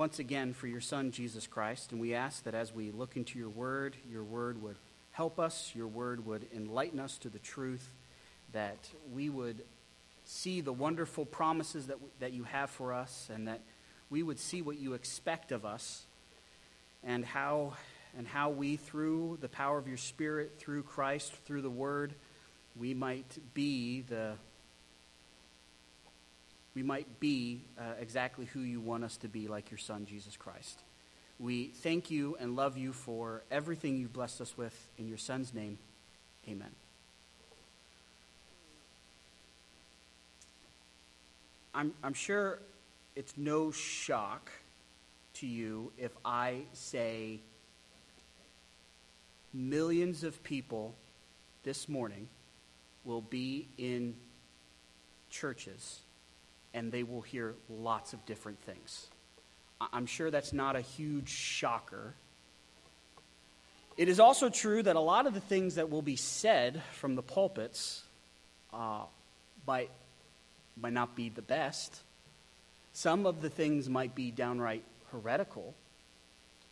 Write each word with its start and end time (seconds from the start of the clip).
once 0.00 0.20
again 0.20 0.52
for 0.52 0.68
your 0.68 0.80
Son, 0.80 1.10
Jesus 1.10 1.48
Christ. 1.48 1.90
And 1.90 2.00
we 2.00 2.14
ask 2.14 2.44
that 2.44 2.54
as 2.54 2.72
we 2.72 2.92
look 2.92 3.16
into 3.16 3.36
your 3.36 3.48
word, 3.48 3.96
your 4.08 4.22
word 4.22 4.62
would 4.62 4.76
help 5.10 5.40
us, 5.40 5.72
your 5.74 5.88
word 5.88 6.24
would 6.24 6.46
enlighten 6.54 7.00
us 7.00 7.18
to 7.18 7.28
the 7.28 7.40
truth, 7.40 7.90
that 8.52 8.90
we 9.12 9.28
would 9.28 9.60
see 10.24 10.60
the 10.60 10.72
wonderful 10.72 11.24
promises 11.26 11.88
that, 11.88 11.96
that 12.20 12.32
you 12.32 12.44
have 12.44 12.70
for 12.70 12.92
us, 12.92 13.28
and 13.34 13.48
that 13.48 13.60
we 14.08 14.22
would 14.22 14.38
see 14.38 14.62
what 14.62 14.78
you 14.78 14.92
expect 14.92 15.50
of 15.50 15.64
us, 15.64 16.04
and 17.02 17.24
how, 17.24 17.72
and 18.16 18.24
how 18.28 18.50
we, 18.50 18.76
through 18.76 19.38
the 19.40 19.48
power 19.48 19.78
of 19.78 19.88
your 19.88 19.96
Spirit, 19.96 20.60
through 20.60 20.84
Christ, 20.84 21.32
through 21.44 21.62
the 21.62 21.70
word, 21.70 22.14
we 22.78 22.94
might 22.94 23.36
be 23.52 24.02
the 24.02 24.34
we 26.78 26.84
might 26.84 27.18
be 27.18 27.60
uh, 27.76 27.94
exactly 27.98 28.44
who 28.44 28.60
you 28.60 28.80
want 28.80 29.02
us 29.02 29.16
to 29.16 29.26
be, 29.26 29.48
like 29.48 29.68
your 29.68 29.78
Son, 29.78 30.06
Jesus 30.06 30.36
Christ. 30.36 30.78
We 31.40 31.72
thank 31.82 32.08
you 32.08 32.36
and 32.38 32.54
love 32.54 32.76
you 32.78 32.92
for 32.92 33.42
everything 33.50 33.96
you've 33.96 34.12
blessed 34.12 34.40
us 34.40 34.56
with. 34.56 34.88
In 34.96 35.08
your 35.08 35.18
Son's 35.18 35.52
name, 35.52 35.76
amen. 36.48 36.70
I'm, 41.74 41.92
I'm 42.04 42.14
sure 42.14 42.60
it's 43.16 43.36
no 43.36 43.72
shock 43.72 44.48
to 45.34 45.48
you 45.48 45.90
if 45.98 46.12
I 46.24 46.60
say 46.74 47.40
millions 49.52 50.22
of 50.22 50.44
people 50.44 50.94
this 51.64 51.88
morning 51.88 52.28
will 53.04 53.22
be 53.22 53.66
in 53.78 54.14
churches 55.28 56.02
and 56.74 56.92
they 56.92 57.02
will 57.02 57.22
hear 57.22 57.54
lots 57.68 58.12
of 58.12 58.24
different 58.26 58.60
things. 58.62 59.08
I'm 59.92 60.06
sure 60.06 60.30
that's 60.30 60.52
not 60.52 60.76
a 60.76 60.80
huge 60.80 61.28
shocker. 61.28 62.14
It 63.96 64.08
is 64.08 64.20
also 64.20 64.48
true 64.48 64.82
that 64.82 64.96
a 64.96 65.00
lot 65.00 65.26
of 65.26 65.34
the 65.34 65.40
things 65.40 65.76
that 65.76 65.90
will 65.90 66.02
be 66.02 66.16
said 66.16 66.82
from 66.92 67.14
the 67.14 67.22
pulpits 67.22 68.02
uh, 68.72 69.02
might, 69.66 69.90
might 70.80 70.92
not 70.92 71.16
be 71.16 71.28
the 71.28 71.42
best. 71.42 72.00
Some 72.92 73.26
of 73.26 73.42
the 73.42 73.50
things 73.50 73.88
might 73.88 74.14
be 74.14 74.30
downright 74.30 74.84
heretical. 75.10 75.74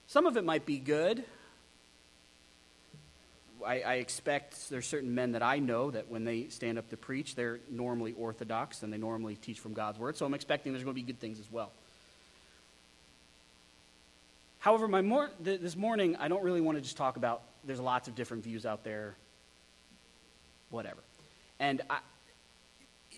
Some 0.07 0.27
of 0.27 0.37
it 0.37 0.45
might 0.45 0.67
be 0.67 0.79
good. 0.79 1.25
I, 3.67 3.81
I, 3.81 3.95
expect 3.95 4.71
there's 4.71 4.87
certain 4.87 5.15
men 5.15 5.33
that 5.33 5.43
I 5.43 5.59
know 5.59 5.91
that 5.91 6.09
when 6.09 6.25
they 6.25 6.49
stand 6.49 6.79
up 6.79 6.89
to 6.91 6.97
preach, 6.97 7.35
they're 7.35 7.61
normally 7.71 8.13
orthodox 8.13 8.83
and 8.83 8.93
they 8.93 8.99
normally 8.99 9.37
teach 9.37 9.59
from 9.59 9.75
God's 9.75 9.99
word. 9.99 10.17
So 10.17 10.25
I'm 10.25 10.35
expecting 10.35 10.73
there's 10.73 10.85
going 10.85 10.95
to 10.95 11.03
be 11.03 11.07
good 11.07 11.21
things 11.21 11.41
as 11.41 11.51
well. 11.51 11.73
However, 14.59 14.89
my 14.89 15.03
mor- 15.03 15.31
th- 15.45 15.61
this 15.61 15.77
morning, 15.77 16.17
I 16.17 16.29
don't 16.29 16.43
really 16.43 16.61
want 16.61 16.79
to 16.79 16.83
just 16.83 16.97
talk 16.97 17.17
about 17.17 17.43
there's 17.65 17.81
lots 17.81 18.09
of 18.09 18.15
different 18.15 18.45
views 18.45 18.65
out 18.67 18.85
there, 18.85 19.15
whatever. 20.71 20.99
And 21.59 21.83
I, 21.91 21.99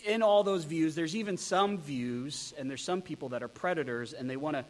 in 0.05 0.21
all 0.21 0.43
those 0.43 0.63
views, 0.63 0.95
there's 0.95 1.15
even 1.15 1.37
some 1.37 1.77
views, 1.77 2.53
and 2.57 2.69
there's 2.69 2.83
some 2.83 3.01
people 3.01 3.29
that 3.29 3.43
are 3.43 3.47
predators, 3.47 4.13
and 4.13 4.29
they 4.29 4.37
want 4.37 4.57
to 4.57 4.65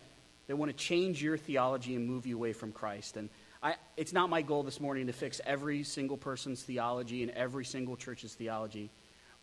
they 0.48 0.56
want 0.56 0.72
to 0.72 0.78
change 0.78 1.22
your 1.22 1.38
theology 1.38 1.96
and 1.96 2.08
move 2.08 2.26
you 2.26 2.36
away 2.36 2.54
from 2.54 2.72
Christ. 2.72 3.18
And 3.18 3.30
I, 3.62 3.76
it's 3.98 4.14
not 4.14 4.30
my 4.30 4.42
goal 4.42 4.64
this 4.64 4.80
morning 4.80 5.08
to 5.08 5.14
fix 5.14 5.42
every 5.46 5.84
single 5.84 6.16
person's 6.16 6.64
theology 6.64 7.24
and 7.24 7.32
every 7.32 7.66
single 7.66 7.98
church's 7.98 8.34
theology. 8.34 8.90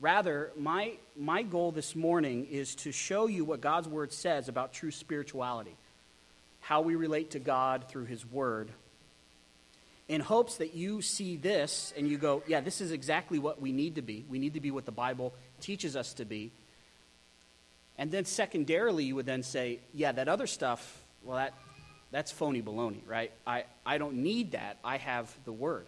Rather, 0.00 0.53
my, 0.56 0.92
my 1.17 1.42
goal 1.42 1.70
this 1.70 1.95
morning 1.95 2.47
is 2.50 2.75
to 2.77 2.92
show 2.92 3.27
you 3.27 3.45
what 3.45 3.61
God's 3.61 3.89
Word 3.89 4.12
says 4.12 4.48
about 4.48 4.73
true 4.73 4.91
spirituality, 4.91 5.75
how 6.61 6.81
we 6.81 6.95
relate 6.95 7.33
to 7.33 7.39
God 7.39 7.89
through 7.89 8.06
His 8.06 8.25
Word, 8.25 8.70
in 10.08 10.20
hopes 10.20 10.56
that 10.56 10.75
you 10.75 11.03
see 11.03 11.36
this 11.36 11.92
and 11.97 12.08
you 12.08 12.17
go, 12.17 12.42
yeah, 12.47 12.61
this 12.61 12.80
is 12.80 12.92
exactly 12.92 13.39
what 13.39 13.61
we 13.61 13.73
need 13.73 13.96
to 13.96 14.02
be. 14.02 14.24
We 14.30 14.39
need 14.39 14.55
to 14.55 14.61
be 14.61 14.70
what 14.70 14.86
the 14.86 14.92
Bible 14.92 15.35
teaches 15.61 15.96
us 15.96 16.14
to 16.14 16.24
be. 16.24 16.52
And 17.98 18.11
then, 18.11 18.24
secondarily, 18.24 19.05
you 19.05 19.14
would 19.17 19.27
then 19.27 19.42
say, 19.42 19.80
yeah, 19.92 20.13
that 20.13 20.29
other 20.29 20.46
stuff, 20.46 21.02
well, 21.24 21.39
that, 21.39 21.55
that's 22.16 22.32
phony 22.32 22.62
baloney, 22.62 23.06
right? 23.06 23.30
I, 23.46 23.64
I 23.84 23.98
don't 23.98 24.14
need 24.14 24.52
that. 24.52 24.78
I 24.82 24.96
have 24.96 25.30
the 25.44 25.52
Word. 25.52 25.86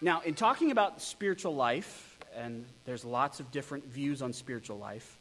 Now, 0.00 0.20
in 0.22 0.34
talking 0.34 0.72
about 0.72 1.00
spiritual 1.00 1.54
life, 1.54 2.18
and 2.34 2.64
there's 2.84 3.04
lots 3.04 3.38
of 3.38 3.52
different 3.52 3.84
views 3.86 4.22
on 4.22 4.32
spiritual 4.32 4.76
life, 4.76 5.20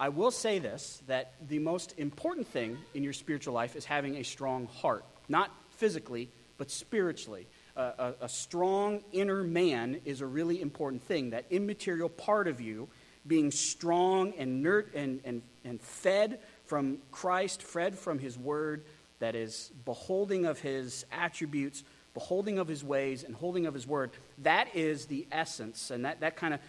I 0.00 0.08
will 0.08 0.32
say 0.32 0.58
this 0.58 1.00
that 1.06 1.34
the 1.46 1.60
most 1.60 1.94
important 1.96 2.48
thing 2.48 2.76
in 2.92 3.04
your 3.04 3.12
spiritual 3.12 3.54
life 3.54 3.76
is 3.76 3.84
having 3.84 4.16
a 4.16 4.24
strong 4.24 4.66
heart. 4.66 5.04
Not 5.28 5.52
physically, 5.76 6.28
but 6.58 6.68
spiritually. 6.68 7.46
A, 7.76 8.14
a 8.22 8.28
strong 8.28 9.04
inner 9.12 9.44
man 9.44 10.00
is 10.04 10.22
a 10.22 10.26
really 10.26 10.60
important 10.60 11.04
thing. 11.04 11.30
That 11.30 11.44
immaterial 11.50 12.08
part 12.08 12.48
of 12.48 12.60
you 12.60 12.88
being 13.24 13.52
strong 13.52 14.32
and, 14.38 14.60
nurt 14.60 14.92
and, 14.96 15.20
and, 15.24 15.42
and 15.64 15.80
fed 15.80 16.40
from 16.64 16.98
Christ, 17.12 17.62
fed 17.62 17.96
from 17.96 18.18
His 18.18 18.36
Word, 18.36 18.84
that 19.18 19.34
is 19.34 19.70
beholding 19.84 20.44
of 20.46 20.60
his 20.60 21.04
attributes, 21.10 21.84
beholding 22.14 22.58
of 22.58 22.68
his 22.68 22.84
ways, 22.84 23.24
and 23.24 23.34
holding 23.34 23.66
of 23.66 23.74
his 23.74 23.86
word. 23.86 24.10
That 24.38 24.74
is 24.74 25.06
the 25.06 25.26
essence, 25.32 25.90
and 25.90 26.04
that, 26.04 26.20
that 26.20 26.36
kind 26.36 26.54
of 26.54 26.60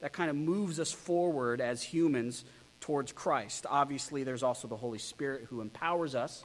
that 0.00 0.12
kind 0.12 0.30
of 0.30 0.36
moves 0.36 0.78
us 0.78 0.92
forward 0.92 1.60
as 1.60 1.82
humans 1.82 2.44
towards 2.80 3.12
Christ. 3.12 3.66
Obviously, 3.68 4.24
there's 4.24 4.42
also 4.42 4.68
the 4.68 4.76
Holy 4.76 4.98
Spirit 4.98 5.46
who 5.50 5.60
empowers 5.60 6.14
us, 6.14 6.44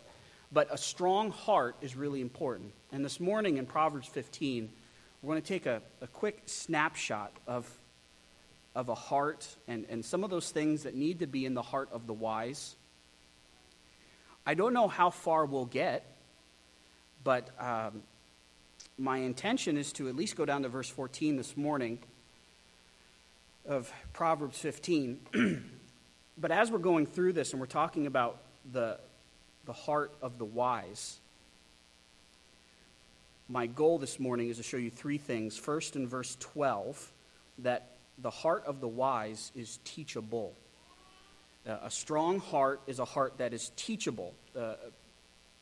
but 0.51 0.67
a 0.71 0.77
strong 0.77 1.31
heart 1.31 1.75
is 1.81 1.95
really 1.95 2.21
important. 2.21 2.73
And 2.91 3.03
this 3.03 3.19
morning 3.19 3.57
in 3.57 3.65
Proverbs 3.65 4.07
15, 4.07 4.71
we're 5.21 5.29
going 5.29 5.41
to 5.41 5.47
take 5.47 5.65
a, 5.65 5.81
a 6.01 6.07
quick 6.07 6.41
snapshot 6.45 7.31
of, 7.47 7.69
of 8.75 8.89
a 8.89 8.95
heart 8.95 9.47
and, 9.67 9.85
and 9.89 10.03
some 10.03 10.23
of 10.23 10.29
those 10.29 10.51
things 10.51 10.83
that 10.83 10.95
need 10.95 11.19
to 11.19 11.27
be 11.27 11.45
in 11.45 11.53
the 11.53 11.61
heart 11.61 11.89
of 11.91 12.07
the 12.07 12.13
wise 12.13 12.75
I 14.45 14.55
don't 14.55 14.73
know 14.73 14.89
how 14.89 15.09
far 15.09 15.45
we'll 15.45 15.65
get, 15.65 16.05
but 17.23 17.49
um, 17.59 18.03
my 18.97 19.17
intention 19.17 19.77
is 19.77 19.93
to 19.93 20.09
at 20.09 20.15
least 20.15 20.35
go 20.35 20.45
down 20.45 20.63
to 20.63 20.69
verse 20.69 20.89
14 20.89 21.37
this 21.37 21.55
morning 21.55 21.99
of 23.65 23.91
Proverbs 24.11 24.57
15. 24.59 25.63
but 26.37 26.51
as 26.51 26.71
we're 26.71 26.79
going 26.79 27.05
through 27.05 27.33
this 27.33 27.51
and 27.51 27.59
we're 27.61 27.67
talking 27.67 28.05
about 28.05 28.39
the, 28.73 28.99
the 29.65 29.73
heart 29.73 30.11
of 30.21 30.37
the 30.37 30.45
wise, 30.45 31.19
my 33.47 33.65
goal 33.65 33.97
this 33.97 34.19
morning 34.19 34.49
is 34.49 34.57
to 34.57 34.63
show 34.63 34.77
you 34.77 34.89
three 34.89 35.17
things. 35.17 35.57
First, 35.57 35.95
in 35.95 36.05
verse 36.05 36.35
12, 36.41 37.11
that 37.59 37.91
the 38.17 38.29
heart 38.29 38.65
of 38.65 38.81
the 38.81 38.87
wise 38.89 39.53
is 39.55 39.79
teachable. 39.85 40.53
Uh, 41.67 41.77
a 41.83 41.91
strong 41.91 42.39
heart 42.39 42.81
is 42.87 42.99
a 42.99 43.05
heart 43.05 43.37
that 43.37 43.53
is 43.53 43.71
teachable, 43.75 44.33
uh, 44.57 44.73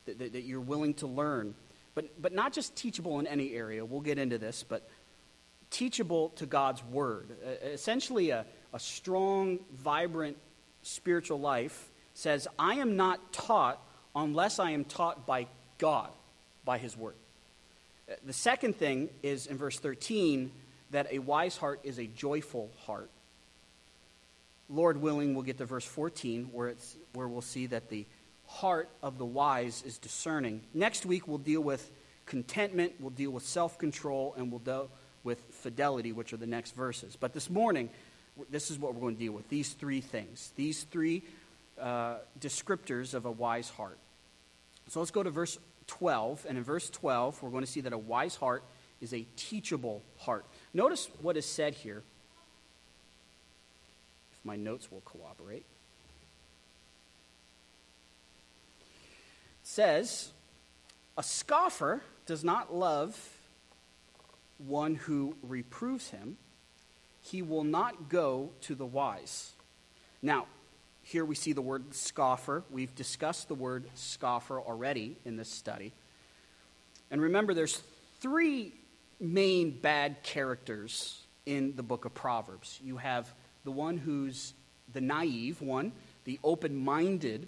that, 0.06 0.34
that, 0.34 0.44
you're 0.44 0.60
willing 0.60 0.94
to 0.96 1.08
learn. 1.08 1.54
But, 1.94 2.22
but 2.22 2.34
not 2.34 2.54
just 2.54 2.76
teachable 2.76 3.20
in 3.20 3.28
any 3.28 3.54
area, 3.54 3.86
we'll 3.86 4.02
get 4.02 4.18
into 4.18 4.38
this, 4.38 4.66
but 4.68 4.90
teachable 5.70 6.30
to 6.30 6.46
God's 6.46 6.84
Word. 6.86 7.30
Uh, 7.46 7.68
essentially, 7.68 8.32
a, 8.32 8.46
a 8.74 8.80
strong, 8.80 9.60
vibrant 9.74 10.38
spiritual 10.82 11.40
life 11.40 11.90
says, 12.14 12.48
I 12.58 12.76
am 12.76 12.96
not 12.96 13.32
taught 13.32 13.80
unless 14.16 14.60
I 14.60 14.72
am 14.72 14.86
taught 14.86 15.26
by 15.28 15.48
God, 15.78 16.10
by 16.66 16.78
His 16.78 16.98
Word. 16.98 17.16
The 18.26 18.34
second 18.34 18.76
thing 18.76 19.10
is 19.24 19.48
in 19.48 19.58
verse 19.58 19.80
13 19.80 20.52
that 20.92 21.08
a 21.12 21.20
wise 21.20 21.58
heart 21.58 21.80
is 21.84 22.00
a 22.00 22.06
joyful 22.06 22.70
heart. 22.86 23.10
Lord 24.72 24.98
willing, 24.98 25.34
we'll 25.34 25.44
get 25.44 25.58
to 25.58 25.66
verse 25.66 25.86
14 25.86 26.50
where, 26.52 26.70
it's, 26.70 26.96
where 27.14 27.28
we'll 27.28 27.42
see 27.42 27.66
that 27.68 27.90
the 27.90 28.06
heart 28.48 28.90
of 29.04 29.18
the 29.18 29.26
wise 29.26 29.84
is 29.86 29.98
discerning. 29.98 30.62
Next 30.74 31.06
week, 31.06 31.28
we'll 31.28 31.38
deal 31.38 31.62
with 31.62 31.92
contentment, 32.26 32.94
we'll 33.00 33.10
deal 33.10 33.32
with 33.32 33.44
self 33.44 33.78
control, 33.78 34.34
and 34.38 34.50
we'll 34.50 34.60
deal 34.60 34.90
with 35.24 35.42
fidelity, 35.52 36.12
which 36.14 36.34
are 36.34 36.38
the 36.38 36.48
next 36.48 36.76
verses. 36.76 37.18
But 37.20 37.34
this 37.34 37.50
morning, 37.50 37.90
this 38.50 38.72
is 38.72 38.80
what 38.80 38.94
we're 38.96 39.02
going 39.02 39.16
to 39.16 39.20
deal 39.20 39.34
with 39.34 39.50
these 39.50 39.74
three 39.74 40.02
things, 40.02 40.52
these 40.56 40.84
three 40.84 41.24
uh, 41.80 42.16
descriptors 42.40 43.14
of 43.14 43.26
a 43.26 43.32
wise 43.32 43.70
heart. 43.70 43.98
So 44.88 45.00
let's 45.00 45.12
go 45.12 45.24
to 45.24 45.30
verse 45.30 45.58
12. 45.88 46.46
And 46.48 46.58
in 46.58 46.64
verse 46.64 46.90
12, 46.90 47.44
we're 47.44 47.50
going 47.50 47.64
to 47.64 47.72
see 47.72 47.82
that 47.82 47.94
a 47.94 47.98
wise 47.98 48.36
heart 48.36 48.64
is 49.02 49.14
a 49.14 49.26
teachable 49.36 50.02
heart. 50.18 50.46
Notice 50.74 51.10
what 51.22 51.38
is 51.38 51.46
said 51.46 51.74
here 51.74 52.04
my 54.44 54.56
notes 54.56 54.92
will 54.92 55.02
cooperate. 55.02 55.66
It 58.80 59.68
says, 59.68 60.32
A 61.18 61.24
scoffer 61.24 62.02
does 62.26 62.44
not 62.44 62.74
love 62.74 63.18
one 64.58 64.96
who 64.96 65.36
reproves 65.42 66.10
him, 66.10 66.38
he 67.22 67.42
will 67.42 67.64
not 67.64 68.10
go 68.10 68.52
to 68.62 68.76
the 68.76 68.86
wise. 68.86 69.52
Now, 70.22 70.46
here 71.04 71.26
we 71.26 71.36
see 71.36 71.54
the 71.54 71.62
word 71.62 71.94
scoffer. 71.94 72.64
We've 72.70 72.94
discussed 72.96 73.48
the 73.48 73.56
word 73.56 73.86
scoffer 73.96 74.60
already 74.62 75.18
in 75.26 75.36
this 75.36 75.50
study. 75.50 75.94
And 77.10 77.22
remember, 77.22 77.54
there's 77.54 77.82
three 78.20 78.74
main 79.20 79.72
bad 79.72 80.24
characters 80.24 81.22
in 81.46 81.76
the 81.76 81.84
book 81.84 82.06
of 82.06 82.14
Proverbs. 82.14 82.80
You 82.84 82.98
have 82.98 83.34
the 83.64 83.72
one 83.72 83.98
who's 83.98 84.54
the 84.94 85.02
naive 85.02 85.62
one, 85.62 85.92
the 86.26 86.40
open 86.44 86.76
minded. 86.76 87.48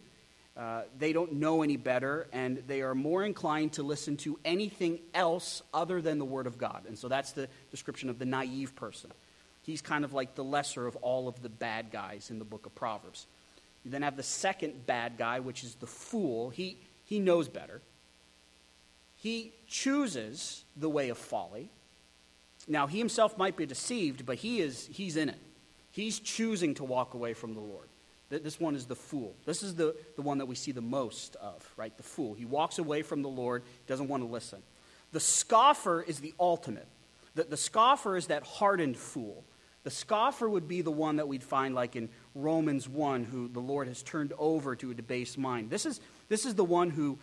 Uh, 0.56 0.84
they 1.00 1.14
don't 1.14 1.34
know 1.34 1.64
any 1.64 1.78
better, 1.78 2.28
and 2.32 2.64
they 2.68 2.82
are 2.82 2.94
more 2.94 3.24
inclined 3.24 3.74
to 3.74 3.84
listen 3.84 4.16
to 4.18 4.38
anything 4.46 5.00
else 5.14 5.64
other 5.74 6.02
than 6.02 6.20
the 6.20 6.26
Word 6.26 6.46
of 6.46 6.58
God. 6.58 6.84
And 6.88 6.98
so 6.98 7.08
that's 7.08 7.32
the 7.32 7.48
description 7.72 8.10
of 8.10 8.20
the 8.20 8.26
naive 8.26 8.76
person. 8.76 9.12
He's 9.64 9.82
kind 9.82 10.06
of 10.06 10.14
like 10.14 10.36
the 10.36 10.44
lesser 10.44 10.86
of 10.86 10.96
all 10.98 11.28
of 11.28 11.42
the 11.42 11.50
bad 11.50 11.92
guys 11.92 12.30
in 12.30 12.38
the 12.38 12.46
book 12.46 12.66
of 12.66 12.76
Proverbs. 12.76 13.26
You 13.84 13.92
then 13.92 14.04
have 14.04 14.16
the 14.16 14.24
second 14.24 14.86
bad 14.86 15.18
guy, 15.18 15.40
which 15.40 15.64
is 15.64 15.76
the 15.76 15.88
fool. 15.88 16.50
He, 16.52 16.78
he 17.06 17.20
knows 17.20 17.48
better. 17.48 17.82
He 19.18 19.54
chooses 19.68 20.66
the 20.76 20.90
way 20.90 21.10
of 21.10 21.18
folly. 21.18 21.70
Now, 22.68 22.88
he 22.88 22.98
himself 22.98 23.38
might 23.38 23.58
be 23.58 23.66
deceived, 23.66 24.26
but 24.26 24.38
he 24.38 24.62
is, 24.62 24.88
he's 24.92 25.18
in 25.18 25.30
it. 25.30 25.40
He's 25.94 26.20
choosing 26.20 26.74
to 26.76 26.84
walk 26.84 27.14
away 27.14 27.36
from 27.36 27.54
the 27.54 27.62
Lord. 27.62 27.88
This 28.30 28.60
one 28.60 28.76
is 28.76 28.88
the 28.88 28.96
fool. 28.96 29.36
This 29.46 29.62
is 29.62 29.76
the, 29.76 29.96
the 30.16 30.24
one 30.24 30.40
that 30.40 30.48
we 30.48 30.56
see 30.56 30.72
the 30.72 30.82
most 30.82 31.36
of, 31.36 31.72
right? 31.78 31.96
The 31.96 32.04
fool. 32.04 32.34
He 32.34 32.46
walks 32.46 32.80
away 32.80 33.04
from 33.04 33.22
the 33.22 33.30
Lord, 33.30 33.62
doesn't 33.86 34.08
want 34.08 34.24
to 34.24 34.28
listen. 34.28 34.64
The 35.12 35.20
scoffer 35.20 36.02
is 36.02 36.20
the 36.20 36.34
ultimate. 36.40 36.88
The, 37.36 37.44
the 37.44 37.58
scoffer 37.58 38.18
is 38.18 38.28
that 38.28 38.42
hardened 38.42 38.98
fool. 38.98 39.44
The 39.84 39.92
scoffer 39.92 40.50
would 40.50 40.68
be 40.68 40.82
the 40.82 40.90
one 40.90 41.18
that 41.18 41.28
we'd 41.28 41.44
find 41.44 41.76
like 41.76 41.96
in 41.96 42.10
Romans 42.34 42.90
1, 42.90 43.26
who 43.26 43.48
the 43.48 43.60
Lord 43.60 43.88
has 43.88 44.02
turned 44.02 44.34
over 44.40 44.76
to 44.78 44.90
a 44.90 44.96
debased 44.96 45.38
mind. 45.38 45.70
This 45.70 45.86
is, 45.86 46.02
this 46.28 46.48
is 46.48 46.56
the 46.56 46.64
one 46.64 46.90
who 46.90 47.20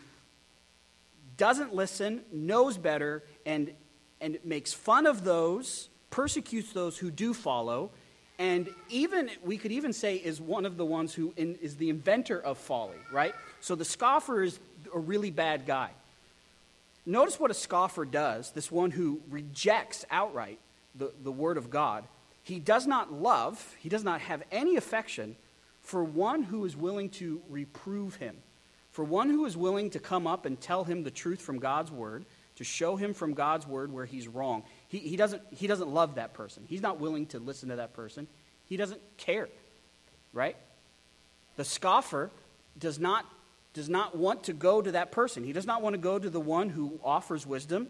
doesn't 1.36 1.74
listen, 1.74 2.20
knows 2.30 2.78
better, 2.78 3.24
and, 3.44 3.72
and 4.20 4.38
makes 4.44 4.72
fun 4.72 5.06
of 5.06 5.24
those, 5.24 5.88
persecutes 6.10 6.72
those 6.72 6.98
who 6.98 7.10
do 7.10 7.34
follow, 7.34 7.90
and 8.40 8.70
even 8.88 9.30
we 9.44 9.58
could 9.58 9.70
even 9.70 9.92
say 9.92 10.16
is 10.16 10.40
one 10.40 10.64
of 10.64 10.78
the 10.78 10.84
ones 10.84 11.12
who 11.14 11.32
in, 11.36 11.56
is 11.56 11.76
the 11.76 11.90
inventor 11.90 12.40
of 12.40 12.58
folly 12.58 12.96
right? 13.12 13.34
So 13.60 13.76
the 13.76 13.84
scoffer 13.84 14.42
is 14.42 14.58
a 14.92 14.98
really 14.98 15.30
bad 15.30 15.66
guy. 15.66 15.90
Notice 17.04 17.38
what 17.38 17.50
a 17.50 17.54
scoffer 17.54 18.04
does 18.04 18.50
this 18.50 18.72
one 18.72 18.90
who 18.90 19.20
rejects 19.30 20.04
outright 20.10 20.58
the, 20.96 21.12
the 21.22 21.30
word 21.30 21.58
of 21.58 21.70
god. 21.70 22.04
He 22.42 22.58
does 22.58 22.86
not 22.86 23.12
love 23.12 23.76
he 23.78 23.90
does 23.90 24.02
not 24.02 24.22
have 24.22 24.42
any 24.50 24.76
affection 24.76 25.36
for 25.82 26.02
one 26.02 26.42
who 26.42 26.64
is 26.64 26.74
willing 26.74 27.10
to 27.10 27.40
reprove 27.48 28.16
him 28.16 28.36
for 28.90 29.04
one 29.04 29.28
who 29.30 29.44
is 29.44 29.56
willing 29.56 29.90
to 29.90 29.98
come 29.98 30.26
up 30.26 30.46
and 30.46 30.60
tell 30.60 30.84
him 30.84 31.04
the 31.04 31.10
truth 31.10 31.40
from 31.40 31.58
god's 31.58 31.90
word 31.90 32.24
to 32.56 32.64
show 32.64 32.96
him 32.96 33.14
from 33.14 33.34
god's 33.34 33.66
word 33.66 33.92
where 33.92 34.04
he's 34.04 34.28
wrong 34.28 34.62
he, 34.90 34.98
he, 34.98 35.16
doesn't, 35.16 35.40
he 35.52 35.68
doesn't 35.68 35.88
love 35.88 36.16
that 36.16 36.34
person. 36.34 36.64
He's 36.68 36.82
not 36.82 36.98
willing 36.98 37.26
to 37.26 37.38
listen 37.38 37.68
to 37.68 37.76
that 37.76 37.94
person. 37.94 38.26
He 38.66 38.76
doesn't 38.76 39.00
care, 39.16 39.48
right? 40.32 40.56
The 41.56 41.64
scoffer 41.64 42.30
does 42.76 42.98
not, 42.98 43.24
does 43.72 43.88
not 43.88 44.18
want 44.18 44.44
to 44.44 44.52
go 44.52 44.82
to 44.82 44.90
that 44.92 45.12
person. 45.12 45.44
He 45.44 45.52
does 45.52 45.66
not 45.66 45.80
want 45.80 45.94
to 45.94 45.98
go 45.98 46.18
to 46.18 46.28
the 46.28 46.40
one 46.40 46.68
who 46.68 46.98
offers 47.04 47.46
wisdom. 47.46 47.86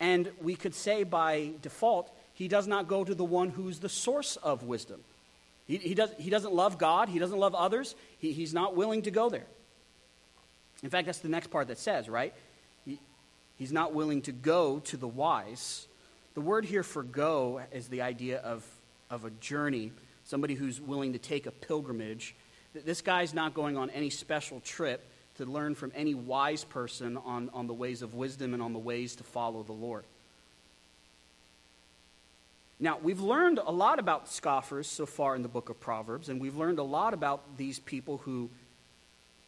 And 0.00 0.28
we 0.42 0.56
could 0.56 0.74
say 0.74 1.04
by 1.04 1.52
default, 1.62 2.10
he 2.34 2.48
does 2.48 2.66
not 2.66 2.88
go 2.88 3.04
to 3.04 3.14
the 3.14 3.24
one 3.24 3.50
who's 3.50 3.78
the 3.78 3.88
source 3.88 4.34
of 4.34 4.64
wisdom. 4.64 5.00
He, 5.68 5.76
he, 5.76 5.94
does, 5.94 6.10
he 6.18 6.28
doesn't 6.28 6.52
love 6.52 6.76
God, 6.76 7.08
he 7.08 7.20
doesn't 7.20 7.38
love 7.38 7.54
others, 7.54 7.94
he, 8.18 8.32
he's 8.32 8.52
not 8.52 8.74
willing 8.74 9.02
to 9.02 9.12
go 9.12 9.30
there. 9.30 9.46
In 10.82 10.90
fact, 10.90 11.06
that's 11.06 11.18
the 11.18 11.28
next 11.28 11.50
part 11.50 11.68
that 11.68 11.78
says, 11.78 12.08
right? 12.08 12.34
He, 12.84 12.98
he's 13.58 13.72
not 13.72 13.94
willing 13.94 14.22
to 14.22 14.32
go 14.32 14.80
to 14.80 14.96
the 14.96 15.08
wise 15.08 15.86
the 16.36 16.42
word 16.42 16.66
here 16.66 16.82
for 16.82 17.02
go 17.02 17.62
is 17.72 17.88
the 17.88 18.02
idea 18.02 18.40
of, 18.40 18.62
of 19.08 19.24
a 19.24 19.30
journey, 19.30 19.90
somebody 20.24 20.54
who's 20.54 20.82
willing 20.82 21.14
to 21.14 21.18
take 21.18 21.46
a 21.46 21.50
pilgrimage. 21.50 22.36
This 22.74 23.00
guy's 23.00 23.32
not 23.32 23.54
going 23.54 23.78
on 23.78 23.88
any 23.88 24.10
special 24.10 24.60
trip 24.60 25.08
to 25.38 25.46
learn 25.46 25.74
from 25.74 25.92
any 25.94 26.12
wise 26.12 26.62
person 26.62 27.16
on, 27.24 27.48
on 27.54 27.66
the 27.66 27.72
ways 27.72 28.02
of 28.02 28.12
wisdom 28.12 28.52
and 28.52 28.62
on 28.62 28.74
the 28.74 28.78
ways 28.78 29.16
to 29.16 29.24
follow 29.24 29.62
the 29.62 29.72
Lord. 29.72 30.04
Now, 32.78 32.98
we've 33.02 33.20
learned 33.20 33.58
a 33.58 33.72
lot 33.72 33.98
about 33.98 34.28
scoffers 34.28 34.86
so 34.86 35.06
far 35.06 35.36
in 35.36 35.42
the 35.42 35.48
book 35.48 35.70
of 35.70 35.80
Proverbs, 35.80 36.28
and 36.28 36.38
we've 36.38 36.56
learned 36.56 36.78
a 36.78 36.82
lot 36.82 37.14
about 37.14 37.56
these 37.56 37.78
people 37.78 38.18
who 38.18 38.50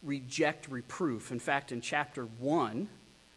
reject 0.01 0.67
reproof. 0.69 1.31
In 1.31 1.37
fact, 1.37 1.71
in 1.71 1.81
chapter 1.81 2.23
1, 2.23 2.89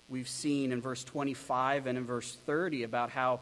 we've 0.09 0.29
seen 0.29 0.73
in 0.73 0.81
verse 0.81 1.05
25 1.05 1.87
and 1.87 1.99
in 1.99 2.05
verse 2.05 2.37
30 2.47 2.83
about 2.83 3.11
how 3.11 3.41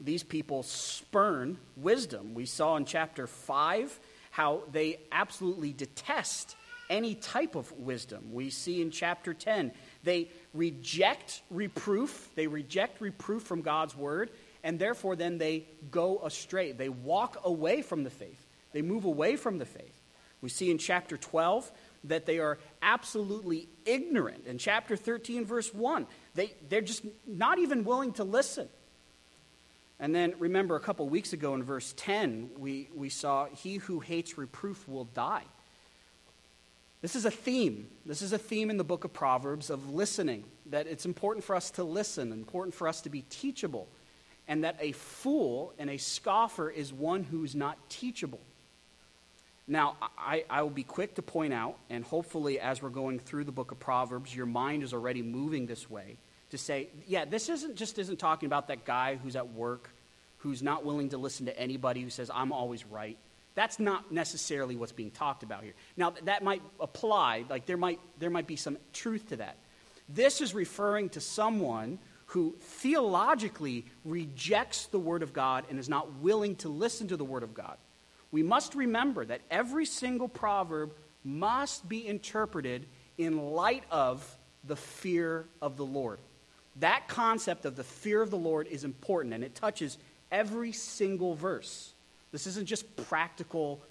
these 0.00 0.22
people 0.22 0.62
spurn 0.62 1.58
wisdom. 1.76 2.34
We 2.34 2.46
saw 2.46 2.76
in 2.76 2.84
chapter 2.84 3.26
5 3.26 3.98
how 4.30 4.62
they 4.72 5.00
absolutely 5.12 5.72
detest 5.72 6.56
any 6.88 7.14
type 7.14 7.54
of 7.54 7.70
wisdom. 7.78 8.32
We 8.32 8.50
see 8.50 8.82
in 8.82 8.90
chapter 8.90 9.32
10 9.32 9.72
they 10.02 10.28
reject 10.54 11.42
reproof, 11.50 12.30
they 12.34 12.46
reject 12.46 13.00
reproof 13.00 13.42
from 13.42 13.62
God's 13.62 13.96
word, 13.96 14.30
and 14.64 14.78
therefore 14.78 15.16
then 15.16 15.38
they 15.38 15.66
go 15.90 16.20
astray. 16.24 16.72
They 16.72 16.88
walk 16.88 17.40
away 17.44 17.82
from 17.82 18.02
the 18.04 18.10
faith, 18.10 18.46
they 18.72 18.82
move 18.82 19.04
away 19.04 19.36
from 19.36 19.58
the 19.58 19.66
faith. 19.66 19.96
We 20.42 20.48
see 20.48 20.70
in 20.70 20.78
chapter 20.78 21.16
12 21.16 21.70
that 22.04 22.26
they 22.26 22.38
are 22.38 22.58
absolutely 22.82 23.68
ignorant. 23.84 24.46
In 24.46 24.58
chapter 24.58 24.96
13, 24.96 25.44
verse 25.44 25.72
1, 25.74 26.06
they, 26.34 26.54
they're 26.68 26.80
just 26.80 27.04
not 27.26 27.58
even 27.58 27.84
willing 27.84 28.12
to 28.14 28.24
listen. 28.24 28.68
And 29.98 30.14
then 30.14 30.32
remember, 30.38 30.76
a 30.76 30.80
couple 30.80 31.06
weeks 31.08 31.34
ago 31.34 31.54
in 31.54 31.62
verse 31.62 31.92
10, 31.98 32.50
we, 32.58 32.88
we 32.94 33.10
saw, 33.10 33.46
He 33.46 33.76
who 33.76 34.00
hates 34.00 34.38
reproof 34.38 34.88
will 34.88 35.04
die. 35.04 35.44
This 37.02 37.16
is 37.16 37.26
a 37.26 37.30
theme. 37.30 37.88
This 38.06 38.22
is 38.22 38.32
a 38.32 38.38
theme 38.38 38.70
in 38.70 38.78
the 38.78 38.84
book 38.84 39.04
of 39.04 39.12
Proverbs 39.12 39.68
of 39.68 39.92
listening, 39.92 40.44
that 40.66 40.86
it's 40.86 41.04
important 41.04 41.44
for 41.44 41.54
us 41.54 41.70
to 41.72 41.84
listen, 41.84 42.32
important 42.32 42.74
for 42.74 42.88
us 42.88 43.02
to 43.02 43.10
be 43.10 43.22
teachable, 43.28 43.88
and 44.48 44.64
that 44.64 44.76
a 44.80 44.92
fool 44.92 45.74
and 45.78 45.90
a 45.90 45.98
scoffer 45.98 46.70
is 46.70 46.92
one 46.92 47.22
who's 47.24 47.54
not 47.54 47.76
teachable. 47.90 48.40
Now, 49.70 49.96
I, 50.18 50.44
I, 50.50 50.62
will 50.62 50.70
be 50.70 50.82
quick 50.82 51.14
to 51.14 51.22
point 51.22 51.54
out, 51.54 51.76
and 51.88 52.04
hopefully, 52.04 52.58
as 52.58 52.82
we're 52.82 52.88
going 52.88 53.20
through 53.20 53.44
the 53.44 53.52
book 53.52 53.70
of 53.70 53.78
Proverbs, 53.78 54.34
your 54.34 54.44
mind 54.44 54.82
is 54.82 54.92
already 54.92 55.22
moving 55.22 55.66
this 55.66 55.88
way 55.88 56.16
to 56.50 56.58
say, 56.58 56.88
yeah, 57.06 57.24
this 57.24 57.48
isn't 57.48 57.76
just 57.76 57.96
isn't 58.00 58.18
talking 58.18 58.48
about 58.48 58.66
that 58.66 58.84
guy 58.84 59.14
who's 59.14 59.36
at 59.36 59.52
work, 59.52 59.88
who's 60.38 60.60
not 60.60 60.84
willing 60.84 61.10
to 61.10 61.18
listen 61.18 61.46
to 61.46 61.56
anybody 61.56 62.02
who 62.02 62.10
says, 62.10 62.32
I'm 62.34 62.50
always 62.50 62.84
right. 62.84 63.16
That's 63.54 63.78
not 63.78 64.10
necessarily 64.10 64.74
what's 64.74 64.90
being 64.90 65.12
talked 65.12 65.44
about 65.44 65.62
here. 65.62 65.74
Now, 65.96 66.14
that 66.24 66.42
might 66.42 66.62
apply, 66.80 67.44
like 67.48 67.66
there 67.66 67.76
might, 67.76 68.00
there 68.18 68.30
might 68.30 68.48
be 68.48 68.56
some 68.56 68.76
truth 68.92 69.28
to 69.28 69.36
that. 69.36 69.56
This 70.08 70.40
is 70.40 70.52
referring 70.52 71.10
to 71.10 71.20
someone 71.20 72.00
who 72.26 72.56
theologically 72.60 73.84
rejects 74.04 74.86
the 74.86 74.98
Word 74.98 75.22
of 75.22 75.32
God 75.32 75.64
and 75.70 75.78
is 75.78 75.88
not 75.88 76.14
willing 76.14 76.56
to 76.56 76.68
listen 76.68 77.06
to 77.06 77.16
the 77.16 77.24
Word 77.24 77.44
of 77.44 77.54
God 77.54 77.76
we 78.32 78.42
must 78.42 78.74
remember 78.74 79.24
that 79.24 79.40
every 79.50 79.86
single 79.86 80.28
proverb 80.28 80.94
must 81.24 81.88
be 81.88 82.06
interpreted 82.06 82.86
in 83.18 83.52
light 83.52 83.84
of 83.90 84.38
the 84.64 84.76
fear 84.76 85.46
of 85.60 85.76
the 85.76 85.84
Lord. 85.84 86.18
That 86.76 87.08
concept 87.08 87.64
of 87.64 87.76
the 87.76 87.84
fear 87.84 88.22
of 88.22 88.30
the 88.30 88.38
Lord 88.38 88.66
is 88.68 88.84
important, 88.84 89.34
and 89.34 89.42
it 89.42 89.54
touches 89.54 89.98
every 90.30 90.72
single 90.72 91.34
verse. 91.34 91.92
This 92.32 92.46
isn't 92.46 92.66
just 92.66 92.96
practical 93.08 93.82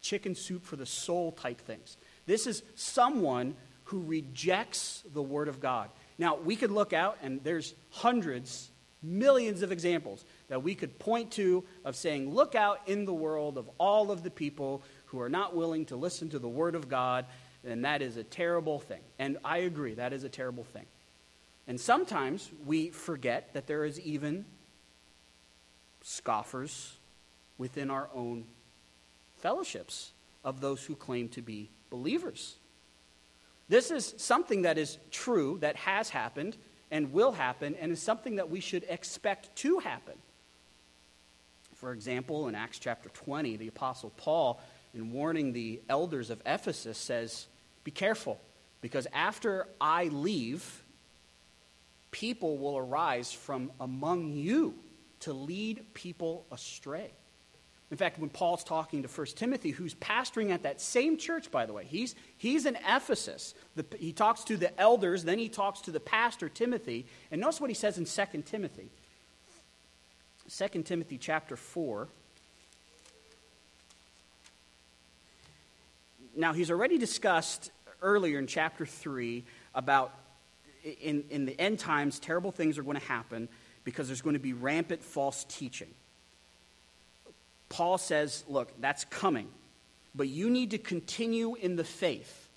chicken 0.00 0.34
soup 0.34 0.64
for 0.64 0.76
the 0.76 0.86
soul 0.86 1.32
type 1.32 1.60
things. 1.60 1.96
This 2.26 2.46
is 2.46 2.62
someone 2.74 3.56
who 3.84 4.02
rejects 4.02 5.02
the 5.12 5.22
Word 5.22 5.48
of 5.48 5.60
God. 5.60 5.90
Now, 6.18 6.36
we 6.36 6.56
could 6.56 6.70
look 6.70 6.92
out, 6.92 7.18
and 7.22 7.42
there's 7.44 7.74
hundreds, 7.90 8.70
millions 9.02 9.62
of 9.62 9.72
examples 9.72 10.24
that 10.48 10.62
we 10.62 10.74
could 10.74 10.98
point 10.98 11.32
to 11.32 11.64
of 11.84 11.96
saying, 11.96 12.32
look 12.32 12.54
out 12.54 12.80
in 12.86 13.04
the 13.04 13.14
world 13.14 13.58
of 13.58 13.68
all 13.78 14.10
of 14.10 14.22
the 14.22 14.30
people 14.30 14.82
who 15.06 15.20
are 15.20 15.28
not 15.28 15.54
willing 15.54 15.84
to 15.86 15.96
listen 15.96 16.28
to 16.30 16.38
the 16.38 16.48
Word 16.48 16.74
of 16.74 16.88
God, 16.88 17.26
and 17.64 17.84
that 17.84 18.02
is 18.02 18.16
a 18.16 18.24
terrible 18.24 18.78
thing. 18.78 19.00
And 19.18 19.38
I 19.44 19.58
agree, 19.58 19.94
that 19.94 20.12
is 20.12 20.24
a 20.24 20.28
terrible 20.28 20.64
thing. 20.64 20.86
And 21.66 21.80
sometimes 21.80 22.50
we 22.64 22.90
forget 22.90 23.52
that 23.54 23.66
there 23.66 23.84
is 23.84 23.98
even 24.00 24.44
scoffers 26.02 26.96
within 27.58 27.90
our 27.90 28.08
own 28.14 28.44
fellowships 29.38 30.12
of 30.44 30.60
those 30.60 30.84
who 30.84 30.94
claim 30.94 31.28
to 31.30 31.42
be 31.42 31.70
believers. 31.90 32.54
This 33.68 33.90
is 33.90 34.14
something 34.16 34.62
that 34.62 34.78
is 34.78 34.98
true, 35.10 35.58
that 35.60 35.74
has 35.74 36.08
happened, 36.10 36.56
and 36.92 37.12
will 37.12 37.32
happen, 37.32 37.74
and 37.80 37.90
is 37.90 38.00
something 38.00 38.36
that 38.36 38.48
we 38.48 38.60
should 38.60 38.84
expect 38.88 39.56
to 39.56 39.80
happen. 39.80 40.14
For 41.76 41.92
example, 41.92 42.48
in 42.48 42.54
Acts 42.54 42.78
chapter 42.78 43.10
20, 43.10 43.56
the 43.56 43.68
Apostle 43.68 44.10
Paul, 44.16 44.60
in 44.94 45.12
warning 45.12 45.52
the 45.52 45.80
elders 45.88 46.30
of 46.30 46.40
Ephesus, 46.46 46.96
says, 46.96 47.46
Be 47.84 47.90
careful, 47.90 48.40
because 48.80 49.06
after 49.12 49.68
I 49.80 50.04
leave, 50.04 50.82
people 52.10 52.56
will 52.56 52.78
arise 52.78 53.30
from 53.30 53.70
among 53.78 54.32
you 54.32 54.74
to 55.20 55.34
lead 55.34 55.84
people 55.92 56.46
astray. 56.50 57.12
In 57.90 57.96
fact, 57.96 58.18
when 58.18 58.30
Paul's 58.30 58.64
talking 58.64 59.02
to 59.02 59.08
1 59.08 59.26
Timothy, 59.36 59.70
who's 59.70 59.94
pastoring 59.94 60.50
at 60.50 60.64
that 60.64 60.80
same 60.80 61.18
church, 61.18 61.50
by 61.50 61.66
the 61.66 61.72
way, 61.72 61.84
he's, 61.84 62.16
he's 62.36 62.66
in 62.66 62.76
Ephesus. 62.76 63.54
The, 63.76 63.84
he 63.98 64.12
talks 64.12 64.44
to 64.44 64.56
the 64.56 64.78
elders, 64.80 65.24
then 65.24 65.38
he 65.38 65.48
talks 65.48 65.82
to 65.82 65.92
the 65.92 66.00
pastor, 66.00 66.48
Timothy. 66.48 67.06
And 67.30 67.40
notice 67.40 67.60
what 67.60 67.70
he 67.70 67.74
says 67.74 67.98
in 67.98 68.06
2 68.06 68.42
Timothy. 68.42 68.90
2 70.48 70.82
Timothy 70.82 71.18
chapter 71.18 71.56
4. 71.56 72.08
Now, 76.36 76.52
he's 76.52 76.70
already 76.70 76.98
discussed 76.98 77.70
earlier 78.02 78.38
in 78.38 78.46
chapter 78.46 78.86
3 78.86 79.44
about 79.74 80.12
in, 81.00 81.24
in 81.30 81.46
the 81.46 81.60
end 81.60 81.78
times, 81.78 82.18
terrible 82.18 82.52
things 82.52 82.78
are 82.78 82.82
going 82.82 82.98
to 82.98 83.06
happen 83.06 83.48
because 83.84 84.06
there's 84.06 84.22
going 84.22 84.34
to 84.34 84.40
be 84.40 84.52
rampant 84.52 85.02
false 85.02 85.44
teaching. 85.48 85.88
Paul 87.68 87.98
says, 87.98 88.44
look, 88.48 88.72
that's 88.80 89.04
coming, 89.06 89.48
but 90.14 90.28
you 90.28 90.50
need 90.50 90.70
to 90.70 90.78
continue 90.78 91.54
in 91.54 91.76
the 91.76 91.84
faith. 91.84 92.48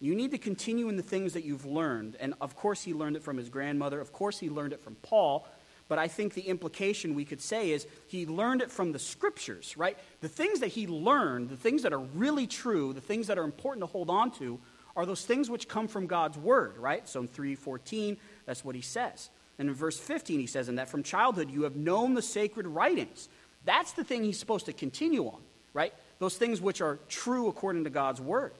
You 0.00 0.14
need 0.14 0.32
to 0.32 0.38
continue 0.38 0.88
in 0.88 0.96
the 0.96 1.02
things 1.02 1.32
that 1.34 1.44
you've 1.44 1.64
learned. 1.64 2.16
And 2.20 2.34
of 2.40 2.56
course, 2.56 2.82
he 2.82 2.92
learned 2.92 3.16
it 3.16 3.22
from 3.22 3.36
his 3.36 3.48
grandmother. 3.48 4.00
Of 4.00 4.12
course, 4.12 4.38
he 4.38 4.50
learned 4.50 4.72
it 4.72 4.80
from 4.80 4.96
Paul. 4.96 5.46
But 5.92 5.98
I 5.98 6.08
think 6.08 6.32
the 6.32 6.48
implication 6.48 7.14
we 7.14 7.26
could 7.26 7.42
say 7.42 7.72
is 7.72 7.86
he 8.06 8.24
learned 8.24 8.62
it 8.62 8.70
from 8.70 8.92
the 8.92 8.98
scriptures, 8.98 9.76
right? 9.76 9.98
The 10.22 10.28
things 10.28 10.60
that 10.60 10.68
he 10.68 10.86
learned, 10.86 11.50
the 11.50 11.56
things 11.58 11.82
that 11.82 11.92
are 11.92 11.98
really 11.98 12.46
true, 12.46 12.94
the 12.94 13.02
things 13.02 13.26
that 13.26 13.36
are 13.36 13.44
important 13.44 13.82
to 13.82 13.86
hold 13.86 14.08
on 14.08 14.30
to, 14.38 14.58
are 14.96 15.04
those 15.04 15.26
things 15.26 15.50
which 15.50 15.68
come 15.68 15.88
from 15.88 16.06
God's 16.06 16.38
word, 16.38 16.78
right? 16.78 17.06
So 17.06 17.20
in 17.20 17.28
3:14, 17.28 18.16
that's 18.46 18.64
what 18.64 18.74
he 18.74 18.80
says. 18.80 19.28
And 19.58 19.68
in 19.68 19.74
verse 19.74 19.98
15, 19.98 20.40
he 20.40 20.46
says, 20.46 20.70
And 20.70 20.78
that 20.78 20.88
from 20.88 21.02
childhood 21.02 21.50
you 21.50 21.64
have 21.64 21.76
known 21.76 22.14
the 22.14 22.22
sacred 22.22 22.66
writings 22.66 23.28
that's 23.66 23.92
the 23.92 24.02
thing 24.02 24.24
he's 24.24 24.38
supposed 24.38 24.64
to 24.64 24.72
continue 24.72 25.26
on, 25.26 25.40
right? 25.74 25.92
Those 26.20 26.38
things 26.38 26.62
which 26.62 26.80
are 26.80 27.00
true 27.10 27.48
according 27.48 27.84
to 27.84 27.90
God's 27.90 28.20
word. 28.20 28.54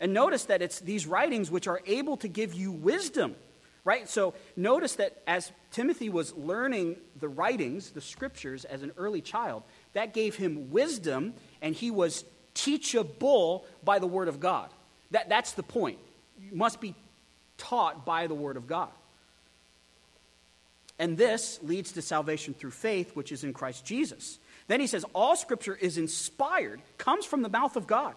And 0.00 0.12
notice 0.12 0.46
that 0.46 0.60
it's 0.60 0.80
these 0.80 1.06
writings 1.06 1.52
which 1.52 1.68
are 1.68 1.80
able 1.86 2.16
to 2.16 2.26
give 2.26 2.52
you 2.52 2.72
wisdom, 2.72 3.36
right? 3.84 4.08
So 4.08 4.34
notice 4.56 4.96
that 4.96 5.22
as 5.26 5.52
Timothy 5.70 6.08
was 6.08 6.34
learning 6.34 6.96
the 7.18 7.28
writings, 7.28 7.90
the 7.90 8.00
scriptures, 8.00 8.64
as 8.64 8.82
an 8.82 8.92
early 8.96 9.20
child, 9.20 9.62
that 9.92 10.14
gave 10.14 10.36
him 10.36 10.70
wisdom 10.70 11.34
and 11.62 11.74
he 11.74 11.90
was 11.90 12.24
teachable 12.54 13.64
by 13.84 13.98
the 13.98 14.06
word 14.06 14.28
of 14.28 14.40
God. 14.40 14.70
That, 15.10 15.28
that's 15.28 15.52
the 15.52 15.62
point. 15.62 15.98
You 16.40 16.56
must 16.56 16.80
be 16.80 16.94
taught 17.58 18.04
by 18.04 18.26
the 18.26 18.34
word 18.34 18.56
of 18.56 18.66
God. 18.66 18.90
And 20.98 21.16
this 21.16 21.58
leads 21.62 21.92
to 21.92 22.02
salvation 22.02 22.52
through 22.52 22.72
faith, 22.72 23.16
which 23.16 23.32
is 23.32 23.42
in 23.42 23.54
Christ 23.54 23.84
Jesus. 23.86 24.38
Then 24.68 24.80
he 24.80 24.86
says, 24.86 25.04
All 25.14 25.34
scripture 25.34 25.74
is 25.74 25.96
inspired, 25.96 26.82
comes 26.98 27.24
from 27.24 27.40
the 27.42 27.48
mouth 27.48 27.76
of 27.76 27.86
God, 27.86 28.14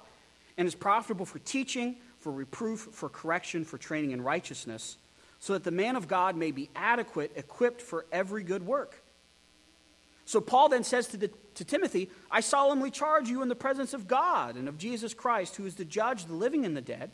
and 0.58 0.68
is 0.68 0.76
profitable 0.76 1.26
for 1.26 1.40
teaching, 1.40 1.96
for 2.20 2.32
reproof, 2.32 2.90
for 2.92 3.08
correction, 3.08 3.64
for 3.64 3.78
training 3.78 4.12
in 4.12 4.22
righteousness, 4.22 4.98
so 5.44 5.54
that 5.54 5.64
the 5.64 5.72
man 5.72 5.96
of 5.96 6.08
God 6.08 6.36
may 6.36 6.52
be 6.52 6.70
adequate, 6.76 7.34
equipped 7.36 7.82
for 7.82 8.06
every 8.12 8.44
good 8.44 8.66
work. 8.66 9.04
So 10.26 10.40
Paul 10.40 10.70
then 10.70 10.84
says 10.84 11.08
to, 11.08 11.18
the, 11.18 11.30
to 11.56 11.66
Timothy, 11.66 12.10
I 12.32 12.40
solemnly 12.40 12.90
charge 12.90 13.30
you 13.30 13.42
in 13.42 13.50
the 13.50 13.56
presence 13.56 13.94
of 13.94 14.08
God 14.08 14.56
and 14.56 14.70
of 14.70 14.78
Jesus 14.78 15.14
Christ, 15.14 15.58
who 15.58 15.66
is 15.66 15.76
the 15.76 15.86
judge, 15.86 16.24
of 16.24 16.30
the 16.30 16.36
living 16.36 16.66
and 16.66 16.78
the 16.78 16.82
dead, 16.82 17.12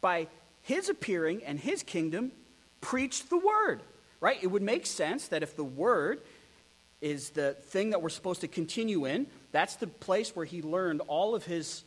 by 0.00 0.26
his 0.62 0.88
appearing 0.88 1.42
and 1.44 1.58
his 1.58 1.82
kingdom, 1.82 2.32
preach 2.80 3.28
the 3.28 3.38
word 3.38 3.80
right? 4.20 4.38
It 4.42 4.48
would 4.48 4.62
make 4.62 4.86
sense 4.86 5.28
that 5.28 5.42
if 5.42 5.56
the 5.56 5.64
Word 5.64 6.20
is 7.00 7.30
the 7.30 7.54
thing 7.54 7.90
that 7.90 8.02
we're 8.02 8.08
supposed 8.08 8.40
to 8.40 8.48
continue 8.48 9.04
in, 9.04 9.26
that's 9.52 9.76
the 9.76 9.86
place 9.86 10.34
where 10.34 10.44
he 10.44 10.62
learned 10.62 11.00
all 11.06 11.34
of 11.34 11.44
his 11.44 11.84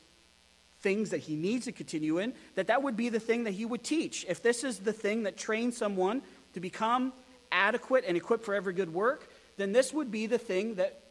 things 0.82 1.12
that 1.12 1.20
he 1.20 1.36
needs 1.36 1.66
to 1.66 1.72
continue 1.72 2.18
in, 2.18 2.34
that 2.56 2.68
that 2.68 2.84
would 2.84 2.98
be 2.98 3.10
the 3.10 3.20
thing 3.20 3.44
that 3.44 3.52
he 3.52 3.66
would 3.66 3.84
teach. 3.84 4.26
If 4.28 4.42
this 4.42 4.64
is 4.64 4.80
the 4.80 4.94
thing 4.94 5.24
that 5.24 5.38
trains 5.38 5.78
someone 5.78 6.22
to 6.54 6.60
become 6.60 7.14
adequate 7.52 8.04
and 8.08 8.18
equipped 8.18 8.44
for 8.44 8.56
every 8.56 8.74
good 8.74 8.94
work, 8.94 9.30
then 9.58 9.72
this 9.72 9.94
would 9.94 10.12
be 10.12 10.26
the 10.26 10.38
thing 10.38 10.76
that 10.76 11.02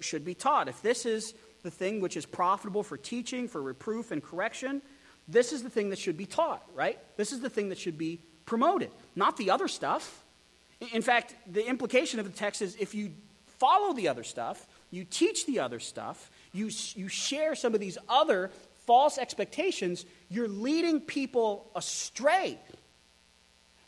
should 0.00 0.24
be 0.24 0.34
taught. 0.34 0.68
If 0.68 0.82
this 0.82 1.06
is 1.06 1.34
the 1.62 1.70
thing 1.70 2.00
which 2.00 2.16
is 2.16 2.26
profitable 2.26 2.82
for 2.82 2.96
teaching, 2.96 3.48
for 3.48 3.62
reproof 3.62 4.12
and 4.12 4.22
correction, 4.22 4.82
this 5.28 5.52
is 5.52 5.62
the 5.62 5.70
thing 5.70 5.90
that 5.90 5.98
should 5.98 6.16
be 6.16 6.26
taught, 6.26 6.64
right? 6.74 6.98
This 7.16 7.32
is 7.32 7.40
the 7.40 7.50
thing 7.50 7.70
that 7.70 7.78
should 7.78 7.98
be 7.98 8.20
promoted, 8.44 8.90
not 9.16 9.36
the 9.36 9.50
other 9.50 9.66
stuff. 9.66 10.24
In 10.92 11.02
fact, 11.02 11.34
the 11.50 11.66
implication 11.66 12.20
of 12.20 12.26
the 12.26 12.38
text 12.38 12.62
is 12.62 12.76
if 12.78 12.94
you 12.94 13.12
follow 13.58 13.92
the 13.92 14.08
other 14.08 14.22
stuff, 14.22 14.66
you 14.90 15.04
teach 15.04 15.46
the 15.46 15.58
other 15.58 15.80
stuff, 15.80 16.30
you, 16.52 16.70
you 16.94 17.08
share 17.08 17.54
some 17.54 17.74
of 17.74 17.80
these 17.80 17.98
other 18.08 18.50
false 18.86 19.18
expectations, 19.18 20.04
you're 20.28 20.48
leading 20.48 21.00
people 21.00 21.70
astray. 21.74 22.58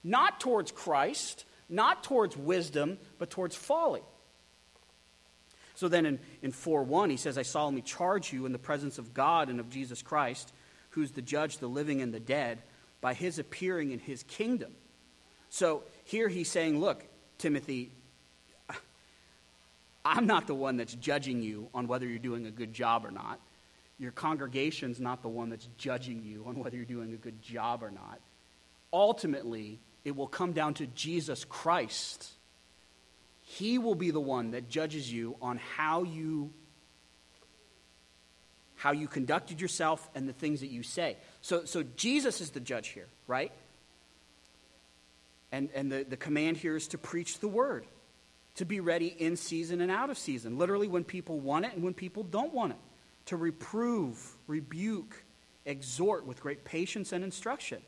Not 0.05 0.41
towards 0.41 0.73
Christ, 0.73 1.45
not 1.69 2.05
towards 2.05 2.37
wisdom, 2.37 2.99
but 3.19 3.31
towards 3.31 3.57
folly. 3.57 4.03
So 5.75 5.89
then 5.89 6.07
in, 6.07 6.19
in 6.43 6.53
4 6.53 6.83
1, 6.83 7.11
he 7.11 7.17
says, 7.17 7.39
I 7.39 7.43
solemnly 7.43 7.83
charge 7.83 8.33
you 8.33 8.47
in 8.47 8.53
the 8.53 8.59
presence 8.59 8.99
of 8.99 9.15
God 9.15 9.49
and 9.49 9.61
of 9.61 9.71
Jesus 9.71 10.03
Christ, 10.03 10.53
who's 10.91 11.13
the 11.13 11.23
judge, 11.23 11.59
the 11.59 11.69
living 11.69 12.03
and 12.03 12.13
the 12.13 12.21
dead, 12.21 12.63
by 13.01 13.15
his 13.15 13.39
appearing 13.39 13.93
in 13.93 14.01
his 14.01 14.25
kingdom. 14.25 14.73
So 15.51 15.85
here 16.05 16.29
he's 16.29 16.51
saying, 16.51 16.81
Look, 16.81 17.05
Timothy, 17.39 17.93
I'm 20.05 20.27
not 20.27 20.47
the 20.47 20.55
one 20.55 20.77
that's 20.79 20.95
judging 20.95 21.43
you 21.43 21.69
on 21.75 21.87
whether 21.87 22.07
you're 22.07 22.19
doing 22.19 22.47
a 22.47 22.51
good 22.51 22.73
job 22.73 23.05
or 23.05 23.11
not. 23.11 23.41
Your 23.99 24.13
congregation's 24.13 25.01
not 25.01 25.23
the 25.23 25.29
one 25.29 25.51
that's 25.51 25.69
judging 25.77 26.23
you 26.23 26.45
on 26.47 26.59
whether 26.59 26.77
you're 26.77 26.85
doing 26.85 27.13
a 27.13 27.17
good 27.17 27.43
job 27.43 27.83
or 27.83 27.91
not. 27.91 28.21
Ultimately, 28.93 29.81
it 30.05 30.15
will 30.15 30.29
come 30.29 30.53
down 30.53 30.75
to 30.75 30.87
Jesus 30.87 31.45
Christ. 31.45 32.31
He 33.43 33.79
will 33.79 33.95
be 33.95 34.11
the 34.11 34.21
one 34.21 34.53
that 34.53 34.69
judges 34.69 35.13
you 35.13 35.37
on 35.43 35.59
how 35.77 36.05
you 36.05 36.53
how 38.77 38.93
you 38.93 39.09
conducted 39.09 39.61
yourself 39.61 40.09
and 40.15 40.29
the 40.29 40.33
things 40.33 40.61
that 40.61 40.69
you 40.69 40.85
say. 40.85 41.17
So, 41.41 41.65
so 41.65 41.83
Jesus 41.97 42.41
is 42.41 42.51
the 42.51 42.61
judge 42.61 42.89
here, 42.89 43.09
right? 43.27 43.51
And, 45.51 45.69
and 45.75 45.91
the, 45.91 46.05
the 46.09 46.17
command 46.17 46.59
here 46.59 46.77
is 46.77 46.87
to 46.89 46.99
preach 46.99 47.41
the 47.41 47.49
word, 47.49 47.87
to 48.55 48.65
be 48.65 48.79
ready 48.79 49.09
in 49.09 49.37
season 49.37 49.81
and 49.81 49.91
out 49.91 50.11
of 50.11 50.19
season, 50.19 50.59
literally 50.59 50.87
when 50.87 51.03
people 51.03 51.41
want 51.41 51.65
it 51.65 51.75
and 51.75 51.83
when 51.83 51.93
people 51.93 52.23
don't 52.23 52.55
want 52.55 52.71
it, 52.71 52.79
to 53.29 53.37
reprove, 53.37 54.37
rebuke, 54.47 55.25
exhort 55.65 56.27
with 56.27 56.41
great 56.41 56.65
patience 56.65 57.13
and 57.13 57.23
instruction. 57.23 57.81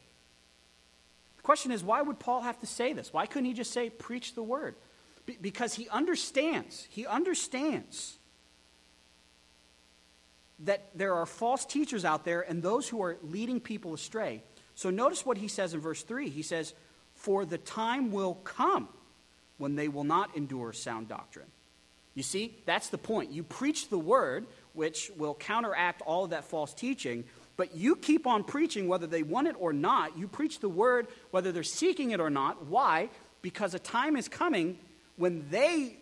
The 1.36 1.42
question 1.42 1.72
is, 1.72 1.82
why 1.82 2.02
would 2.02 2.18
Paul 2.18 2.42
have 2.42 2.58
to 2.60 2.66
say 2.66 2.92
this? 2.92 3.12
Why 3.12 3.26
couldn't 3.26 3.46
he 3.46 3.54
just 3.54 3.72
say, 3.72 3.90
preach 3.90 4.34
the 4.34 4.42
word? 4.42 4.74
Be- 5.24 5.38
because 5.40 5.74
he 5.74 5.88
understands, 5.88 6.86
he 6.90 7.06
understands 7.06 8.18
that 10.60 10.90
there 10.94 11.14
are 11.14 11.24
false 11.24 11.64
teachers 11.64 12.04
out 12.04 12.24
there 12.24 12.42
and 12.42 12.62
those 12.62 12.88
who 12.88 13.02
are 13.02 13.16
leading 13.22 13.60
people 13.60 13.94
astray. 13.94 14.42
So 14.74 14.90
notice 14.90 15.24
what 15.24 15.38
he 15.38 15.48
says 15.48 15.72
in 15.72 15.80
verse 15.80 16.02
3. 16.02 16.28
He 16.28 16.42
says, 16.42 16.74
for 17.14 17.46
the 17.46 17.58
time 17.58 18.12
will 18.12 18.34
come 18.34 18.88
when 19.56 19.76
they 19.76 19.88
will 19.88 20.04
not 20.04 20.36
endure 20.36 20.72
sound 20.72 21.08
doctrine. 21.08 21.46
You 22.14 22.22
see, 22.22 22.58
that's 22.66 22.88
the 22.88 22.98
point. 22.98 23.30
You 23.30 23.42
preach 23.42 23.88
the 23.88 23.98
word, 23.98 24.46
which 24.72 25.10
will 25.16 25.34
counteract 25.34 26.02
all 26.02 26.24
of 26.24 26.30
that 26.30 26.44
false 26.44 26.72
teaching, 26.74 27.24
but 27.56 27.74
you 27.74 27.96
keep 27.96 28.26
on 28.26 28.44
preaching 28.44 28.88
whether 28.88 29.06
they 29.06 29.22
want 29.22 29.48
it 29.48 29.56
or 29.58 29.72
not. 29.72 30.16
You 30.16 30.28
preach 30.28 30.60
the 30.60 30.68
word 30.68 31.08
whether 31.30 31.52
they're 31.52 31.62
seeking 31.62 32.10
it 32.12 32.20
or 32.20 32.30
not. 32.30 32.66
Why? 32.66 33.10
Because 33.42 33.74
a 33.74 33.78
time 33.78 34.16
is 34.16 34.28
coming 34.28 34.78
when 35.16 35.46
they 35.50 35.96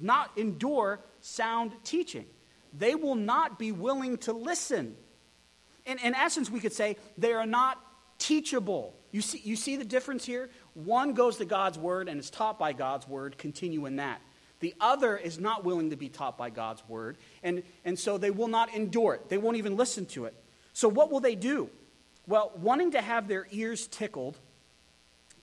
not 0.00 0.36
endure 0.36 1.00
sound 1.20 1.72
teaching. 1.84 2.26
They 2.76 2.94
will 2.94 3.14
not 3.14 3.58
be 3.58 3.72
willing 3.72 4.18
to 4.18 4.32
listen. 4.32 4.96
In, 5.86 5.98
in 5.98 6.14
essence, 6.14 6.50
we 6.50 6.60
could 6.60 6.74
say 6.74 6.96
they 7.16 7.32
are 7.32 7.46
not 7.46 7.82
teachable. 8.18 8.94
You 9.10 9.22
see, 9.22 9.40
you 9.42 9.56
see 9.56 9.76
the 9.76 9.84
difference 9.84 10.24
here? 10.24 10.50
One 10.74 11.14
goes 11.14 11.38
to 11.38 11.46
God's 11.46 11.78
word 11.78 12.08
and 12.08 12.20
is 12.20 12.28
taught 12.28 12.58
by 12.58 12.74
God's 12.74 13.08
word, 13.08 13.38
continue 13.38 13.86
in 13.86 13.96
that. 13.96 14.20
The 14.60 14.74
other 14.80 15.16
is 15.16 15.38
not 15.38 15.64
willing 15.64 15.90
to 15.90 15.96
be 15.96 16.08
taught 16.08 16.36
by 16.36 16.50
God's 16.50 16.82
word, 16.88 17.16
and, 17.42 17.62
and 17.84 17.98
so 17.98 18.18
they 18.18 18.30
will 18.30 18.48
not 18.48 18.74
endure 18.74 19.14
it. 19.14 19.28
They 19.28 19.38
won't 19.38 19.56
even 19.56 19.76
listen 19.76 20.06
to 20.06 20.24
it. 20.24 20.34
So, 20.72 20.88
what 20.88 21.10
will 21.10 21.20
they 21.20 21.34
do? 21.34 21.70
Well, 22.26 22.52
wanting 22.56 22.92
to 22.92 23.00
have 23.00 23.28
their 23.28 23.46
ears 23.50 23.86
tickled, 23.86 24.36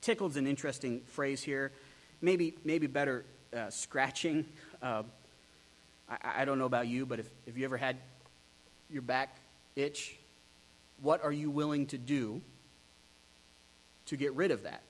tickled's 0.01 0.37
an 0.37 0.47
interesting 0.47 1.01
phrase 1.07 1.41
here, 1.41 1.71
maybe, 2.21 2.55
maybe 2.63 2.87
better 2.87 3.25
uh, 3.55 3.69
scratching. 3.69 4.45
Uh, 4.81 5.03
I, 6.09 6.41
I, 6.41 6.45
don't 6.45 6.59
know 6.59 6.65
about 6.65 6.87
you, 6.87 7.05
but 7.05 7.19
if, 7.19 7.29
if 7.47 7.57
you 7.57 7.65
ever 7.65 7.77
had 7.77 7.97
your 8.89 9.01
back 9.01 9.37
itch? 9.75 10.15
What 11.01 11.23
are 11.23 11.31
you 11.31 11.49
willing 11.49 11.87
to 11.87 11.97
do 11.97 12.41
to 14.07 14.15
get 14.15 14.33
rid 14.33 14.51
of 14.51 14.63
that? 14.63 14.81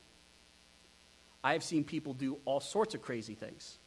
I 1.43 1.53
have 1.53 1.63
seen 1.63 1.83
people 1.83 2.13
do 2.13 2.37
all 2.45 2.59
sorts 2.59 2.95
of 2.95 3.01
crazy 3.01 3.35
things, 3.35 3.77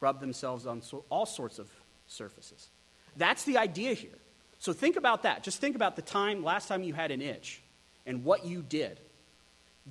rub 0.00 0.20
themselves 0.20 0.66
on 0.66 0.82
so, 0.82 1.04
all 1.10 1.26
sorts 1.26 1.58
of 1.58 1.70
surfaces. 2.06 2.68
That's 3.16 3.44
the 3.44 3.58
idea 3.58 3.94
here. 3.94 4.18
So 4.58 4.72
think 4.72 4.96
about 4.96 5.22
that. 5.22 5.42
Just 5.42 5.60
think 5.60 5.76
about 5.76 5.96
the 5.96 6.02
time, 6.02 6.44
last 6.44 6.68
time 6.68 6.82
you 6.82 6.92
had 6.92 7.10
an 7.10 7.22
itch, 7.22 7.62
and 8.06 8.24
what 8.24 8.44
you 8.44 8.62
did. 8.62 9.00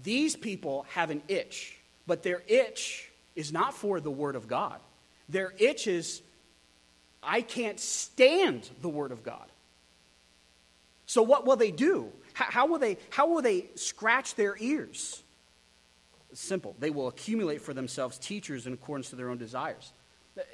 These 0.04 0.36
people 0.36 0.86
have 0.90 1.10
an 1.10 1.22
itch, 1.28 1.78
but 2.06 2.24
their 2.24 2.44
itch 2.48 3.10
is 3.36 3.52
not 3.52 3.74
for 3.74 4.00
the 4.00 4.12
Word 4.12 4.36
of 4.36 4.48
God. 4.48 4.80
Their 5.28 5.54
itch 5.58 5.88
is, 5.88 6.22
I 7.22 7.42
can't 7.42 7.80
stand 7.80 8.70
the 8.82 8.90
Word 8.90 9.12
of 9.12 9.24
God. 9.24 9.48
So 11.06 11.24
what 11.24 11.46
will 11.46 11.56
they 11.56 11.72
do? 11.72 12.12
How, 12.34 12.68
will, 12.68 12.78
they, 12.78 12.98
how 13.10 13.28
will 13.28 13.42
they 13.42 13.66
scratch 13.76 14.36
their 14.36 14.56
ears? 14.60 15.24
Simple. 16.34 16.76
They 16.80 16.92
will 16.92 17.08
accumulate 17.08 17.62
for 17.62 17.74
themselves 17.74 18.20
teachers 18.20 18.68
in 18.68 18.74
accordance 18.74 19.10
to 19.10 19.16
their 19.16 19.30
own 19.30 19.40
desires. 19.40 19.92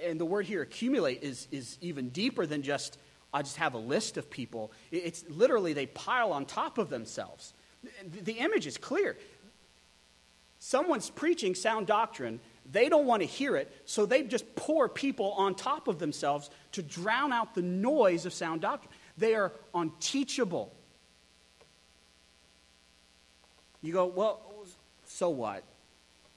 And 0.03 0.19
the 0.19 0.25
word 0.25 0.45
here, 0.45 0.61
accumulate, 0.61 1.23
is, 1.23 1.47
is 1.51 1.77
even 1.81 2.09
deeper 2.09 2.45
than 2.45 2.61
just, 2.61 2.97
I 3.33 3.41
just 3.41 3.57
have 3.57 3.73
a 3.73 3.79
list 3.79 4.17
of 4.17 4.29
people. 4.29 4.71
It's 4.91 5.23
literally 5.29 5.73
they 5.73 5.85
pile 5.87 6.31
on 6.31 6.45
top 6.45 6.77
of 6.77 6.89
themselves. 6.89 7.53
The 8.23 8.33
image 8.33 8.67
is 8.67 8.77
clear. 8.77 9.17
Someone's 10.59 11.09
preaching 11.09 11.53
sound 11.53 11.85
doctrine, 11.85 12.39
they 12.71 12.89
don't 12.89 13.05
want 13.05 13.21
to 13.21 13.27
hear 13.27 13.55
it, 13.55 13.71
so 13.85 14.07
they 14.07 14.23
just 14.23 14.55
pour 14.55 14.89
people 14.89 15.33
on 15.33 15.53
top 15.53 15.87
of 15.87 15.99
themselves 15.99 16.49
to 16.71 16.81
drown 16.81 17.31
out 17.31 17.53
the 17.53 17.61
noise 17.61 18.25
of 18.25 18.33
sound 18.33 18.61
doctrine. 18.61 18.91
They 19.17 19.35
are 19.35 19.51
unteachable. 19.75 20.73
You 23.83 23.93
go, 23.93 24.07
well, 24.07 24.41
so 25.05 25.29
what? 25.29 25.63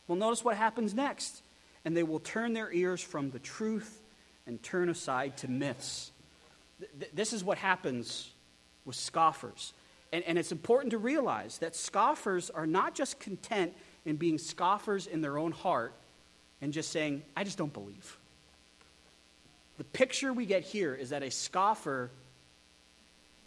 Well, 0.07 0.17
notice 0.19 0.45
what 0.45 0.57
happens 0.57 0.93
next. 0.93 1.43
And 1.85 1.97
they 1.97 2.03
will 2.03 2.21
turn 2.21 2.53
their 2.53 2.73
ears 2.73 3.01
from 3.01 3.31
the 3.31 3.39
truth 3.39 4.03
and 4.47 4.63
turn 4.63 4.89
aside 4.89 5.37
to 5.39 5.49
myths. 5.49 6.13
Th- 6.99 7.11
this 7.13 7.33
is 7.33 7.45
what 7.45 7.59
happens 7.59 8.31
with 8.85 8.97
scoffers. 8.97 9.73
And, 10.13 10.25
and 10.25 10.39
it's 10.39 10.53
important 10.53 10.93
to 10.93 10.99
realize 10.99 11.59
that 11.59 11.77
scoffers 11.77 12.51
are 12.51 12.67
not 12.67 12.95
just 12.95 13.21
content 13.21 13.75
in 14.05 14.17
being 14.17 14.39
scoffers 14.39 15.07
in 15.07 15.21
their 15.21 15.39
own 15.39 15.53
heart 15.53 15.93
and 16.61 16.73
just 16.73 16.91
saying, 16.91 17.23
I 17.37 17.45
just 17.45 17.59
don't 17.59 17.73
believe. 17.73 18.17
The 19.77 19.85
picture 19.85 20.33
we 20.33 20.47
get 20.47 20.63
here 20.63 20.95
is 20.95 21.11
that 21.11 21.23
a 21.23 21.31
scoffer 21.31 22.11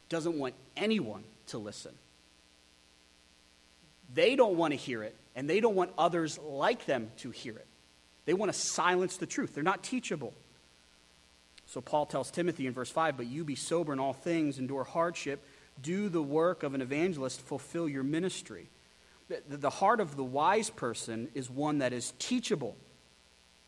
doesn't 0.08 0.38
want 0.38 0.54
anyone 0.78 1.24
to 1.48 1.58
listen. 1.58 1.94
They 4.14 4.36
don't 4.36 4.56
want 4.56 4.72
to 4.72 4.78
hear 4.78 5.04
it, 5.04 5.16
and 5.36 5.50
they 5.50 5.60
don't 5.60 5.76
want 5.76 5.92
others 5.98 6.38
like 6.38 6.86
them 6.86 7.12
to 7.18 7.32
hear 7.32 7.56
it. 7.56 7.68
They 8.26 8.34
want 8.34 8.52
to 8.52 8.58
silence 8.58 9.18
the 9.18 9.26
truth. 9.26 9.56
They're 9.56 9.64
not 9.64 9.84
teachable. 9.84 10.34
So 11.66 11.82
Paul 11.82 12.06
tells 12.06 12.32
Timothy 12.32 12.68
in 12.68 12.74
verse 12.74 12.92
5 12.92 13.18
But 13.18 13.28
you 13.28 13.44
be 13.44 13.56
sober 13.56 13.94
in 13.94 14.00
all 14.00 14.14
things, 14.14 14.60
endure 14.60 14.84
hardship, 14.84 15.44
do 15.82 16.10
the 16.10 16.22
work 16.22 16.64
of 16.64 16.74
an 16.74 16.82
evangelist, 16.82 17.42
fulfill 17.42 17.88
your 17.88 18.04
ministry. 18.04 18.68
The 19.48 19.70
heart 19.70 20.02
of 20.02 20.18
the 20.18 20.24
wise 20.24 20.70
person 20.70 21.30
is 21.34 21.50
one 21.50 21.78
that 21.78 21.94
is 21.94 22.14
teachable. 22.20 22.76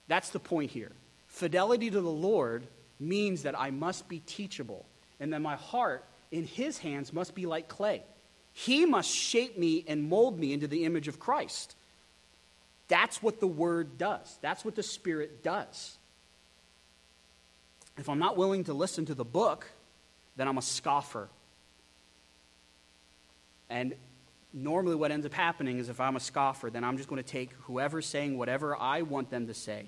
That's 0.09 0.29
the 0.29 0.39
point 0.39 0.71
here. 0.71 0.91
Fidelity 1.27 1.89
to 1.89 2.01
the 2.01 2.09
Lord 2.09 2.67
means 2.99 3.43
that 3.43 3.57
I 3.57 3.71
must 3.71 4.09
be 4.09 4.19
teachable, 4.19 4.85
and 5.19 5.31
that 5.31 5.41
my 5.41 5.55
heart 5.55 6.03
in 6.31 6.43
his 6.43 6.77
hands 6.77 7.13
must 7.13 7.33
be 7.33 7.45
like 7.45 7.69
clay. 7.69 8.03
He 8.51 8.85
must 8.85 9.09
shape 9.09 9.57
me 9.57 9.85
and 9.87 10.09
mold 10.09 10.37
me 10.37 10.51
into 10.53 10.67
the 10.67 10.83
image 10.83 11.07
of 11.07 11.19
Christ. 11.19 11.75
That's 12.93 13.23
what 13.23 13.39
the 13.39 13.47
Word 13.47 13.97
does, 13.97 14.37
that's 14.41 14.63
what 14.63 14.75
the 14.75 14.83
Spirit 14.83 15.43
does. 15.43 15.97
If 17.97 18.07
I'm 18.09 18.19
not 18.19 18.37
willing 18.37 18.65
to 18.65 18.73
listen 18.73 19.05
to 19.07 19.15
the 19.15 19.25
book, 19.25 19.67
then 20.35 20.47
I'm 20.47 20.57
a 20.57 20.63
scoffer. 20.63 21.29
And 23.69 23.95
normally, 24.53 24.95
what 24.95 25.11
ends 25.11 25.25
up 25.25 25.33
happening 25.33 25.79
is 25.79 25.89
if 25.89 25.99
I'm 25.99 26.15
a 26.15 26.19
scoffer, 26.19 26.69
then 26.69 26.83
I'm 26.83 26.97
just 26.97 27.09
going 27.09 27.21
to 27.21 27.27
take 27.27 27.51
whoever's 27.63 28.05
saying 28.05 28.37
whatever 28.37 28.75
I 28.75 29.01
want 29.01 29.29
them 29.31 29.47
to 29.47 29.53
say 29.53 29.85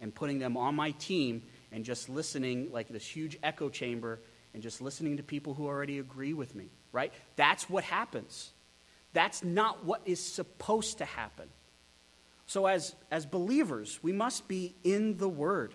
and 0.00 0.14
putting 0.14 0.38
them 0.38 0.56
on 0.56 0.76
my 0.76 0.92
team 0.92 1.42
and 1.72 1.84
just 1.84 2.08
listening 2.08 2.70
like 2.72 2.88
this 2.88 3.06
huge 3.06 3.36
echo 3.42 3.68
chamber 3.68 4.20
and 4.52 4.62
just 4.62 4.80
listening 4.80 5.16
to 5.16 5.22
people 5.22 5.54
who 5.54 5.66
already 5.66 5.98
agree 5.98 6.34
with 6.34 6.54
me 6.54 6.68
right? 6.94 7.12
That's 7.36 7.68
what 7.68 7.84
happens. 7.84 8.52
That's 9.12 9.44
not 9.44 9.84
what 9.84 10.00
is 10.06 10.20
supposed 10.20 10.98
to 10.98 11.04
happen. 11.04 11.48
So, 12.46 12.66
as, 12.66 12.94
as 13.10 13.26
believers, 13.26 13.98
we 14.02 14.12
must 14.12 14.48
be 14.48 14.74
in 14.84 15.16
the 15.16 15.28
Word. 15.28 15.74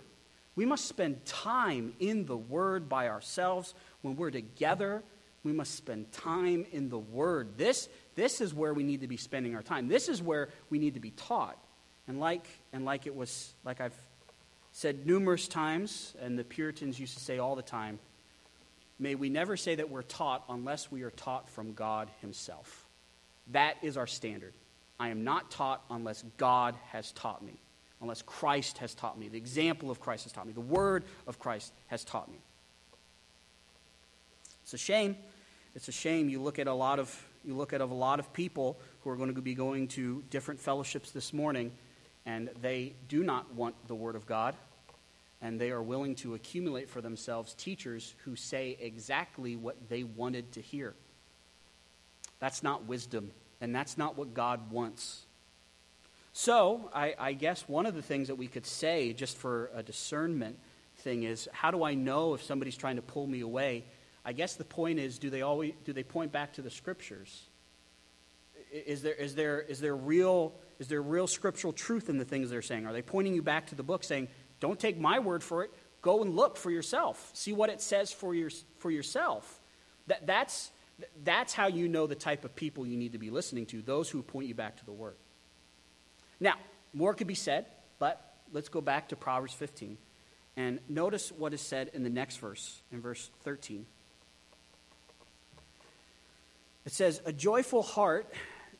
We 0.55 0.65
must 0.65 0.85
spend 0.85 1.25
time 1.25 1.93
in 1.99 2.25
the 2.25 2.37
Word 2.37 2.87
by 2.89 3.07
ourselves. 3.07 3.73
When 4.01 4.15
we're 4.15 4.31
together, 4.31 5.03
we 5.43 5.51
must 5.51 5.75
spend 5.75 6.11
time 6.11 6.65
in 6.71 6.89
the 6.89 6.99
Word. 6.99 7.57
This, 7.57 7.89
this 8.15 8.41
is 8.41 8.53
where 8.53 8.73
we 8.73 8.83
need 8.83 9.01
to 9.01 9.07
be 9.07 9.17
spending 9.17 9.55
our 9.55 9.63
time. 9.63 9.87
This 9.87 10.09
is 10.09 10.21
where 10.21 10.49
we 10.69 10.79
need 10.79 10.93
to 10.93 10.99
be 10.99 11.11
taught. 11.11 11.57
And 12.07 12.19
like, 12.19 12.45
and 12.73 12.85
like 12.85 13.07
it 13.07 13.15
was, 13.15 13.53
like 13.63 13.81
I've 13.81 13.95
said 14.71 15.07
numerous 15.07 15.47
times, 15.47 16.13
and 16.21 16.37
the 16.37 16.43
Puritans 16.43 16.99
used 16.99 17.17
to 17.17 17.23
say 17.23 17.39
all 17.39 17.55
the 17.55 17.61
time, 17.61 17.99
May 18.99 19.15
we 19.15 19.29
never 19.29 19.55
say 19.55 19.75
that 19.75 19.89
we're 19.89 20.01
taught 20.01 20.43
unless 20.49 20.91
we 20.91 21.03
are 21.03 21.11
taught 21.11 21.49
from 21.49 21.73
God 21.73 22.09
Himself. 22.19 22.85
That 23.51 23.77
is 23.81 23.95
our 23.95 24.07
standard. 24.07 24.53
I 24.99 25.09
am 25.09 25.23
not 25.23 25.49
taught 25.51 25.83
unless 25.89 26.23
God 26.37 26.75
has 26.91 27.11
taught 27.13 27.43
me, 27.43 27.53
unless 28.01 28.21
Christ 28.21 28.79
has 28.79 28.93
taught 28.93 29.17
me, 29.17 29.27
the 29.27 29.37
example 29.37 29.89
of 29.89 29.99
Christ 29.99 30.23
has 30.23 30.33
taught 30.33 30.47
me, 30.47 30.53
the 30.53 30.59
word 30.61 31.03
of 31.27 31.39
Christ 31.39 31.73
has 31.87 32.03
taught 32.03 32.29
me. 32.29 32.39
It's 34.63 34.73
a 34.73 34.77
shame. 34.77 35.15
It's 35.75 35.87
a 35.87 35.91
shame. 35.91 36.29
You 36.29 36.41
look 36.41 36.59
at 36.59 36.67
a 36.67 36.73
lot 36.73 36.99
of 36.99 37.25
you 37.45 37.55
look 37.55 37.71
at 37.71 37.79
a 37.79 37.85
lot 37.85 38.19
of 38.19 38.33
people 38.33 38.77
who 39.01 39.09
are 39.09 39.15
going 39.15 39.33
to 39.33 39.41
be 39.41 39.55
going 39.55 39.87
to 39.89 40.21
different 40.29 40.59
fellowships 40.59 41.11
this 41.11 41.31
morning, 41.31 41.71
and 42.25 42.49
they 42.61 42.93
do 43.07 43.23
not 43.23 43.53
want 43.53 43.75
the 43.87 43.95
word 43.95 44.15
of 44.15 44.25
God 44.25 44.55
and 45.41 45.59
they 45.59 45.71
are 45.71 45.81
willing 45.81 46.15
to 46.15 46.35
accumulate 46.35 46.89
for 46.89 47.01
themselves 47.01 47.53
teachers 47.53 48.13
who 48.25 48.35
say 48.35 48.77
exactly 48.81 49.55
what 49.55 49.77
they 49.89 50.03
wanted 50.03 50.51
to 50.51 50.61
hear. 50.61 50.93
That's 52.39 52.61
not 52.63 52.85
wisdom, 52.85 53.31
and 53.61 53.75
that's 53.75 53.97
not 53.97 54.17
what 54.17 54.33
God 54.33 54.71
wants. 54.71 55.25
So, 56.31 56.89
I, 56.93 57.15
I, 57.19 57.33
guess 57.33 57.67
one 57.67 57.85
of 57.85 57.95
the 57.95 58.01
things 58.01 58.27
that 58.27 58.35
we 58.35 58.47
could 58.47 58.65
say, 58.65 59.13
just 59.13 59.37
for 59.37 59.71
a 59.73 59.83
discernment 59.83 60.57
thing, 60.97 61.23
is 61.23 61.49
how 61.51 61.71
do 61.71 61.83
I 61.83 61.95
know 61.95 62.33
if 62.33 62.43
somebody's 62.43 62.77
trying 62.77 62.97
to 62.97 63.01
pull 63.01 63.27
me 63.27 63.41
away? 63.41 63.83
I 64.23 64.33
guess 64.33 64.55
the 64.55 64.63
point 64.63 64.99
is 64.99 65.17
do 65.17 65.29
they, 65.29 65.41
always, 65.41 65.73
do 65.85 65.91
they 65.91 66.03
point 66.03 66.31
back 66.31 66.53
to 66.53 66.61
the 66.61 66.69
scriptures? 66.69 67.43
Is 68.71 69.01
there, 69.01 69.13
is, 69.13 69.35
there, 69.35 69.59
is, 69.59 69.81
there 69.81 69.95
real, 69.95 70.53
is 70.77 70.87
there 70.87 71.01
real 71.01 71.25
scriptural 71.25 71.73
truth 71.73 72.09
in 72.09 72.17
the 72.17 72.25
things 72.25 72.51
they're 72.51 72.61
saying? 72.61 72.85
Are 72.85 72.93
they 72.93 73.01
pointing 73.01 73.33
you 73.33 73.41
back 73.41 73.67
to 73.67 73.75
the 73.75 73.83
book 73.83 74.03
saying, 74.03 74.27
don't 74.59 74.79
take 74.79 74.99
my 74.99 75.19
word 75.19 75.43
for 75.43 75.63
it. 75.63 75.71
Go 76.01 76.21
and 76.21 76.35
look 76.35 76.57
for 76.57 76.71
yourself. 76.71 77.31
See 77.33 77.53
what 77.53 77.69
it 77.69 77.81
says 77.81 78.11
for, 78.11 78.35
your, 78.35 78.51
for 78.77 78.91
yourself. 78.91 79.59
That, 80.07 80.27
that's, 80.27 80.71
that's 81.23 81.53
how 81.53 81.67
you 81.67 81.87
know 81.87 82.07
the 82.07 82.15
type 82.15 82.45
of 82.45 82.55
people 82.55 82.85
you 82.85 82.97
need 82.97 83.13
to 83.13 83.17
be 83.17 83.29
listening 83.29 83.65
to, 83.67 83.81
those 83.81 84.09
who 84.09 84.21
point 84.21 84.47
you 84.47 84.55
back 84.55 84.77
to 84.77 84.85
the 84.85 84.91
word. 84.91 85.15
Now, 86.39 86.55
more 86.93 87.13
could 87.13 87.27
be 87.27 87.35
said, 87.35 87.65
but 87.99 88.35
let's 88.51 88.69
go 88.69 88.81
back 88.81 89.09
to 89.09 89.15
Proverbs 89.15 89.53
15 89.53 89.97
and 90.57 90.79
notice 90.89 91.31
what 91.31 91.53
is 91.53 91.61
said 91.61 91.91
in 91.93 92.03
the 92.03 92.09
next 92.09 92.37
verse, 92.37 92.81
in 92.91 93.01
verse 93.01 93.29
13. 93.43 93.85
It 96.85 96.91
says, 96.91 97.21
A 97.25 97.31
joyful 97.31 97.81
heart 97.81 98.33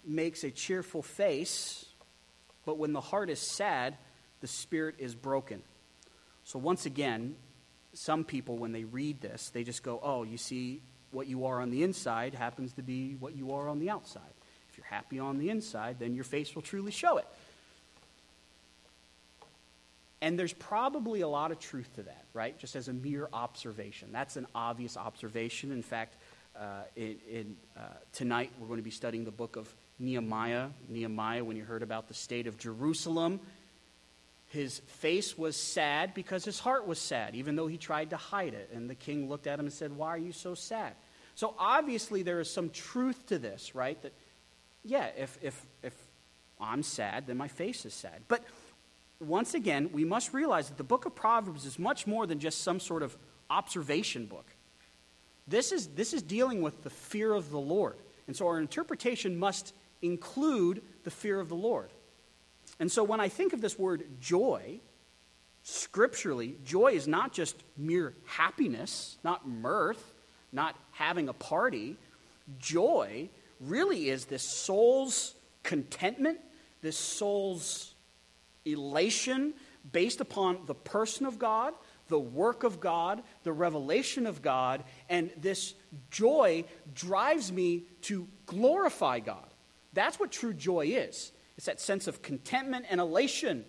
makes 0.06 0.44
a 0.44 0.52
cheerful 0.52 1.02
face, 1.02 1.86
but 2.66 2.78
when 2.78 2.94
the 2.94 3.02
heart 3.02 3.30
is 3.30 3.40
sad, 3.40 3.98
the 4.42 4.48
spirit 4.48 4.96
is 4.98 5.16
broken. 5.16 5.62
So, 6.44 6.58
once 6.58 6.86
again, 6.86 7.36
some 7.94 8.24
people, 8.24 8.58
when 8.58 8.72
they 8.72 8.84
read 8.84 9.22
this, 9.22 9.50
they 9.50 9.64
just 9.64 9.84
go, 9.84 10.00
oh, 10.02 10.24
you 10.24 10.38
see, 10.38 10.82
what 11.12 11.28
you 11.28 11.46
are 11.46 11.62
on 11.62 11.70
the 11.70 11.84
inside 11.84 12.34
happens 12.34 12.74
to 12.74 12.82
be 12.82 13.16
what 13.20 13.36
you 13.36 13.54
are 13.54 13.68
on 13.68 13.80
the 13.80 13.90
outside. 13.90 14.22
If 14.72 14.78
you're 14.78 14.86
happy 14.86 15.20
on 15.20 15.38
the 15.38 15.50
inside, 15.50 15.98
then 16.00 16.14
your 16.16 16.24
face 16.24 16.54
will 16.56 16.62
truly 16.62 16.92
show 16.92 17.18
it. 17.18 17.28
And 20.22 20.38
there's 20.38 20.54
probably 20.54 21.22
a 21.22 21.28
lot 21.28 21.52
of 21.52 21.60
truth 21.60 21.90
to 21.96 22.04
that, 22.04 22.26
right? 22.34 22.58
Just 22.60 22.76
as 22.76 22.90
a 22.90 22.94
mere 22.94 23.30
observation. 23.32 24.10
That's 24.12 24.36
an 24.36 24.48
obvious 24.54 24.98
observation. 24.98 25.72
In 25.72 25.82
fact, 25.82 26.16
uh, 26.60 26.84
in, 26.96 27.16
in 27.32 27.56
uh, 27.78 27.82
tonight 28.12 28.52
we're 28.60 28.68
going 28.68 28.80
to 28.80 28.84
be 28.84 28.92
studying 28.92 29.24
the 29.24 29.32
book 29.32 29.56
of 29.56 29.74
Nehemiah. 29.98 30.68
Nehemiah, 30.90 31.44
when 31.44 31.56
you 31.56 31.64
heard 31.64 31.84
about 31.84 32.08
the 32.08 32.14
state 32.14 32.48
of 32.48 32.58
Jerusalem 32.58 33.40
His 34.50 34.80
face 34.80 35.38
was 35.38 35.56
sad 35.56 36.16
because 36.16 36.44
his 36.44 36.60
heart 36.60 36.88
was 36.88 37.00
sad, 37.00 37.36
even 37.36 37.56
though 37.56 37.68
he 37.68 37.78
tried 37.78 38.10
to 38.10 38.18
hide 38.18 38.56
it. 38.56 38.72
And 38.74 38.90
the 38.90 38.96
king 38.96 39.30
looked 39.30 39.46
at 39.46 39.60
him 39.60 39.66
and 39.66 39.74
said, 39.74 39.96
Why 39.96 40.10
are 40.10 40.18
you 40.18 40.32
so 40.32 40.56
sad? 40.56 40.94
So 41.36 41.54
obviously, 41.58 42.24
there 42.24 42.40
is 42.40 42.52
some 42.52 42.72
truth 42.72 43.28
to 43.28 43.38
this, 43.38 43.76
right? 43.76 44.02
That, 44.02 44.12
yeah, 44.84 45.10
if, 45.16 45.38
if, 45.42 45.66
if 45.84 45.94
I'm 46.60 46.82
sad, 46.82 47.28
then 47.28 47.38
my 47.38 47.48
face 47.48 47.86
is 47.86 47.94
sad. 47.94 48.24
But 48.28 48.44
once 49.20 49.54
again, 49.54 49.92
we 49.94 50.04
must 50.04 50.34
realize 50.34 50.70
that 50.70 50.78
the 50.78 50.84
book 50.84 51.06
of 51.06 51.14
Proverbs 51.14 51.66
is 51.66 51.78
much 51.78 52.08
more 52.08 52.26
than 52.26 52.40
just 52.40 52.64
some 52.64 52.80
sort 52.80 53.04
of 53.04 53.16
observation 53.52 54.26
book. 54.26 54.48
This 55.48 55.72
is, 55.72 55.88
this 55.88 56.12
is 56.12 56.24
dealing 56.24 56.62
with 56.62 56.84
the 56.84 56.90
fear 56.90 57.34
of 57.34 57.52
the 57.52 57.60
Lord. 57.60 57.98
And 58.26 58.36
so 58.36 58.48
our 58.48 58.60
interpretation 58.60 59.38
must 59.38 59.74
include 60.02 60.82
the 61.04 61.12
fear 61.12 61.40
of 61.40 61.50
the 61.50 61.56
Lord. 61.56 61.92
And 62.80 62.92
so 62.92 63.04
when 63.04 63.20
I 63.20 63.28
think 63.28 63.54
of 63.54 63.62
this 63.62 63.78
word 63.78 64.06
joy, 64.22 64.80
scripturally, 65.64 66.56
joy 66.64 66.94
is 66.94 67.08
not 67.08 67.34
just 67.34 67.56
mere 67.78 68.14
happiness, 68.26 69.18
not 69.24 69.48
mirth, 69.48 70.14
not 70.52 70.76
having 70.92 71.30
a 71.30 71.34
party. 71.34 71.98
Joy 72.58 73.30
really 73.60 74.10
is 74.10 74.26
this 74.26 74.44
soul's 74.44 75.36
contentment, 75.64 76.40
this 76.82 76.98
soul's 76.98 77.94
elation 78.66 79.54
based 79.92 80.22
upon 80.22 80.60
the 80.66 80.76
person 80.76 81.26
of 81.26 81.40
God, 81.40 81.74
the 82.08 82.20
work 82.20 82.64
of 82.64 82.80
God, 82.80 83.22
the 83.44 83.52
revelation 83.52 84.26
of 84.26 84.42
God, 84.42 84.84
and 85.10 85.30
this 85.38 85.74
joy 86.12 86.66
drives 86.94 87.52
me 87.52 87.84
to 88.02 88.28
glorify 88.46 89.20
God. 89.20 89.46
That's 89.94 90.20
what 90.20 90.32
true 90.32 90.54
joy 90.54 90.88
is. 90.88 91.32
It's 91.60 91.66
that 91.66 91.82
sense 91.82 92.08
of 92.08 92.22
contentment 92.22 92.86
and 92.90 93.02
elation. 93.02 93.66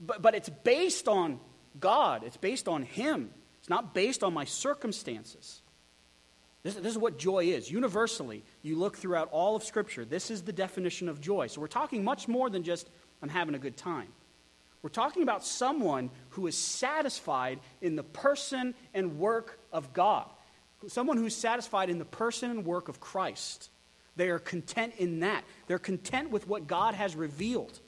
But, 0.00 0.22
but 0.22 0.34
it's 0.34 0.48
based 0.48 1.06
on 1.06 1.38
God, 1.78 2.22
it's 2.24 2.38
based 2.38 2.66
on 2.66 2.82
Him. 2.82 3.28
It's 3.58 3.68
not 3.68 3.92
based 3.92 4.24
on 4.24 4.32
my 4.32 4.46
circumstances. 4.46 5.60
This, 6.62 6.76
this, 6.76 6.92
is 6.92 6.96
what 6.96 7.18
joy 7.18 7.44
is. 7.44 7.70
Universally, 7.70 8.42
you 8.62 8.78
look 8.78 8.96
throughout 8.96 9.28
all 9.32 9.54
of 9.54 9.64
Scripture, 9.64 10.06
this 10.06 10.30
is 10.30 10.40
the 10.40 10.52
definition 10.54 11.10
of 11.10 11.20
joy. 11.20 11.48
So 11.48 11.60
we're 11.60 11.66
talking 11.66 12.02
much 12.04 12.26
more 12.26 12.48
than 12.48 12.62
just, 12.62 12.88
I'm 13.20 13.28
having 13.28 13.54
a 13.54 13.58
good 13.58 13.76
time. 13.76 14.08
We're 14.80 14.88
talking 14.88 15.22
about 15.22 15.44
someone 15.44 16.08
who 16.30 16.46
is 16.46 16.56
satisfied 16.56 17.60
in 17.82 17.96
the 17.96 18.02
person 18.02 18.74
and 18.94 19.18
work 19.18 19.60
of 19.74 19.92
God, 19.92 20.24
someone 20.86 21.18
who's 21.18 21.36
satisfied 21.36 21.90
in 21.90 21.98
the 21.98 22.06
person 22.06 22.50
and 22.50 22.64
work 22.64 22.88
of 22.88 22.98
Christ. 22.98 23.68
They 24.16 24.28
are 24.28 24.38
content 24.38 24.94
in 24.98 25.20
that, 25.20 25.44
they're 25.66 25.78
content 25.78 26.30
with 26.30 26.46
what 26.46 26.66
God 26.66 26.94
has 26.94 27.14
revealed. 27.16 27.80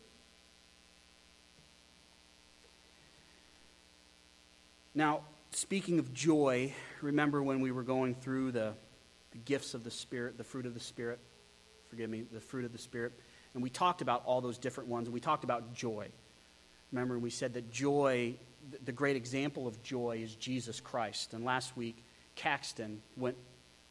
Now, 4.95 5.23
speaking 5.53 5.99
of 5.99 6.13
joy, 6.13 6.75
remember 7.01 7.43
when 7.43 7.61
we 7.61 7.71
were 7.71 7.83
going 7.83 8.15
through 8.15 8.53
the, 8.53 8.75
the 9.31 9.39
gifts 9.39 9.75
of 9.75 9.85
the 9.85 9.91
Spirit, 9.91 10.37
the 10.37 10.45
fruit 10.45 10.67
of 10.67 10.75
the 10.75 10.81
Spirit? 10.81 11.19
Forgive 11.89 12.11
me, 12.11 12.25
the 12.31 12.41
fruit 12.41 12.65
of 12.65 12.73
the 12.73 12.79
Spirit. 12.79 13.13
And 13.55 13.63
we 13.63 13.71
talked 13.71 14.03
about 14.03 14.23
all 14.25 14.41
those 14.41 14.59
different 14.59 14.89
ones. 14.89 15.07
and 15.07 15.15
We 15.15 15.21
talked 15.21 15.45
about 15.45 15.75
joy. 15.75 16.09
Remember, 16.91 17.19
we 17.19 17.31
said 17.31 17.55
that 17.55 17.71
joy, 17.71 18.35
the 18.85 18.93
great 18.93 19.17
example 19.17 19.67
of 19.67 19.83
joy 19.83 20.21
is 20.23 20.35
Jesus 20.35 20.81
Christ. 20.81 21.33
And 21.33 21.45
last 21.45 21.77
week, 21.77 22.05
Caxton 22.35 23.01
went 23.17 23.37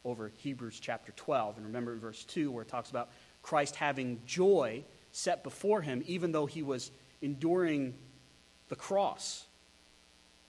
over 0.04 0.32
Hebrews 0.38 0.80
chapter 0.80 1.12
12. 1.14 1.58
And 1.58 1.66
remember 1.66 1.94
in 1.94 2.00
verse 2.00 2.24
2 2.26 2.52
where 2.52 2.64
it 2.64 2.68
talks 2.68 2.90
about 2.90 3.10
Christ 3.42 3.76
having 3.76 4.22
joy 4.26 4.84
set 5.12 5.44
before 5.44 5.82
him, 5.82 6.04
even 6.08 6.32
though 6.32 6.46
he 6.46 6.64
was 6.64 6.92
enduring 7.22 7.94
the 8.70 8.76
cross. 8.76 9.46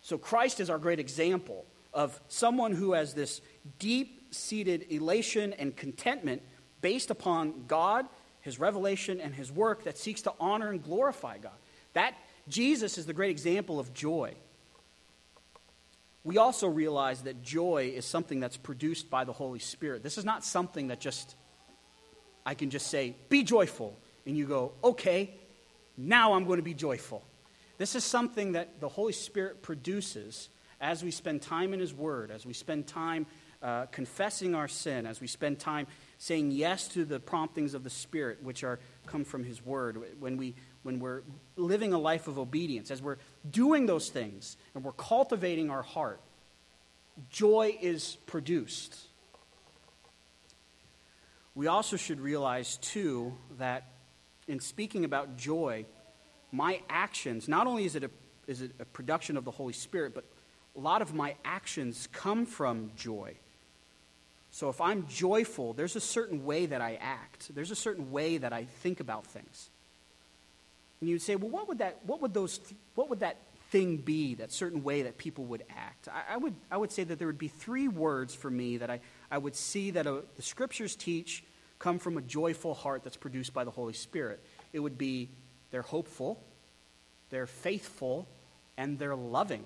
So 0.01 0.19
Christ 0.19 0.61
is 0.61 0.71
our 0.71 0.79
great 0.79 0.99
example 0.99 1.65
of 1.93 2.19
someone 2.29 2.73
who 2.73 2.93
has 2.93 3.15
this 3.15 3.41
deep 3.79 4.35
seated 4.35 4.87
elation 4.91 5.53
and 5.53 5.77
contentment 5.77 6.43
based 6.81 7.11
upon 7.11 7.67
God, 7.67 8.07
his 8.41 8.59
revelation, 8.59 9.21
and 9.21 9.35
his 9.35 9.53
work 9.53 9.85
that 9.85 9.99
seeks 9.99 10.23
to 10.23 10.33
honor 10.41 10.71
and 10.71 10.83
glorify 10.83 11.39
God. 11.39 11.53
That 11.93 12.15
Jesus 12.49 12.99
is 12.99 13.07
the 13.07 13.13
great 13.13 13.31
example 13.31 13.79
of 13.79 13.93
joy. 13.93 14.35
We 16.25 16.39
also 16.39 16.69
realize 16.69 17.23
that 17.23 17.43
joy 17.43 17.93
is 17.95 18.05
something 18.05 18.39
that's 18.39 18.57
produced 18.57 19.11
by 19.11 19.25
the 19.25 19.33
Holy 19.33 19.59
Spirit. 19.59 20.03
This 20.03 20.19
is 20.19 20.25
not 20.25 20.45
something 20.45 20.89
that 20.89 21.01
just, 21.01 21.35
I 22.47 22.55
can 22.55 22.71
just 22.71 22.87
say, 22.87 23.17
be 23.29 23.43
joyful. 23.43 23.99
And 24.25 24.37
you 24.37 24.47
go, 24.47 24.73
okay, 24.85 25.35
now 25.97 26.35
I'm 26.35 26.45
going 26.45 26.59
to 26.59 26.63
be 26.63 26.75
joyful. 26.75 27.25
This 27.79 27.97
is 27.97 28.05
something 28.05 28.53
that 28.53 28.81
the 28.81 28.89
Holy 28.89 29.13
Spirit 29.13 29.63
produces 29.63 30.49
as 30.81 31.03
we 31.03 31.11
spend 31.11 31.43
time 31.43 31.75
in 31.75 31.81
His 31.81 31.93
Word, 31.93 32.31
as 32.31 32.47
we 32.47 32.53
spend 32.53 32.87
time 32.87 33.27
uh, 33.63 33.87
confessing 33.87 34.55
our 34.55 34.69
sin, 34.69 35.07
as 35.07 35.21
we 35.21 35.27
spend 35.27 35.59
time 35.59 35.87
saying 36.19 36.51
yes 36.51 36.89
to 36.89 37.05
the 37.05 37.21
promptings 37.21 37.75
of 37.75 37.85
the 37.85 37.91
Spirit, 37.91 38.43
which 38.43 38.65
are 38.65 38.81
come 39.07 39.25
from 39.25 39.45
His 39.45 39.65
Word, 39.65 39.99
when 40.19 40.37
we 40.37 40.55
when 40.83 40.99
we're 40.99 41.23
living 41.57 41.93
a 41.93 41.99
life 41.99 42.27
of 42.27 42.41
obedience, 42.41 42.91
as 42.91 43.01
we're 43.01 43.19
doing 43.51 43.87
those 43.87 44.09
things 44.09 44.57
and 44.75 44.85
we're 44.85 44.93
cultivating 44.93 45.71
our 45.71 45.83
heart, 45.83 46.21
joy 47.31 47.77
is 47.81 48.17
produced. 48.27 48.99
We 51.55 51.67
also 51.67 51.97
should 51.97 52.21
realize, 52.21 52.79
too, 52.79 53.35
that 53.59 53.85
in 54.49 54.61
speaking 54.61 55.05
about 55.05 55.37
joy, 55.37 55.85
my 56.51 56.81
actions, 56.89 57.49
not 57.49 57.67
only 57.67 57.85
is 57.85 57.95
it, 57.95 58.05
a, 58.05 58.11
is 58.47 58.63
it 58.63 58.73
a 58.81 58.85
production 58.85 59.37
of 59.37 59.45
the 59.45 59.51
Holy 59.51 59.73
Spirit, 59.73 60.15
but 60.15 60.25
a 60.77 60.81
lot 60.81 61.03
of 61.03 61.15
my 61.15 61.35
actions 61.45 62.09
come 62.13 62.47
from 62.47 62.93
joy. 62.97 63.37
So 64.51 64.69
if 64.69 64.81
I'm 64.81 65.07
joyful, 65.09 65.73
there's 65.73 65.97
a 65.97 66.01
certain 66.01 66.45
way 66.45 66.67
that 66.67 66.81
I 66.81 66.99
act, 67.01 67.55
there's 67.55 67.71
a 67.71 67.77
certain 67.77 68.11
way 68.13 68.39
that 68.39 68.53
I 68.53 68.65
think 68.65 69.01
about 69.01 69.27
things. 69.27 69.71
And 71.03 71.11
you'd 71.11 71.21
say, 71.21 71.35
well, 71.35 71.51
what 71.51 71.67
would 71.67 71.79
that, 71.79 71.99
what 72.07 72.23
would 72.23 72.33
those, 72.33 72.61
what 72.95 73.11
would 73.11 73.19
that 73.21 73.39
thing 73.71 73.97
be, 73.97 74.37
that 74.37 74.53
certain 74.53 74.85
way 74.85 75.03
that 75.03 75.19
people 75.19 75.45
would 75.47 75.65
act? 75.69 76.07
I, 76.07 76.35
I 76.35 76.37
would, 76.37 76.55
I 76.71 76.77
would 76.77 76.93
say 76.93 77.03
that 77.03 77.19
there 77.19 77.27
would 77.27 77.39
be 77.39 77.49
three 77.49 77.89
words 77.89 78.37
for 78.37 78.49
me 78.49 78.77
that 78.77 78.89
I, 78.89 79.01
I 79.29 79.39
would 79.39 79.57
see 79.57 79.91
that 79.91 80.07
a, 80.07 80.23
the 80.37 80.43
scriptures 80.43 80.95
teach 80.95 81.43
come 81.81 81.99
from 81.99 82.19
a 82.19 82.21
joyful 82.21 82.73
heart 82.73 83.03
that's 83.03 83.17
produced 83.17 83.53
by 83.53 83.65
the 83.65 83.71
Holy 83.73 83.95
Spirit. 83.95 84.45
It 84.73 84.79
would 84.79 84.97
be 84.97 85.29
they're 85.73 85.83
hopeful, 85.83 86.41
they're 87.31 87.49
faithful, 87.49 88.29
and 88.77 88.97
they're 88.97 89.17
loving. 89.17 89.65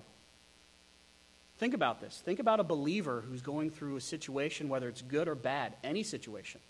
Think 1.58 1.74
about 1.74 2.00
this. 2.00 2.22
Think 2.24 2.38
about 2.38 2.60
a 2.60 2.64
believer 2.64 3.22
who's 3.28 3.42
going 3.42 3.68
through 3.68 3.96
a 3.96 4.00
situation, 4.00 4.70
whether 4.70 4.88
it's 4.88 5.02
good 5.02 5.28
or 5.28 5.34
bad, 5.34 5.74
any 5.84 6.02
situation. 6.02 6.62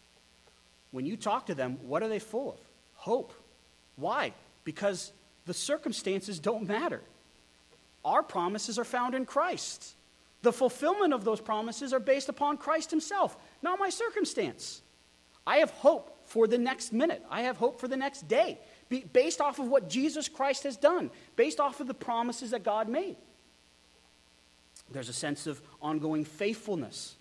When 0.90 1.06
you 1.06 1.16
talk 1.16 1.46
to 1.46 1.54
them, 1.54 1.78
what 1.82 2.02
are 2.02 2.08
they 2.08 2.18
full 2.18 2.54
of? 2.54 2.58
Hope. 2.94 3.32
Why? 3.94 4.32
Because 4.66 5.12
the 5.46 5.54
circumstances 5.54 6.40
don't 6.40 6.66
matter. 6.66 7.00
Our 8.04 8.22
promises 8.22 8.78
are 8.78 8.84
found 8.84 9.14
in 9.14 9.24
Christ. 9.24 9.94
The 10.42 10.52
fulfillment 10.52 11.14
of 11.14 11.24
those 11.24 11.40
promises 11.40 11.92
are 11.92 12.00
based 12.00 12.28
upon 12.28 12.58
Christ 12.58 12.90
Himself, 12.90 13.36
not 13.62 13.78
my 13.78 13.88
circumstance. 13.88 14.82
I 15.46 15.58
have 15.58 15.70
hope 15.70 16.18
for 16.26 16.46
the 16.48 16.58
next 16.58 16.92
minute. 16.92 17.24
I 17.30 17.42
have 17.42 17.56
hope 17.56 17.80
for 17.80 17.88
the 17.88 17.96
next 17.96 18.28
day, 18.28 18.58
based 19.12 19.40
off 19.40 19.58
of 19.60 19.68
what 19.68 19.88
Jesus 19.88 20.28
Christ 20.28 20.64
has 20.64 20.76
done, 20.76 21.10
based 21.36 21.60
off 21.60 21.80
of 21.80 21.86
the 21.86 21.94
promises 21.94 22.50
that 22.50 22.64
God 22.64 22.88
made. 22.88 23.16
There's 24.90 25.08
a 25.08 25.12
sense 25.12 25.46
of 25.46 25.60
ongoing 25.80 26.24
faithfulness. 26.24 27.15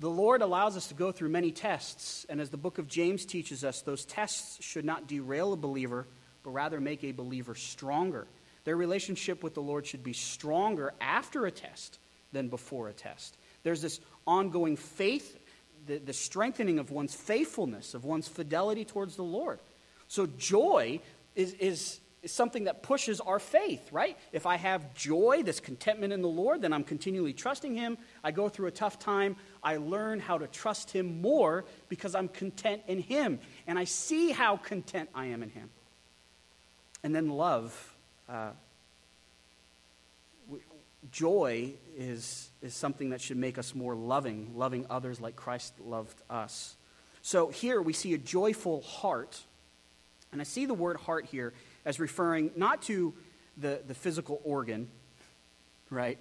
The 0.00 0.08
Lord 0.08 0.42
allows 0.42 0.76
us 0.76 0.88
to 0.88 0.94
go 0.94 1.10
through 1.10 1.30
many 1.30 1.50
tests, 1.50 2.24
and 2.28 2.40
as 2.40 2.50
the 2.50 2.56
book 2.56 2.78
of 2.78 2.86
James 2.86 3.24
teaches 3.24 3.64
us, 3.64 3.82
those 3.82 4.04
tests 4.04 4.62
should 4.64 4.84
not 4.84 5.08
derail 5.08 5.52
a 5.52 5.56
believer, 5.56 6.06
but 6.44 6.50
rather 6.50 6.80
make 6.80 7.02
a 7.02 7.12
believer 7.12 7.56
stronger. 7.56 8.28
Their 8.62 8.76
relationship 8.76 9.42
with 9.42 9.54
the 9.54 9.62
Lord 9.62 9.86
should 9.86 10.04
be 10.04 10.12
stronger 10.12 10.92
after 11.00 11.46
a 11.46 11.50
test 11.50 11.98
than 12.32 12.48
before 12.48 12.88
a 12.88 12.92
test. 12.92 13.36
There's 13.64 13.82
this 13.82 13.98
ongoing 14.26 14.76
faith, 14.76 15.36
the, 15.86 15.98
the 15.98 16.12
strengthening 16.12 16.78
of 16.78 16.90
one's 16.92 17.14
faithfulness, 17.14 17.94
of 17.94 18.04
one's 18.04 18.28
fidelity 18.28 18.84
towards 18.84 19.16
the 19.16 19.24
Lord. 19.24 19.58
So, 20.06 20.26
joy 20.26 21.00
is, 21.34 21.54
is 21.54 21.98
is 22.22 22.32
something 22.32 22.64
that 22.64 22.82
pushes 22.82 23.20
our 23.20 23.38
faith, 23.38 23.92
right? 23.92 24.16
If 24.32 24.44
I 24.46 24.56
have 24.56 24.94
joy, 24.94 25.42
this 25.44 25.60
contentment 25.60 26.12
in 26.12 26.20
the 26.20 26.28
Lord, 26.28 26.62
then 26.62 26.72
I'm 26.72 26.84
continually 26.84 27.32
trusting 27.32 27.74
Him. 27.74 27.96
I 28.24 28.32
go 28.32 28.48
through 28.48 28.66
a 28.66 28.72
tough 28.72 28.98
time. 28.98 29.36
I 29.62 29.76
learn 29.76 30.18
how 30.18 30.38
to 30.38 30.46
trust 30.46 30.90
Him 30.90 31.20
more 31.20 31.64
because 31.88 32.14
I'm 32.14 32.28
content 32.28 32.82
in 32.88 32.98
Him. 32.98 33.38
And 33.66 33.78
I 33.78 33.84
see 33.84 34.32
how 34.32 34.56
content 34.56 35.08
I 35.14 35.26
am 35.26 35.42
in 35.42 35.50
Him. 35.50 35.70
And 37.04 37.14
then 37.14 37.28
love. 37.28 37.94
Uh, 38.28 38.50
joy 41.12 41.72
is, 41.96 42.50
is 42.62 42.74
something 42.74 43.10
that 43.10 43.20
should 43.20 43.36
make 43.36 43.58
us 43.58 43.74
more 43.74 43.94
loving, 43.94 44.52
loving 44.56 44.86
others 44.90 45.20
like 45.20 45.36
Christ 45.36 45.74
loved 45.80 46.20
us. 46.28 46.74
So 47.22 47.48
here 47.48 47.80
we 47.80 47.92
see 47.92 48.14
a 48.14 48.18
joyful 48.18 48.82
heart. 48.82 49.40
And 50.32 50.40
I 50.40 50.44
see 50.44 50.66
the 50.66 50.74
word 50.74 50.96
heart 50.98 51.26
here 51.26 51.54
as 51.88 51.98
referring 51.98 52.50
not 52.54 52.82
to 52.82 53.14
the, 53.56 53.80
the 53.86 53.94
physical 53.94 54.42
organ, 54.44 54.88
right, 55.88 56.18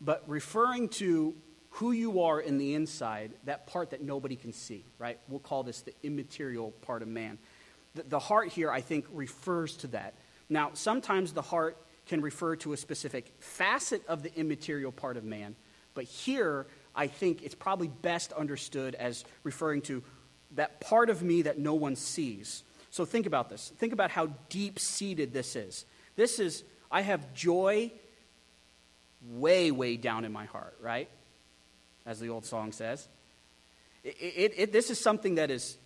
but 0.00 0.22
referring 0.28 0.88
to 0.88 1.34
who 1.70 1.90
you 1.90 2.22
are 2.22 2.40
in 2.40 2.56
the 2.56 2.74
inside, 2.74 3.32
that 3.46 3.66
part 3.66 3.90
that 3.90 4.00
nobody 4.00 4.36
can 4.36 4.52
see, 4.52 4.84
right? 5.00 5.18
We'll 5.28 5.40
call 5.40 5.64
this 5.64 5.80
the 5.80 5.92
immaterial 6.04 6.70
part 6.82 7.02
of 7.02 7.08
man. 7.08 7.38
The, 7.96 8.04
the 8.04 8.18
heart 8.20 8.50
here, 8.50 8.70
I 8.70 8.80
think, 8.80 9.06
refers 9.12 9.76
to 9.78 9.88
that. 9.88 10.14
Now, 10.48 10.70
sometimes 10.74 11.32
the 11.32 11.42
heart 11.42 11.76
can 12.06 12.20
refer 12.20 12.54
to 12.54 12.72
a 12.72 12.76
specific 12.76 13.32
facet 13.40 14.06
of 14.06 14.22
the 14.22 14.32
immaterial 14.38 14.92
part 14.92 15.16
of 15.16 15.24
man, 15.24 15.56
but 15.94 16.04
here, 16.04 16.68
I 16.94 17.08
think 17.08 17.42
it's 17.42 17.56
probably 17.56 17.88
best 17.88 18.32
understood 18.32 18.94
as 18.94 19.24
referring 19.42 19.82
to 19.82 20.04
that 20.52 20.80
part 20.80 21.10
of 21.10 21.24
me 21.24 21.42
that 21.42 21.58
no 21.58 21.74
one 21.74 21.96
sees. 21.96 22.62
So 22.96 23.04
think 23.04 23.26
about 23.26 23.50
this. 23.50 23.74
Think 23.76 23.92
about 23.92 24.10
how 24.10 24.30
deep 24.48 24.78
seated 24.78 25.34
this 25.34 25.54
is. 25.54 25.84
This 26.16 26.38
is, 26.38 26.64
I 26.90 27.02
have 27.02 27.34
joy 27.34 27.92
way, 29.28 29.70
way 29.70 29.98
down 29.98 30.24
in 30.24 30.32
my 30.32 30.46
heart, 30.46 30.78
right? 30.80 31.10
As 32.06 32.20
the 32.20 32.30
old 32.30 32.46
song 32.46 32.72
says. 32.72 33.06
It, 34.02 34.16
it, 34.18 34.52
it, 34.56 34.72
this 34.72 34.88
is 34.88 34.98
something 34.98 35.34
that 35.34 35.50
is 35.50 35.76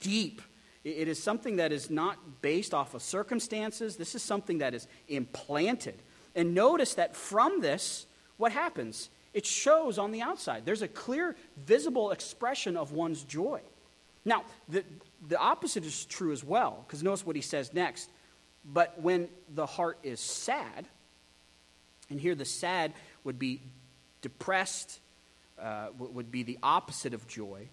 deep. 0.00 0.42
It 0.82 1.06
is 1.06 1.22
something 1.22 1.54
that 1.58 1.70
is 1.70 1.88
not 1.88 2.42
based 2.42 2.74
off 2.74 2.94
of 2.94 3.00
circumstances. 3.00 3.94
This 3.94 4.16
is 4.16 4.24
something 4.24 4.58
that 4.58 4.74
is 4.74 4.88
implanted. 5.06 6.02
And 6.34 6.52
notice 6.52 6.94
that 6.94 7.14
from 7.14 7.60
this, 7.60 8.06
what 8.38 8.50
happens? 8.50 9.08
It 9.32 9.46
shows 9.46 9.98
on 9.98 10.10
the 10.10 10.20
outside. 10.20 10.66
There's 10.66 10.82
a 10.82 10.88
clear, 10.88 11.36
visible 11.56 12.10
expression 12.10 12.76
of 12.76 12.90
one's 12.90 13.22
joy. 13.22 13.60
Now, 14.24 14.42
the, 14.68 14.82
the 15.28 15.38
opposite 15.38 15.84
is 15.84 16.04
true 16.04 16.32
as 16.32 16.44
well, 16.44 16.84
because 16.86 17.02
notice 17.02 17.26
what 17.26 17.36
he 17.36 17.42
says 17.42 17.72
next. 17.72 18.10
But 18.64 19.00
when 19.00 19.28
the 19.54 19.66
heart 19.66 19.98
is 20.02 20.20
sad, 20.20 20.86
and 22.10 22.20
here 22.20 22.34
the 22.34 22.44
sad 22.44 22.92
would 23.24 23.38
be 23.38 23.60
depressed, 24.22 25.00
uh, 25.60 25.88
would 25.98 26.30
be 26.30 26.42
the 26.42 26.58
opposite 26.62 27.14
of 27.14 27.26
joy. 27.26 27.68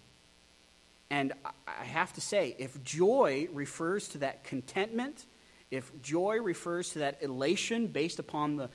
And 1.10 1.32
I 1.68 1.84
have 1.84 2.12
to 2.14 2.20
say, 2.20 2.56
if 2.58 2.82
joy 2.82 3.48
refers 3.52 4.08
to 4.08 4.18
that 4.18 4.44
contentment, 4.44 5.26
if 5.70 5.90
joy 6.02 6.40
refers 6.40 6.90
to 6.90 7.00
that 7.00 7.22
elation 7.22 7.88
based 7.88 8.18
upon 8.18 8.56
the 8.56 8.70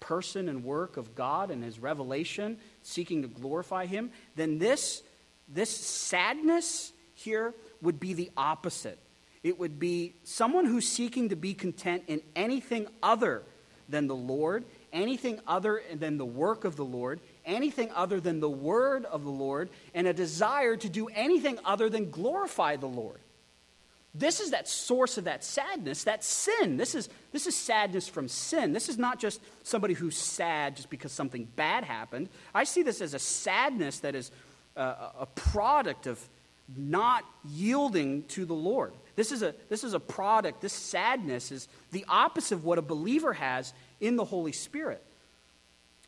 person 0.00 0.48
and 0.48 0.64
work 0.64 0.96
of 0.96 1.14
God 1.14 1.50
and 1.50 1.64
his 1.64 1.78
revelation, 1.78 2.58
seeking 2.82 3.22
to 3.22 3.28
glorify 3.28 3.86
him, 3.86 4.10
then 4.36 4.58
this, 4.58 5.02
this 5.48 5.70
sadness 5.70 6.92
here 7.14 7.54
would 7.86 7.98
be 7.98 8.12
the 8.12 8.30
opposite. 8.36 8.98
It 9.42 9.58
would 9.58 9.78
be 9.78 10.14
someone 10.24 10.66
who's 10.66 10.86
seeking 10.86 11.30
to 11.30 11.36
be 11.36 11.54
content 11.54 12.02
in 12.08 12.20
anything 12.34 12.88
other 13.02 13.42
than 13.88 14.08
the 14.08 14.16
Lord, 14.16 14.64
anything 14.92 15.40
other 15.46 15.80
than 15.94 16.18
the 16.18 16.26
work 16.26 16.64
of 16.64 16.74
the 16.74 16.84
Lord, 16.84 17.20
anything 17.44 17.90
other 17.92 18.20
than 18.20 18.40
the 18.40 18.50
word 18.50 19.04
of 19.04 19.22
the 19.22 19.30
Lord, 19.30 19.70
and 19.94 20.08
a 20.08 20.12
desire 20.12 20.76
to 20.76 20.88
do 20.88 21.06
anything 21.06 21.58
other 21.64 21.88
than 21.88 22.10
glorify 22.10 22.74
the 22.76 22.88
Lord. 22.88 23.20
This 24.12 24.40
is 24.40 24.50
that 24.50 24.66
source 24.66 25.18
of 25.18 25.24
that 25.24 25.44
sadness, 25.44 26.04
that 26.04 26.24
sin. 26.24 26.76
This 26.76 26.94
is, 26.94 27.08
this 27.32 27.46
is 27.46 27.54
sadness 27.54 28.08
from 28.08 28.28
sin. 28.28 28.72
This 28.72 28.88
is 28.88 28.98
not 28.98 29.20
just 29.20 29.40
somebody 29.62 29.94
who's 29.94 30.16
sad 30.16 30.74
just 30.74 30.90
because 30.90 31.12
something 31.12 31.44
bad 31.54 31.84
happened. 31.84 32.30
I 32.54 32.64
see 32.64 32.82
this 32.82 33.00
as 33.00 33.14
a 33.14 33.18
sadness 33.18 34.00
that 34.00 34.14
is 34.14 34.32
a, 34.74 35.10
a 35.20 35.28
product 35.34 36.06
of 36.06 36.18
not 36.74 37.24
yielding 37.44 38.24
to 38.24 38.44
the 38.44 38.54
Lord. 38.54 38.92
This 39.14 39.32
is, 39.32 39.42
a, 39.42 39.54
this 39.68 39.84
is 39.84 39.94
a 39.94 40.00
product, 40.00 40.60
this 40.60 40.72
sadness 40.72 41.52
is 41.52 41.68
the 41.92 42.04
opposite 42.08 42.56
of 42.56 42.64
what 42.64 42.78
a 42.78 42.82
believer 42.82 43.32
has 43.32 43.72
in 44.00 44.16
the 44.16 44.24
Holy 44.24 44.52
Spirit. 44.52 45.02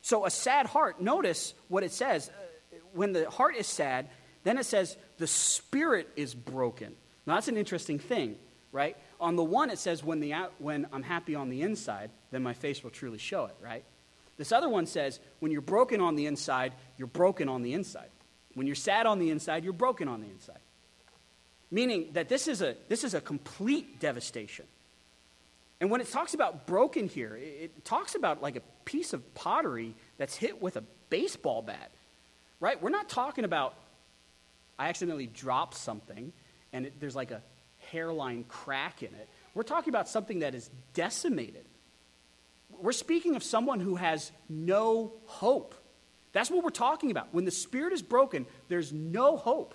So, 0.03 0.27
a 0.27 0.31
sad 0.31 0.66
heart, 0.66 1.01
notice 1.01 1.55
what 1.68 1.83
it 1.83 1.92
says. 1.92 2.29
Uh, 2.29 2.77
when 2.92 3.12
the 3.12 3.29
heart 3.31 3.57
is 3.57 3.66
sad, 3.66 4.09
then 4.44 4.59
it 4.59 4.64
says 4.64 4.97
the 5.18 5.27
spirit 5.27 6.09
is 6.16 6.35
broken. 6.35 6.94
Now, 7.27 7.35
that's 7.35 7.49
an 7.49 7.57
interesting 7.57 7.99
thing, 7.99 8.37
right? 8.73 8.97
On 9.21 9.37
the 9.37 9.44
one, 9.44 9.71
it 9.71 9.79
says, 9.79 10.03
when, 10.03 10.21
the, 10.21 10.35
when 10.59 10.87
I'm 10.92 11.03
happy 11.03 11.35
on 11.35 11.51
the 11.51 11.62
inside, 11.62 12.11
then 12.31 12.42
my 12.42 12.55
face 12.55 12.83
will 12.83 12.90
truly 12.90 13.18
show 13.18 13.47
it, 13.47 13.57
right? 13.62 13.85
This 14.37 14.53
other 14.53 14.68
one 14.68 14.87
says, 14.87 15.18
when 15.40 15.51
you're 15.51 15.61
broken 15.61 16.01
on 16.01 16.14
the 16.14 16.27
inside, 16.27 16.73
you're 16.97 17.09
broken 17.09 17.49
on 17.49 17.62
the 17.62 17.75
inside. 17.75 18.09
When 18.59 18.66
you're 18.66 18.77
sad 18.77 19.07
on 19.07 19.21
the 19.21 19.31
inside, 19.31 19.62
you're 19.62 19.73
broken 19.73 20.09
on 20.09 20.21
the 20.21 20.27
inside. 20.27 20.59
Meaning 21.71 22.11
that 22.14 22.29
this 22.29 22.49
is 22.49 22.61
a, 22.61 22.75
this 22.88 23.05
is 23.05 23.14
a 23.14 23.21
complete 23.21 24.01
devastation. 24.01 24.66
And 25.81 25.90
when 25.90 26.01
it 26.01 26.11
talks 26.11 26.35
about 26.35 26.66
broken 26.66 27.07
here, 27.07 27.37
it, 27.37 27.73
it 27.77 27.85
talks 27.85 28.16
about 28.16 28.42
like 28.42 28.57
a 28.57 28.62
piece 28.85 29.12
of 29.12 29.35
pottery 29.35 29.94
that's 30.16 30.35
hit 30.35 30.61
with 30.61 30.77
a 30.77 30.83
baseball 31.09 31.62
bat, 31.62 31.90
right? 32.59 32.83
We're 32.83 32.90
not 32.90 33.09
talking 33.09 33.44
about 33.44 33.75
I 34.77 34.88
accidentally 34.88 35.27
dropped 35.27 35.75
something 35.75 36.33
and 36.73 36.87
it, 36.87 37.01
there's 37.01 37.16
like 37.16 37.31
a 37.31 37.42
hairline 37.92 38.44
crack 38.49 39.03
in 39.05 39.14
it. 39.14 39.29
We're 39.55 39.62
talking 39.62 39.90
about 39.90 40.09
something 40.09 40.40
that 40.40 40.57
is 40.57 40.68
decimated. 40.94 41.64
We're 42.81 42.90
speaking 42.90 43.37
of 43.37 43.44
someone 43.44 43.79
who 43.79 43.94
has 43.97 44.33
no 44.49 45.12
hope. 45.27 45.75
That's 46.33 46.51
what 46.51 46.62
we're 46.62 46.71
talking 46.71 47.11
about. 47.11 47.29
When 47.33 47.45
the 47.45 47.51
spirit 47.51 47.93
is 47.93 48.03
broken, 48.03 48.47
there's 48.69 48.93
no 48.93 49.37
hope. 49.37 49.75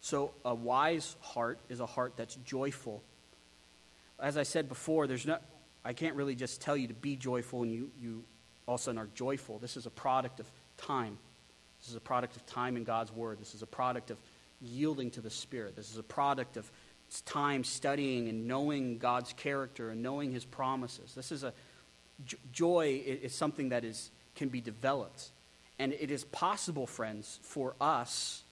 So, 0.00 0.30
a 0.42 0.54
wise 0.54 1.16
heart 1.20 1.58
is 1.68 1.80
a 1.80 1.86
heart 1.86 2.14
that's 2.16 2.34
joyful. 2.36 3.02
As 4.18 4.38
I 4.38 4.42
said 4.42 4.66
before, 4.66 5.06
there's 5.06 5.26
no, 5.26 5.36
I 5.84 5.92
can't 5.92 6.14
really 6.14 6.34
just 6.34 6.62
tell 6.62 6.76
you 6.76 6.88
to 6.88 6.94
be 6.94 7.14
joyful 7.14 7.62
and 7.62 7.70
you, 7.70 7.90
you 8.00 8.24
all 8.66 8.76
of 8.76 8.80
a 8.80 8.84
sudden 8.84 8.98
are 8.98 9.08
joyful. 9.14 9.58
This 9.58 9.76
is 9.76 9.84
a 9.84 9.90
product 9.90 10.40
of 10.40 10.50
time. 10.78 11.18
This 11.80 11.90
is 11.90 11.96
a 11.96 12.00
product 12.00 12.36
of 12.36 12.46
time 12.46 12.76
in 12.76 12.84
God's 12.84 13.12
Word. 13.12 13.38
This 13.38 13.54
is 13.54 13.62
a 13.62 13.66
product 13.66 14.10
of 14.10 14.16
yielding 14.60 15.10
to 15.12 15.20
the 15.20 15.30
Spirit. 15.30 15.76
This 15.76 15.90
is 15.90 15.98
a 15.98 16.02
product 16.02 16.56
of 16.56 16.70
time 17.22 17.64
studying 17.64 18.28
and 18.28 18.46
knowing 18.46 18.98
God's 18.98 19.32
character 19.32 19.90
and 19.90 20.02
knowing 20.02 20.32
His 20.32 20.44
promises. 20.44 21.14
This 21.14 21.32
is 21.32 21.44
a 21.44 21.52
joy 22.52 23.02
is 23.04 23.34
something 23.34 23.70
that 23.70 23.84
is 23.84 24.10
can 24.34 24.48
be 24.48 24.60
developed, 24.60 25.30
and 25.78 25.92
it 25.92 26.10
is 26.10 26.24
possible, 26.24 26.86
friends, 26.86 27.40
for 27.42 27.74
us 27.80 28.42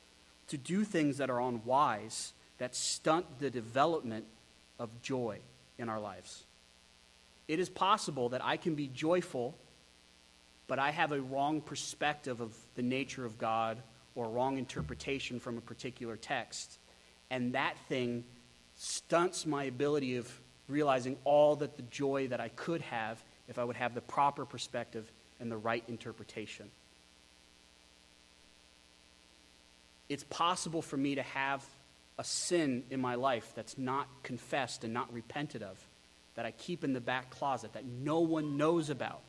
to 0.48 0.56
do 0.56 0.84
things 0.84 1.18
that 1.18 1.30
are 1.30 1.40
unwise 1.40 2.32
that 2.58 2.74
stunt 2.74 3.26
the 3.38 3.50
development 3.50 4.24
of 4.78 4.90
joy 5.02 5.38
in 5.78 5.88
our 5.88 6.00
lives. 6.00 6.44
It 7.48 7.60
is 7.60 7.68
possible 7.68 8.30
that 8.30 8.44
I 8.44 8.56
can 8.56 8.74
be 8.74 8.88
joyful 8.88 9.56
but 10.68 10.78
I 10.78 10.90
have 10.90 11.12
a 11.12 11.20
wrong 11.20 11.60
perspective 11.60 12.40
of 12.40 12.54
the 12.74 12.82
nature 12.82 13.24
of 13.24 13.38
God 13.38 13.78
or 14.14 14.28
wrong 14.28 14.58
interpretation 14.58 15.38
from 15.38 15.58
a 15.58 15.60
particular 15.60 16.16
text. 16.16 16.78
And 17.30 17.54
that 17.54 17.76
thing 17.88 18.24
stunts 18.76 19.46
my 19.46 19.64
ability 19.64 20.16
of 20.16 20.40
realizing 20.68 21.16
all 21.24 21.56
that 21.56 21.76
the 21.76 21.82
joy 21.82 22.28
that 22.28 22.40
I 22.40 22.48
could 22.48 22.82
have 22.82 23.22
if 23.48 23.58
I 23.58 23.64
would 23.64 23.76
have 23.76 23.94
the 23.94 24.00
proper 24.00 24.44
perspective 24.44 25.10
and 25.40 25.50
the 25.50 25.56
right 25.56 25.84
interpretation. 25.88 26.70
It's 30.08 30.24
possible 30.24 30.82
for 30.82 30.96
me 30.96 31.16
to 31.16 31.22
have 31.22 31.64
a 32.18 32.24
sin 32.24 32.84
in 32.90 33.00
my 33.00 33.16
life 33.16 33.52
that's 33.54 33.76
not 33.76 34.08
confessed 34.22 34.84
and 34.84 34.94
not 34.94 35.12
repented 35.12 35.62
of, 35.62 35.78
that 36.34 36.46
I 36.46 36.52
keep 36.52 36.84
in 36.84 36.92
the 36.92 37.00
back 37.00 37.30
closet, 37.30 37.72
that 37.74 37.84
no 37.84 38.20
one 38.20 38.56
knows 38.56 38.88
about. 38.88 39.20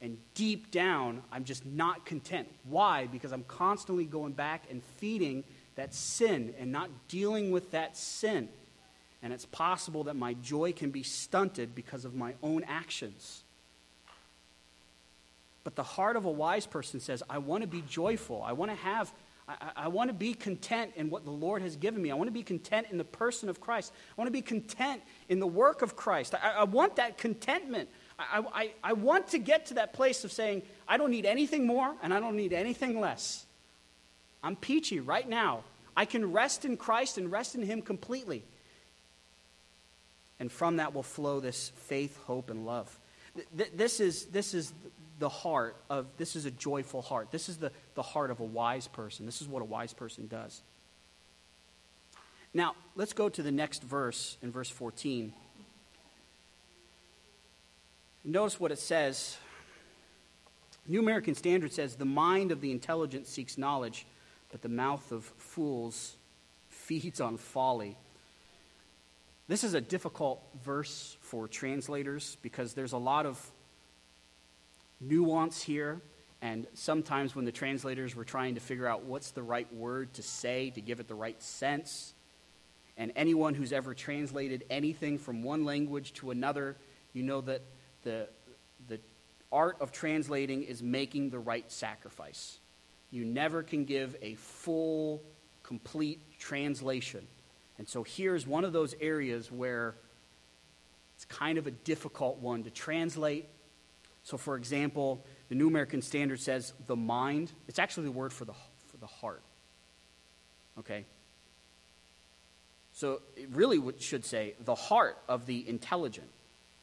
And 0.00 0.18
deep 0.34 0.70
down, 0.70 1.22
I'm 1.32 1.44
just 1.44 1.64
not 1.64 2.04
content. 2.04 2.48
Why? 2.64 3.06
Because 3.06 3.32
I'm 3.32 3.44
constantly 3.44 4.04
going 4.04 4.32
back 4.32 4.64
and 4.70 4.82
feeding 4.98 5.44
that 5.76 5.94
sin 5.94 6.54
and 6.58 6.70
not 6.70 6.90
dealing 7.08 7.50
with 7.50 7.70
that 7.70 7.96
sin. 7.96 8.48
And 9.22 9.32
it's 9.32 9.46
possible 9.46 10.04
that 10.04 10.16
my 10.16 10.34
joy 10.34 10.72
can 10.72 10.90
be 10.90 11.02
stunted 11.02 11.74
because 11.74 12.04
of 12.04 12.14
my 12.14 12.34
own 12.42 12.64
actions. 12.64 13.42
But 15.64 15.74
the 15.74 15.82
heart 15.82 16.14
of 16.14 16.26
a 16.26 16.30
wise 16.30 16.64
person 16.64 17.00
says, 17.00 17.24
I 17.28 17.38
want 17.38 17.62
to 17.62 17.66
be 17.66 17.82
joyful. 17.88 18.40
I 18.40 18.52
want 18.52 18.70
to 18.70 18.76
have, 18.76 19.12
I, 19.48 19.54
I, 19.76 19.88
want 19.88 20.10
to 20.10 20.14
be 20.14 20.32
content 20.32 20.92
in 20.94 21.10
what 21.10 21.24
the 21.24 21.32
Lord 21.32 21.60
has 21.62 21.74
given 21.74 22.00
me. 22.00 22.12
I 22.12 22.14
want 22.14 22.28
to 22.28 22.32
be 22.32 22.44
content 22.44 22.86
in 22.92 22.98
the 22.98 23.04
person 23.04 23.48
of 23.48 23.60
Christ. 23.60 23.92
I 24.10 24.20
want 24.20 24.28
to 24.28 24.32
be 24.32 24.42
content 24.42 25.02
in 25.28 25.40
the 25.40 25.46
work 25.46 25.82
of 25.82 25.96
Christ. 25.96 26.36
I, 26.36 26.52
I 26.58 26.64
want 26.64 26.94
that 26.96 27.18
contentment. 27.18 27.88
I, 28.16 28.44
I, 28.54 28.70
I 28.84 28.92
want 28.92 29.26
to 29.28 29.38
get 29.38 29.66
to 29.66 29.74
that 29.74 29.92
place 29.92 30.22
of 30.22 30.30
saying, 30.30 30.62
I 30.86 30.98
don't 30.98 31.10
need 31.10 31.26
anything 31.26 31.66
more 31.66 31.92
and 32.00 32.14
I 32.14 32.20
don't 32.20 32.36
need 32.36 32.52
anything 32.52 33.00
less. 33.00 33.44
I'm 34.44 34.54
peachy 34.54 35.00
right 35.00 35.28
now. 35.28 35.64
I 35.96 36.04
can 36.04 36.30
rest 36.32 36.64
in 36.64 36.76
Christ 36.76 37.18
and 37.18 37.32
rest 37.32 37.56
in 37.56 37.62
Him 37.62 37.82
completely. 37.82 38.44
And 40.38 40.52
from 40.52 40.76
that 40.76 40.94
will 40.94 41.02
flow 41.02 41.40
this 41.40 41.72
faith, 41.76 42.18
hope, 42.26 42.50
and 42.50 42.66
love. 42.66 42.98
This 43.74 44.00
is, 44.00 44.26
this 44.26 44.54
is 44.54 44.72
the 45.18 45.28
heart 45.28 45.76
of 45.88 46.06
this 46.18 46.36
is 46.36 46.44
a 46.44 46.50
joyful 46.50 47.02
heart. 47.02 47.30
This 47.30 47.48
is 47.48 47.56
the, 47.56 47.72
the 47.94 48.02
heart 48.02 48.30
of 48.30 48.40
a 48.40 48.44
wise 48.44 48.86
person. 48.86 49.26
This 49.26 49.40
is 49.40 49.48
what 49.48 49.62
a 49.62 49.64
wise 49.64 49.92
person 49.92 50.26
does. 50.26 50.62
Now, 52.52 52.74
let's 52.94 53.12
go 53.12 53.28
to 53.28 53.42
the 53.42 53.52
next 53.52 53.82
verse 53.82 54.38
in 54.42 54.50
verse 54.50 54.70
14. 54.70 55.32
Notice 58.24 58.58
what 58.58 58.72
it 58.72 58.78
says. 58.78 59.36
New 60.86 61.00
American 61.00 61.34
Standard 61.34 61.72
says, 61.72 61.96
The 61.96 62.04
mind 62.04 62.52
of 62.52 62.60
the 62.60 62.70
intelligent 62.70 63.26
seeks 63.26 63.58
knowledge, 63.58 64.06
but 64.50 64.62
the 64.62 64.68
mouth 64.68 65.12
of 65.12 65.24
fools 65.24 66.16
feeds 66.68 67.20
on 67.20 67.36
folly. 67.36 67.96
This 69.48 69.62
is 69.62 69.74
a 69.74 69.80
difficult 69.80 70.42
verse 70.64 71.16
for 71.20 71.46
translators 71.46 72.36
because 72.42 72.74
there's 72.74 72.92
a 72.92 72.98
lot 72.98 73.26
of 73.26 73.52
nuance 75.00 75.62
here. 75.62 76.00
And 76.42 76.66
sometimes 76.74 77.34
when 77.34 77.44
the 77.44 77.52
translators 77.52 78.16
were 78.16 78.24
trying 78.24 78.56
to 78.56 78.60
figure 78.60 78.86
out 78.86 79.04
what's 79.04 79.30
the 79.30 79.42
right 79.42 79.72
word 79.72 80.14
to 80.14 80.22
say 80.22 80.70
to 80.70 80.80
give 80.80 81.00
it 81.00 81.08
the 81.08 81.14
right 81.14 81.40
sense, 81.42 82.12
and 82.96 83.12
anyone 83.14 83.54
who's 83.54 83.72
ever 83.72 83.94
translated 83.94 84.64
anything 84.68 85.18
from 85.18 85.42
one 85.42 85.64
language 85.64 86.12
to 86.14 86.30
another, 86.30 86.76
you 87.12 87.22
know 87.22 87.40
that 87.42 87.62
the, 88.02 88.28
the 88.88 88.98
art 89.52 89.76
of 89.80 89.92
translating 89.92 90.62
is 90.64 90.82
making 90.82 91.30
the 91.30 91.38
right 91.38 91.70
sacrifice. 91.70 92.58
You 93.10 93.24
never 93.24 93.62
can 93.62 93.84
give 93.84 94.16
a 94.22 94.34
full, 94.34 95.22
complete 95.62 96.38
translation. 96.38 97.26
And 97.78 97.88
so 97.88 98.02
here's 98.02 98.46
one 98.46 98.64
of 98.64 98.72
those 98.72 98.94
areas 99.00 99.50
where 99.52 99.94
it's 101.14 101.24
kind 101.26 101.58
of 101.58 101.66
a 101.66 101.70
difficult 101.70 102.38
one 102.38 102.64
to 102.64 102.70
translate 102.70 103.46
so, 104.26 104.36
for 104.36 104.56
example, 104.56 105.24
the 105.48 105.54
New 105.54 105.68
American 105.68 106.02
Standard 106.02 106.40
says 106.40 106.72
the 106.88 106.96
mind. 106.96 107.52
It's 107.68 107.78
actually 107.78 108.06
the 108.06 108.10
word 108.10 108.32
for 108.32 108.44
the, 108.44 108.54
for 108.88 108.96
the 108.96 109.06
heart. 109.06 109.40
Okay? 110.80 111.04
So, 112.92 113.20
it 113.36 113.48
really 113.52 113.80
should 114.00 114.24
say 114.24 114.54
the 114.64 114.74
heart 114.74 115.16
of 115.28 115.46
the 115.46 115.68
intelligent. 115.68 116.26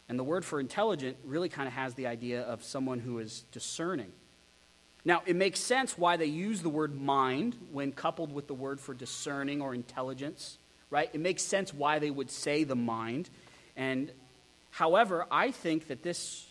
And 0.08 0.18
the 0.18 0.24
word 0.24 0.46
for 0.46 0.62
intelligent 0.62 1.18
really 1.26 1.50
kind 1.50 1.68
of 1.68 1.74
has 1.74 1.96
the 1.96 2.08
idea 2.08 2.44
of 2.44 2.64
someone 2.64 3.00
who 3.00 3.20
is 3.20 3.44
discerning. 3.52 4.14
Now, 5.04 5.22
it 5.26 5.36
makes 5.36 5.60
sense 5.60 5.98
why 5.98 6.16
they 6.16 6.28
use 6.28 6.62
the 6.62 6.70
word 6.70 6.96
mind 6.96 7.58
when 7.74 7.92
coupled 7.92 8.32
with 8.32 8.48
the 8.48 8.54
word 8.54 8.80
for 8.80 8.94
discerning 8.94 9.62
or 9.62 9.76
intelligence, 9.76 10.60
right? 10.94 11.10
It 11.12 11.20
makes 11.20 11.42
sense 11.42 11.74
why 11.74 11.98
they 11.98 12.12
would 12.12 12.30
say 12.30 12.64
the 12.64 12.76
mind. 12.76 13.28
And 13.76 14.12
however, 14.70 15.26
I 15.32 15.50
think 15.50 15.88
that 15.88 16.04
this 16.04 16.46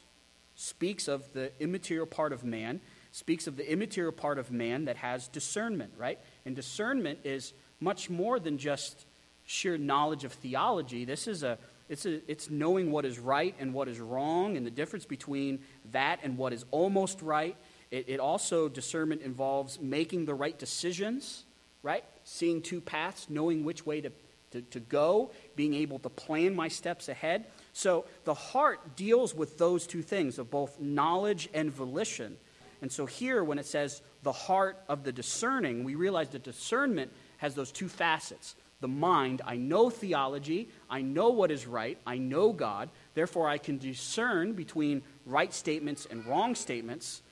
speaks 0.56 1.06
of 1.06 1.32
the 1.32 1.52
immaterial 1.60 2.06
part 2.06 2.32
of 2.32 2.42
man, 2.42 2.80
speaks 3.12 3.46
of 3.46 3.56
the 3.56 3.70
immaterial 3.70 4.10
part 4.10 4.40
of 4.40 4.50
man 4.50 4.86
that 4.86 4.96
has 4.96 5.28
discernment, 5.28 5.92
right? 5.96 6.18
And 6.44 6.56
discernment 6.56 7.20
is 7.22 7.52
much 7.78 8.10
more 8.10 8.40
than 8.40 8.58
just 8.58 9.06
sheer 9.46 9.78
knowledge 9.78 10.24
of 10.24 10.32
theology. 10.32 11.04
This 11.04 11.28
is 11.28 11.44
a 11.44 11.56
it's, 11.88 12.06
a, 12.06 12.30
it's 12.30 12.50
knowing 12.50 12.90
what 12.90 13.04
is 13.04 13.18
right 13.18 13.54
and 13.60 13.74
what 13.74 13.86
is 13.86 14.00
wrong 14.00 14.56
and 14.56 14.66
the 14.66 14.70
difference 14.70 15.04
between 15.04 15.60
that 15.92 16.20
and 16.22 16.38
what 16.38 16.52
is 16.52 16.64
almost 16.70 17.20
right. 17.20 17.54
It, 17.90 18.08
it 18.08 18.18
also, 18.18 18.68
discernment 18.68 19.20
involves 19.20 19.78
making 19.78 20.24
the 20.24 20.32
right 20.32 20.58
decisions, 20.58 21.44
right? 21.82 22.02
Seeing 22.24 22.62
two 22.62 22.80
paths, 22.80 23.26
knowing 23.28 23.64
which 23.64 23.84
way 23.84 24.00
to, 24.00 24.10
to, 24.52 24.62
to 24.62 24.80
go, 24.80 25.30
being 25.56 25.74
able 25.74 25.98
to 26.00 26.08
plan 26.08 26.54
my 26.54 26.68
steps 26.68 27.08
ahead. 27.08 27.46
So 27.72 28.04
the 28.24 28.34
heart 28.34 28.96
deals 28.96 29.34
with 29.34 29.58
those 29.58 29.86
two 29.86 30.02
things 30.02 30.38
of 30.38 30.50
both 30.50 30.80
knowledge 30.80 31.48
and 31.52 31.70
volition. 31.70 32.36
And 32.80 32.90
so 32.90 33.06
here, 33.06 33.44
when 33.44 33.58
it 33.58 33.66
says 33.66 34.02
the 34.22 34.32
heart 34.32 34.78
of 34.88 35.04
the 35.04 35.12
discerning, 35.12 35.84
we 35.84 35.94
realize 35.94 36.30
that 36.30 36.42
discernment 36.42 37.12
has 37.38 37.54
those 37.54 37.72
two 37.72 37.88
facets. 37.88 38.54
The 38.80 38.88
mind, 38.88 39.42
I 39.44 39.56
know 39.56 39.90
theology, 39.90 40.68
I 40.90 41.02
know 41.02 41.30
what 41.30 41.52
is 41.52 41.68
right, 41.68 41.98
I 42.04 42.18
know 42.18 42.52
God, 42.52 42.90
therefore 43.14 43.48
I 43.48 43.58
can 43.58 43.78
discern 43.78 44.54
between 44.54 45.02
right 45.24 45.54
statements 45.54 46.04
and 46.10 46.26
wrong 46.26 46.56
statements, 46.56 47.22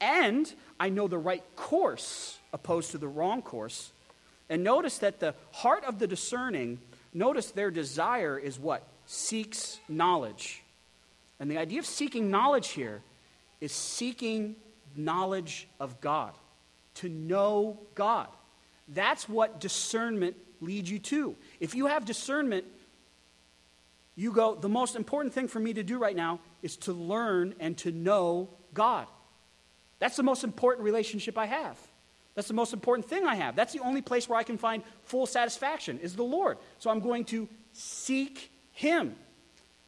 and 0.00 0.52
I 0.80 0.88
know 0.88 1.06
the 1.06 1.18
right 1.18 1.44
course 1.56 2.38
opposed 2.54 2.92
to 2.92 2.98
the 2.98 3.08
wrong 3.08 3.42
course. 3.42 3.92
And 4.48 4.62
notice 4.62 4.98
that 4.98 5.20
the 5.20 5.34
heart 5.52 5.84
of 5.84 5.98
the 5.98 6.06
discerning, 6.06 6.78
notice 7.12 7.50
their 7.50 7.70
desire 7.70 8.38
is 8.38 8.58
what? 8.58 8.86
seeks 9.06 9.78
knowledge. 9.88 10.62
And 11.38 11.50
the 11.50 11.58
idea 11.58 11.78
of 11.78 11.86
seeking 11.86 12.30
knowledge 12.30 12.68
here 12.68 13.02
is 13.60 13.72
seeking 13.72 14.56
knowledge 14.96 15.68
of 15.80 16.00
God, 16.00 16.32
to 16.96 17.08
know 17.08 17.80
God. 17.94 18.28
That's 18.88 19.28
what 19.28 19.60
discernment 19.60 20.36
leads 20.60 20.90
you 20.90 20.98
to. 21.00 21.36
If 21.60 21.74
you 21.74 21.86
have 21.86 22.04
discernment, 22.04 22.64
you 24.14 24.32
go, 24.32 24.54
the 24.54 24.68
most 24.68 24.94
important 24.94 25.34
thing 25.34 25.48
for 25.48 25.58
me 25.58 25.72
to 25.72 25.82
do 25.82 25.98
right 25.98 26.14
now 26.14 26.40
is 26.62 26.76
to 26.78 26.92
learn 26.92 27.54
and 27.58 27.76
to 27.78 27.90
know 27.90 28.48
God. 28.72 29.06
That's 29.98 30.16
the 30.16 30.22
most 30.22 30.44
important 30.44 30.84
relationship 30.84 31.36
I 31.36 31.46
have. 31.46 31.78
That's 32.34 32.48
the 32.48 32.54
most 32.54 32.72
important 32.72 33.08
thing 33.08 33.24
I 33.24 33.36
have. 33.36 33.54
That's 33.54 33.72
the 33.72 33.80
only 33.80 34.02
place 34.02 34.28
where 34.28 34.38
I 34.38 34.42
can 34.42 34.58
find 34.58 34.82
full 35.04 35.26
satisfaction 35.26 36.00
is 36.00 36.16
the 36.16 36.24
Lord. 36.24 36.58
So 36.78 36.90
I'm 36.90 37.00
going 37.00 37.24
to 37.26 37.48
seek 37.72 38.50
him. 38.72 39.14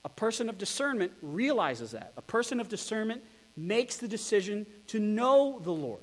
A 0.05 0.09
person 0.09 0.49
of 0.49 0.57
discernment 0.57 1.13
realizes 1.23 1.91
that. 1.91 2.13
A 2.17 2.23
person 2.23 2.61
of 2.61 2.69
discernment 2.69 3.23
makes 3.57 3.97
the 3.97 4.07
decision 4.07 4.67
to 4.89 5.01
know 5.01 5.61
the 5.63 5.73
Lord, 5.73 6.01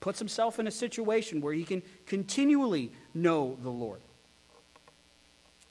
puts 0.00 0.18
himself 0.18 0.58
in 0.58 0.66
a 0.66 0.70
situation 0.70 1.40
where 1.40 1.54
he 1.54 1.64
can 1.64 1.82
continually 2.04 2.92
know 3.14 3.56
the 3.62 3.70
Lord. 3.70 4.00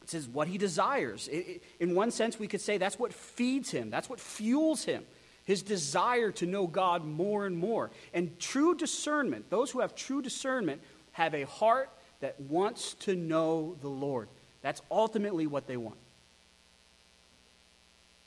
It 0.01 0.11
says 0.11 0.27
what 0.27 0.47
he 0.47 0.57
desires. 0.57 1.27
in 1.27 1.93
one 1.93 2.11
sense, 2.11 2.39
we 2.39 2.47
could 2.47 2.61
say 2.61 2.77
that's 2.77 2.97
what 2.97 3.13
feeds 3.13 3.69
him, 3.69 3.89
that's 3.89 4.09
what 4.09 4.19
fuels 4.19 4.85
him. 4.85 5.03
His 5.47 5.61
desire 5.61 6.31
to 6.33 6.45
know 6.45 6.67
God 6.67 7.05
more 7.05 7.45
and 7.45 7.57
more. 7.57 7.89
And 8.13 8.37
true 8.37 8.75
discernment, 8.75 9.49
those 9.49 9.71
who 9.71 9.79
have 9.79 9.95
true 9.95 10.21
discernment, 10.21 10.81
have 11.13 11.33
a 11.33 11.43
heart 11.43 11.89
that 12.19 12.37
wants 12.41 12.95
to 12.95 13.15
know 13.15 13.77
the 13.81 13.87
Lord. 13.87 14.27
That's 14.61 14.81
ultimately 14.91 15.47
what 15.47 15.65
they 15.65 15.77
want. 15.77 15.95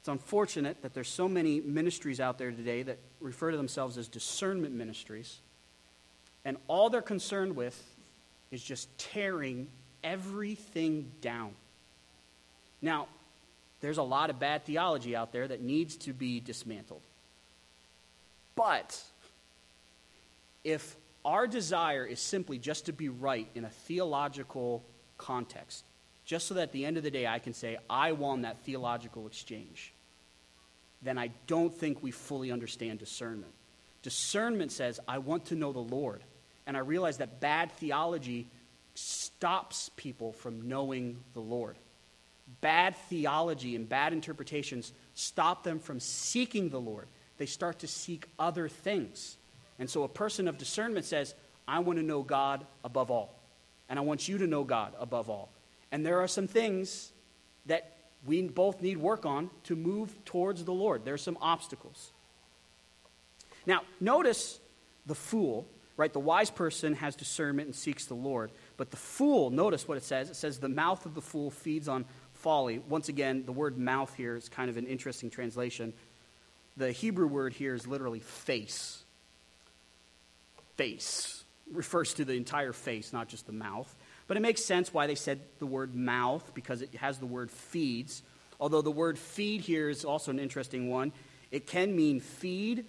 It's 0.01 0.09
unfortunate 0.09 0.81
that 0.81 0.95
there's 0.95 1.11
so 1.11 1.29
many 1.29 1.61
ministries 1.61 2.21
out 2.21 2.39
there 2.39 2.53
today 2.53 2.83
that 2.85 2.97
refer 3.21 3.51
to 3.51 3.57
themselves 3.59 3.99
as 3.99 4.09
discernment 4.09 4.73
ministries, 4.73 5.41
and 6.47 6.57
all 6.69 6.89
they're 6.89 7.03
concerned 7.03 7.55
with 7.55 7.79
is 8.51 8.63
just 8.63 8.89
tearing 8.97 9.69
everything 10.03 11.11
down. 11.21 11.53
Now, 12.81 13.09
there's 13.83 13.99
a 13.99 14.03
lot 14.03 14.31
of 14.31 14.39
bad 14.39 14.65
theology 14.65 15.15
out 15.15 15.33
there 15.33 15.47
that 15.47 15.61
needs 15.61 15.97
to 15.97 16.15
be 16.15 16.41
dismantled. 16.41 17.03
But 18.61 19.03
if 20.65 20.95
our 21.25 21.47
desire 21.47 22.05
is 22.05 22.21
simply 22.21 22.59
just 22.59 22.87
to 22.87 22.93
be 22.93 23.09
right 23.09 23.49
in 23.55 23.65
a 23.65 23.71
theological 23.71 24.85
context, 25.17 25.83
just 26.27 26.47
so 26.47 26.53
that 26.53 26.65
at 26.65 26.73
the 26.73 26.85
end 26.85 26.99
of 26.99 27.03
the 27.03 27.11
day 27.11 27.27
I 27.27 27.39
can 27.39 27.55
say, 27.55 27.79
I 27.89 28.13
won 28.13 28.43
that 28.43 28.61
theological 28.61 29.27
exchange, 29.27 29.95
then 31.01 31.17
I 31.17 31.31
don't 31.47 31.75
think 31.75 32.03
we 32.03 32.11
fully 32.11 32.53
understand 32.53 32.99
discernment. 32.99 33.55
Discernment 34.03 34.73
says, 34.73 35.01
I 35.09 35.17
want 35.17 35.47
to 35.47 35.55
know 35.55 35.73
the 35.73 35.79
Lord. 35.79 36.23
And 36.67 36.77
I 36.77 36.81
realize 36.81 37.17
that 37.17 37.41
bad 37.41 37.73
theology 37.73 38.47
stops 38.93 39.91
people 39.97 40.35
from 40.35 40.69
knowing 40.69 41.17
the 41.33 41.41
Lord. 41.41 41.79
Bad 42.61 42.95
theology 43.09 43.75
and 43.75 43.89
bad 43.89 44.13
interpretations 44.13 44.93
stop 45.15 45.65
them 45.65 45.79
from 45.79 45.99
seeking 45.99 46.69
the 46.69 46.81
Lord. 46.81 47.09
They 47.41 47.47
start 47.47 47.79
to 47.79 47.87
seek 47.87 48.27
other 48.39 48.69
things. 48.69 49.39
And 49.79 49.89
so 49.89 50.03
a 50.03 50.09
person 50.09 50.47
of 50.47 50.59
discernment 50.59 51.07
says, 51.07 51.35
I 51.67 51.79
want 51.79 51.99
to 51.99 52.03
know 52.03 52.23
God 52.23 52.67
above 52.85 53.11
all. 53.11 53.35
And 53.89 53.99
I 53.99 54.03
want 54.03 54.29
you 54.29 54.37
to 54.37 54.47
know 54.47 54.63
God 54.63 54.93
above 55.01 55.31
all. 55.31 55.49
And 55.91 56.05
there 56.05 56.21
are 56.21 56.29
some 56.29 56.47
things 56.47 57.13
that 57.65 57.97
we 58.27 58.43
both 58.43 58.83
need 58.83 58.99
work 58.99 59.25
on 59.25 59.49
to 59.65 59.75
move 59.75 60.23
towards 60.27 60.67
the 60.67 60.75
Lord. 60.75 61.07
There 61.07 61.15
are 61.15 61.17
some 61.17 61.39
obstacles. 61.41 62.11
Now, 63.65 63.81
notice 64.01 64.61
the 65.07 65.15
fool, 65.15 65.67
right? 65.97 66.13
The 66.13 66.21
wise 66.21 66.51
person 66.51 66.93
has 66.97 67.17
discernment 67.17 67.69
and 67.69 67.75
seeks 67.75 68.05
the 68.05 68.13
Lord. 68.13 68.51
But 68.77 68.91
the 68.91 68.99
fool, 68.99 69.49
notice 69.49 69.89
what 69.89 69.97
it 69.97 70.05
says. 70.05 70.29
It 70.29 70.37
says, 70.37 70.59
the 70.59 70.69
mouth 70.69 71.07
of 71.07 71.15
the 71.15 71.23
fool 71.23 71.51
feeds 71.51 71.89
on 71.89 72.05
folly. 72.35 72.81
Once 72.87 73.09
again, 73.09 73.45
the 73.47 73.53
word 73.53 73.79
mouth 73.79 74.15
here 74.15 74.37
is 74.37 74.51
kind 74.51 74.69
of 74.69 74.77
an 74.77 74.87
interesting 74.87 75.31
translation. 75.31 75.95
The 76.77 76.93
Hebrew 76.93 77.27
word 77.27 77.53
here 77.53 77.75
is 77.75 77.87
literally 77.87 78.21
face. 78.21 79.03
Face 80.77 81.45
refers 81.73 82.15
to 82.15 82.25
the 82.25 82.35
entire 82.35 82.73
face, 82.73 83.13
not 83.13 83.29
just 83.29 83.47
the 83.47 83.53
mouth. 83.53 83.95
But 84.27 84.37
it 84.37 84.41
makes 84.41 84.65
sense 84.65 84.95
why 84.95 85.07
they 85.07 85.15
said 85.15 85.41
the 85.59 85.67
word 85.67 85.95
mouth, 85.95 86.53
because 86.55 86.83
it 86.83 86.95
has 86.95 87.19
the 87.19 87.27
word 87.27 87.51
feeds. 87.51 88.23
Although 88.59 88.83
the 88.83 88.91
word 88.91 89.19
feed 89.19 89.61
here 89.61 89.89
is 89.89 90.05
also 90.05 90.31
an 90.31 90.39
interesting 90.39 90.89
one. 90.91 91.13
It 91.51 91.67
can 91.67 91.95
mean 91.95 92.21
feed 92.21 92.85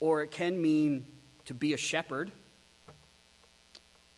or 0.00 0.22
it 0.22 0.30
can 0.30 0.60
mean 0.60 1.06
to 1.46 1.54
be 1.54 1.72
a 1.72 1.76
shepherd, 1.76 2.30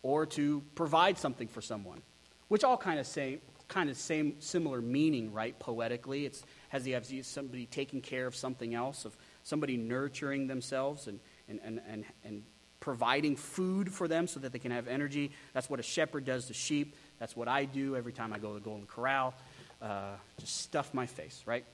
or 0.02 0.26
to 0.26 0.62
provide 0.74 1.18
something 1.18 1.48
for 1.48 1.60
someone, 1.60 2.00
which 2.48 2.64
all 2.64 2.76
kind 2.76 2.98
of 2.98 3.06
say 3.06 3.38
kind 3.68 3.88
of 3.88 3.96
same 3.96 4.34
similar 4.40 4.80
meaning, 4.80 5.32
right? 5.32 5.58
Poetically, 5.58 6.26
it's 6.26 6.42
has 6.70 6.82
the 6.84 6.96
idea 6.96 7.22
somebody 7.22 7.66
taking 7.66 8.00
care 8.00 8.26
of 8.26 8.34
something 8.34 8.74
else, 8.74 9.04
of 9.04 9.16
somebody 9.42 9.76
nurturing 9.76 10.46
themselves 10.48 11.06
and 11.06 11.20
and 11.48 11.60
and 11.62 11.80
and, 11.86 12.04
and 12.24 12.42
providing 12.80 13.36
food 13.36 13.92
for 13.92 14.08
them 14.08 14.26
so 14.26 14.40
that 14.40 14.52
they 14.52 14.58
can 14.58 14.70
have 14.70 14.88
energy. 14.88 15.30
That's 15.52 15.68
what 15.68 15.78
a 15.78 15.82
shepherd 15.82 16.24
does 16.24 16.46
to 16.46 16.54
sheep. 16.54 16.96
That's 17.18 17.36
what 17.36 17.46
I 17.46 17.66
do 17.66 17.94
every 17.94 18.12
time 18.12 18.32
I 18.32 18.38
go 18.38 18.48
to 18.48 18.54
the 18.54 18.64
Golden 18.64 18.86
Corral. 18.86 19.34
Uh, 19.80 20.14
just 20.38 20.62
stuff 20.62 20.92
my 20.94 21.06
face, 21.06 21.42
right? 21.46 21.64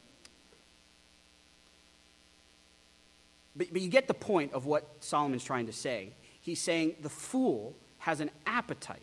But, 3.54 3.68
but 3.72 3.80
you 3.80 3.88
get 3.88 4.08
the 4.08 4.14
point 4.14 4.52
of 4.52 4.66
what 4.66 4.84
Solomon's 5.00 5.44
trying 5.44 5.66
to 5.66 5.72
say. 5.72 6.12
He's 6.40 6.60
saying 6.60 6.96
the 7.00 7.08
fool 7.08 7.76
has 7.98 8.20
an 8.20 8.30
appetite 8.46 9.00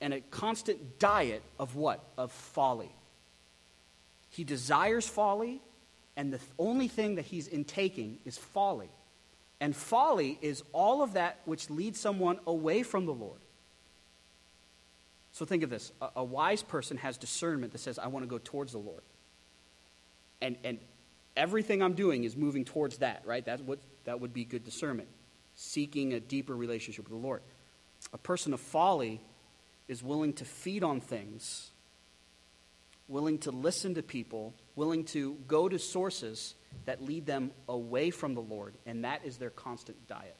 and 0.00 0.14
a 0.14 0.20
constant 0.20 0.98
diet 0.98 1.42
of 1.58 1.76
what? 1.76 2.02
Of 2.16 2.32
folly. 2.32 2.90
He 4.32 4.44
desires 4.44 5.06
folly, 5.06 5.60
and 6.16 6.32
the 6.32 6.40
only 6.58 6.88
thing 6.88 7.16
that 7.16 7.26
he's 7.26 7.46
intaking 7.46 8.18
is 8.24 8.38
folly. 8.38 8.88
And 9.60 9.76
folly 9.76 10.38
is 10.40 10.64
all 10.72 11.02
of 11.02 11.12
that 11.12 11.38
which 11.44 11.70
leads 11.70 12.00
someone 12.00 12.40
away 12.46 12.82
from 12.82 13.06
the 13.06 13.12
Lord. 13.12 13.38
So 15.32 15.44
think 15.44 15.62
of 15.62 15.70
this 15.70 15.92
a, 16.00 16.08
a 16.16 16.24
wise 16.24 16.62
person 16.62 16.96
has 16.96 17.18
discernment 17.18 17.72
that 17.72 17.78
says, 17.78 17.98
I 17.98 18.08
want 18.08 18.24
to 18.24 18.28
go 18.28 18.38
towards 18.38 18.72
the 18.72 18.78
Lord. 18.78 19.02
And, 20.40 20.56
and 20.64 20.78
everything 21.36 21.82
I'm 21.82 21.94
doing 21.94 22.24
is 22.24 22.34
moving 22.34 22.64
towards 22.64 22.98
that, 22.98 23.22
right? 23.26 23.44
That's 23.44 23.62
what, 23.62 23.80
that 24.04 24.18
would 24.18 24.32
be 24.32 24.44
good 24.44 24.64
discernment, 24.64 25.08
seeking 25.54 26.14
a 26.14 26.20
deeper 26.20 26.56
relationship 26.56 27.04
with 27.04 27.12
the 27.12 27.26
Lord. 27.26 27.42
A 28.14 28.18
person 28.18 28.54
of 28.54 28.60
folly 28.60 29.20
is 29.88 30.02
willing 30.02 30.32
to 30.34 30.46
feed 30.46 30.82
on 30.82 31.00
things, 31.00 31.70
willing 33.08 33.38
to 33.38 33.50
listen 33.50 33.94
to 33.94 34.02
people, 34.02 34.54
willing 34.76 35.04
to 35.04 35.36
go 35.46 35.68
to 35.68 35.78
sources 35.78 36.54
that 36.84 37.02
lead 37.02 37.26
them 37.26 37.50
away 37.68 38.10
from 38.10 38.34
the 38.34 38.40
Lord, 38.40 38.74
and 38.86 39.04
that 39.04 39.24
is 39.24 39.36
their 39.36 39.50
constant 39.50 40.06
diet. 40.08 40.36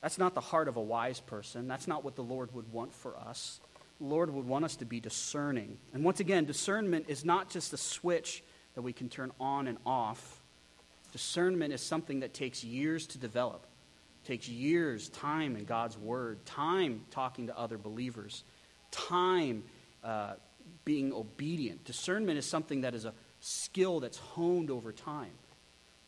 That's 0.00 0.18
not 0.18 0.34
the 0.34 0.40
heart 0.40 0.68
of 0.68 0.76
a 0.76 0.82
wise 0.82 1.20
person. 1.20 1.68
That's 1.68 1.86
not 1.86 2.04
what 2.04 2.16
the 2.16 2.24
Lord 2.24 2.52
would 2.54 2.72
want 2.72 2.92
for 2.92 3.16
us. 3.16 3.60
The 4.00 4.06
Lord 4.06 4.34
would 4.34 4.46
want 4.46 4.64
us 4.64 4.76
to 4.76 4.84
be 4.84 4.98
discerning. 4.98 5.78
And 5.94 6.04
once 6.04 6.18
again, 6.18 6.44
discernment 6.44 7.06
is 7.08 7.24
not 7.24 7.50
just 7.50 7.72
a 7.72 7.76
switch 7.76 8.42
that 8.74 8.82
we 8.82 8.92
can 8.92 9.08
turn 9.08 9.30
on 9.38 9.68
and 9.68 9.78
off. 9.86 10.40
Discernment 11.12 11.72
is 11.72 11.80
something 11.80 12.20
that 12.20 12.34
takes 12.34 12.64
years 12.64 13.06
to 13.08 13.18
develop. 13.18 13.64
It 14.24 14.26
takes 14.26 14.48
years, 14.48 15.08
time 15.10 15.56
in 15.56 15.64
God's 15.64 15.96
Word, 15.96 16.44
time 16.46 17.02
talking 17.12 17.46
to 17.46 17.56
other 17.56 17.78
believers, 17.78 18.42
time 18.90 19.62
uh, 20.02 20.34
being 20.84 21.12
obedient. 21.12 21.84
Discernment 21.84 22.38
is 22.38 22.46
something 22.46 22.82
that 22.82 22.94
is 22.94 23.04
a 23.04 23.14
skill 23.40 24.00
that's 24.00 24.18
honed 24.18 24.70
over 24.70 24.92
time. 24.92 25.32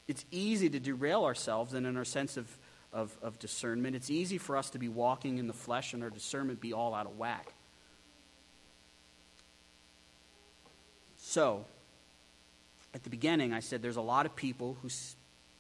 It's 0.06 0.24
easy 0.30 0.68
to 0.70 0.80
derail 0.80 1.24
ourselves 1.24 1.74
and 1.74 1.86
in 1.86 1.96
our 1.96 2.04
sense 2.04 2.36
of 2.36 2.46
of, 2.94 3.14
of 3.20 3.38
discernment. 3.40 3.96
It's 3.96 4.08
easy 4.08 4.38
for 4.38 4.56
us 4.56 4.70
to 4.70 4.78
be 4.78 4.88
walking 4.88 5.38
in 5.38 5.48
the 5.48 5.52
flesh 5.52 5.92
and 5.92 6.02
our 6.02 6.10
discernment 6.10 6.60
be 6.60 6.72
all 6.72 6.94
out 6.94 7.06
of 7.06 7.18
whack. 7.18 7.52
So, 11.18 11.64
at 12.94 13.02
the 13.02 13.10
beginning, 13.10 13.52
I 13.52 13.58
said 13.58 13.82
there's 13.82 13.96
a 13.96 14.00
lot 14.00 14.24
of 14.24 14.36
people 14.36 14.76
who 14.80 14.88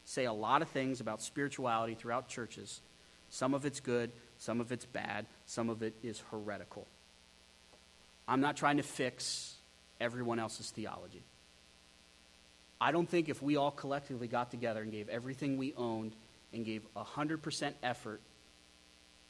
say 0.04 0.24
a 0.26 0.32
lot 0.32 0.62
of 0.62 0.68
things 0.68 1.00
about 1.00 1.20
spirituality 1.20 1.94
throughout 1.94 2.28
churches. 2.28 2.80
Some 3.30 3.52
of 3.52 3.66
it's 3.66 3.80
good, 3.80 4.12
some 4.38 4.60
of 4.60 4.70
it's 4.70 4.86
bad, 4.86 5.26
some 5.44 5.68
of 5.68 5.82
it 5.82 5.94
is 6.04 6.22
heretical. 6.30 6.86
I'm 8.26 8.40
not 8.40 8.56
trying 8.56 8.78
to 8.78 8.82
fix 8.82 9.56
everyone 10.00 10.38
else's 10.38 10.70
theology. 10.70 11.22
I 12.80 12.92
don't 12.92 13.08
think 13.08 13.28
if 13.28 13.42
we 13.42 13.56
all 13.56 13.70
collectively 13.70 14.28
got 14.28 14.50
together 14.50 14.82
and 14.82 14.90
gave 14.90 15.08
everything 15.08 15.56
we 15.56 15.74
owned 15.76 16.14
and 16.52 16.64
gave 16.64 16.82
100% 16.94 17.72
effort 17.82 18.20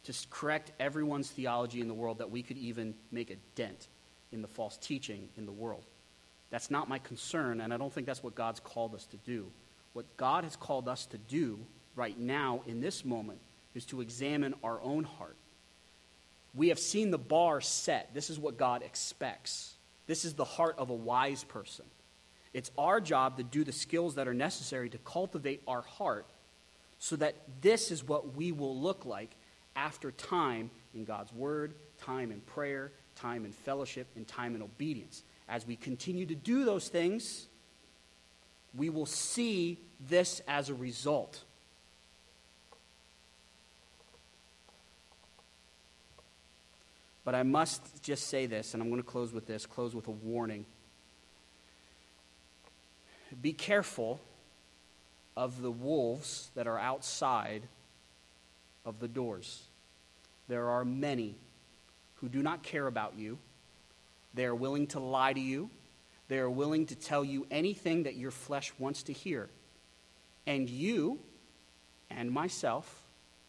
to 0.05 0.15
correct 0.31 0.73
everyone's 0.79 1.31
theology 1.31 1.81
in 1.81 1.89
the 1.89 1.95
world 1.95 2.19
that 2.19 2.31
we 2.31 2.43
could 2.43 2.59
even 2.59 2.95
make 3.11 3.31
a 3.31 3.37
dent 3.55 3.89
in 4.33 4.43
the 4.43 4.49
false 4.49 4.77
teaching 4.77 5.29
in 5.37 5.47
the 5.47 5.53
world. 5.53 5.85
That's 6.51 6.71
not 6.71 6.89
my 6.89 6.99
concern, 6.99 7.61
and 7.61 7.73
I 7.73 7.77
don't 7.77 7.93
think 7.93 8.07
that's 8.07 8.23
what 8.23 8.35
God's 8.35 8.61
called 8.61 8.95
us 8.95 9.07
to 9.07 9.17
do. 9.19 9.51
What 9.93 10.17
God 10.17 10.45
has 10.45 10.57
called 10.57 10.89
us 10.89 11.07
to 11.07 11.19
do 11.19 11.59
right 11.97 12.19
now 12.19 12.63
in 12.67 12.81
this 12.81 13.05
moment 13.05 13.39
is 13.75 13.85
to 13.87 14.01
examine 14.01 14.55
our 14.63 14.81
own 14.83 15.05
heart. 15.05 15.37
We 16.55 16.69
have 16.69 16.79
seen 16.79 17.11
the 17.11 17.19
bar 17.19 17.61
set. 17.61 18.15
This 18.15 18.31
is 18.31 18.39
what 18.39 18.57
God 18.57 18.83
expects. 18.83 19.75
This 20.07 20.25
is 20.25 20.35
the 20.35 20.45
heart 20.45 20.77
of 20.79 20.91
a 20.91 20.95
wise 20.95 21.45
person. 21.45 21.85
It's 22.53 22.71
our 22.79 23.01
job 23.01 23.37
to 23.39 23.43
do 23.43 23.65
the 23.65 23.73
skills 23.73 24.15
that 24.15 24.29
are 24.29 24.35
necessary 24.35 24.89
to 24.91 24.99
cultivate 24.99 25.63
our 25.67 25.83
heart 25.83 26.27
so 26.99 27.17
that 27.17 27.35
this 27.61 27.91
is 27.91 28.05
what 28.05 28.37
we 28.37 28.53
will 28.53 28.79
look 28.79 29.05
like 29.05 29.31
after 29.77 30.13
time 30.13 30.71
in 30.95 31.05
God's 31.05 31.33
Word, 31.33 31.75
time 32.01 32.31
in 32.31 32.41
prayer, 32.41 32.93
time 33.17 33.45
in 33.45 33.53
fellowship, 33.53 34.07
and 34.15 34.27
time 34.27 34.55
in 34.55 34.63
obedience. 34.63 35.25
As 35.49 35.67
we 35.67 35.75
continue 35.77 36.27
to 36.27 36.35
do 36.35 36.65
those 36.65 36.89
things, 36.89 37.49
we 38.77 38.89
will 38.89 39.07
see 39.07 39.81
this 40.09 40.41
as 40.47 40.71
a 40.71 40.75
result. 40.75 41.43
But 47.25 47.35
I 47.35 47.43
must 47.43 48.03
just 48.03 48.29
say 48.29 48.47
this, 48.47 48.75
and 48.75 48.83
I'm 48.83 48.91
going 48.91 49.03
to 49.03 49.09
close 49.09 49.33
with 49.33 49.47
this, 49.47 49.65
close 49.67 49.95
with 49.95 50.09
a 50.09 50.13
warning. 50.13 50.67
Be 53.41 53.53
careful 53.53 54.21
of 55.37 55.63
the 55.63 55.71
wolves 55.71 56.51
that 56.55 56.67
are 56.67 56.79
outside 56.79 57.63
of 58.85 59.01
the 59.01 59.09
doors. 59.09 59.63
There 60.49 60.69
are 60.69 60.85
many 60.85 61.35
who 62.17 62.29
do 62.29 62.43
not 62.43 62.63
care 62.63 62.87
about 62.87 63.19
you. 63.19 63.39
They 64.35 64.45
are 64.45 64.55
willing 64.55 64.87
to 64.89 65.01
lie 65.01 65.33
to 65.33 65.41
you. 65.41 65.71
They 66.29 66.39
are 66.39 66.51
willing 66.51 66.87
to 66.87 66.95
tell 66.95 67.25
you 67.25 67.47
anything 67.51 68.05
that 68.05 68.17
your 68.17 68.31
flesh 68.31 68.73
wants 68.79 69.05
to 69.05 69.13
hear. 69.13 69.49
And 70.47 70.69
you 70.69 71.19
and 72.11 72.31
myself 72.31 73.03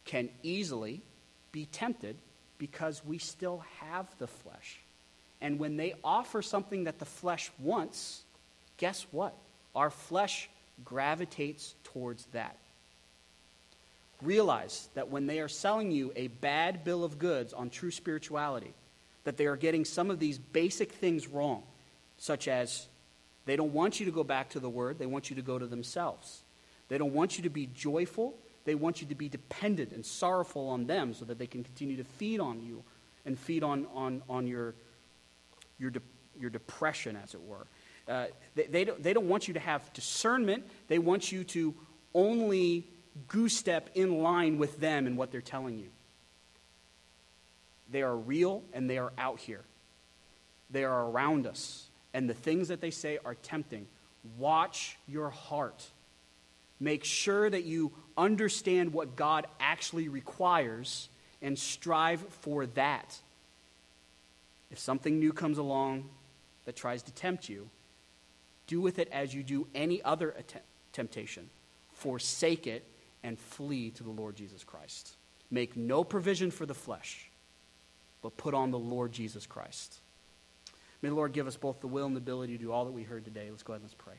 can 0.06 0.30
easily 0.44 1.02
be 1.52 1.66
tempted 1.66 2.18
because 2.58 3.04
we 3.06 3.18
still 3.18 3.64
have 3.80 4.08
the 4.18 4.28
flesh. 4.28 4.80
And 5.42 5.60
when 5.60 5.78
they 5.78 5.96
offer 6.04 6.42
something 6.42 6.86
that 6.86 7.00
the 7.00 7.06
flesh 7.06 7.52
wants, 7.60 8.24
guess 8.78 9.06
what? 9.12 9.36
Our 9.76 9.90
flesh 9.90 10.50
gravitates 10.84 11.76
towards 11.84 12.26
that. 12.28 12.58
Realize 14.22 14.88
that 14.96 15.10
when 15.10 15.28
they 15.28 15.40
are 15.40 15.48
selling 15.48 15.92
you 15.92 16.14
a 16.16 16.28
bad 16.28 16.84
bill 16.84 17.04
of 17.04 17.20
goods 17.20 17.54
on 17.54 17.70
true 17.70 17.92
spirituality, 17.92 18.74
that 19.26 19.38
they 19.38 19.46
are 19.46 19.58
getting 19.58 19.86
some 19.86 20.10
of 20.10 20.20
these 20.20 20.38
basic 20.38 20.92
things 20.94 21.28
wrong, 21.28 21.64
such 22.18 22.48
as 22.48 22.88
they 23.46 23.56
don't 23.56 23.74
want 23.74 24.00
you 24.00 24.06
to 24.06 24.12
go 24.12 24.24
back 24.24 24.50
to 24.52 24.60
the 24.60 24.70
Word, 24.70 24.98
they 24.98 25.06
want 25.06 25.30
you 25.30 25.36
to 25.36 25.42
go 25.42 25.60
to 25.60 25.68
themselves. 25.68 26.42
They 26.88 26.98
don't 26.98 27.14
want 27.14 27.38
you 27.38 27.44
to 27.44 27.50
be 27.50 27.68
joyful, 27.68 28.36
they 28.66 28.76
want 28.76 29.02
you 29.02 29.08
to 29.08 29.16
be 29.16 29.30
dependent 29.30 29.92
and 29.92 30.06
sorrowful 30.06 30.68
on 30.70 30.88
them 30.88 31.14
so 31.14 31.26
that 31.26 31.40
they 31.40 31.48
can 31.48 31.64
continue 31.64 31.98
to 31.98 32.04
feed 32.04 32.40
on 32.40 32.62
you 32.62 32.84
and 33.26 33.38
feed 33.40 33.64
on, 33.64 33.88
on, 33.94 34.22
on 34.28 34.48
your, 34.48 34.74
your, 35.80 35.92
de- 35.92 36.02
your 36.40 36.50
depression, 36.50 37.16
as 37.16 37.34
it 37.34 37.42
were. 37.42 37.68
Uh, 38.08 38.26
they, 38.56 38.64
they, 38.64 38.86
don't, 38.86 39.02
they 39.02 39.14
don't 39.14 39.28
want 39.28 39.48
you 39.48 39.54
to 39.54 39.60
have 39.60 39.92
discernment. 39.94 40.64
They 40.88 41.00
want 41.00 41.32
you 41.32 41.44
to 41.46 41.74
only 42.14 42.86
goose 43.28 43.56
step 43.56 43.90
in 43.96 44.22
line 44.22 44.58
with 44.58 44.80
them 44.80 45.08
and 45.08 45.18
what 45.18 45.32
they're 45.32 45.42
telling 45.42 45.78
you. 45.78 45.90
They 47.92 48.02
are 48.02 48.16
real 48.16 48.64
and 48.74 48.90
they 48.90 48.98
are 48.98 49.14
out 49.18 49.40
here. 49.40 49.62
They 50.72 50.84
are 50.84 51.06
around 51.10 51.46
us. 51.48 51.88
And 52.14 52.30
the 52.30 52.34
things 52.34 52.70
that 52.70 52.82
they 52.82 52.92
say 52.92 53.20
are 53.24 53.36
tempting. 53.36 53.88
Watch 54.38 54.98
your 55.08 55.30
heart. 55.30 55.86
Make 56.80 57.04
sure 57.04 57.50
that 57.50 57.64
you 57.64 57.92
understand 58.18 58.94
what 58.94 59.16
God 59.16 59.48
actually 59.60 60.08
requires 60.08 61.10
and 61.42 61.58
strive 61.58 62.22
for 62.42 62.66
that. 62.68 63.20
If 64.72 64.80
something 64.80 65.20
new 65.20 65.34
comes 65.34 65.58
along 65.58 66.10
that 66.66 66.76
tries 66.76 67.04
to 67.04 67.12
tempt 67.12 67.50
you, 67.50 67.70
do 68.68 68.82
with 68.82 69.00
it 69.00 69.10
as 69.12 69.34
you 69.34 69.44
do 69.44 69.68
any 69.76 70.02
other 70.02 70.32
att- 70.32 70.64
temptation. 70.92 71.50
Forsake 71.94 72.68
it 72.68 72.84
and 73.24 73.40
flee 73.40 73.92
to 73.92 74.04
the 74.04 74.10
Lord 74.10 74.36
Jesus 74.36 74.64
Christ. 74.64 75.16
Make 75.52 75.78
no 75.78 76.04
provision 76.04 76.52
for 76.52 76.66
the 76.66 76.74
flesh, 76.74 77.30
but 78.22 78.38
put 78.38 78.54
on 78.54 78.72
the 78.72 78.80
Lord 78.80 79.12
Jesus 79.12 79.46
Christ. 79.46 80.00
May 81.02 81.10
the 81.10 81.16
Lord 81.16 81.34
give 81.34 81.48
us 81.48 81.56
both 81.56 81.82
the 81.82 81.88
will 81.88 82.08
and 82.08 82.16
the 82.16 82.20
ability 82.20 82.58
to 82.58 82.64
do 82.64 82.72
all 82.72 82.86
that 82.86 82.92
we 82.92 83.04
heard 83.04 83.26
today. 83.26 83.48
Let's 83.52 83.64
go 83.64 83.74
ahead 83.74 83.82
and 83.82 83.90
let's 83.90 84.04
pray. 84.04 84.16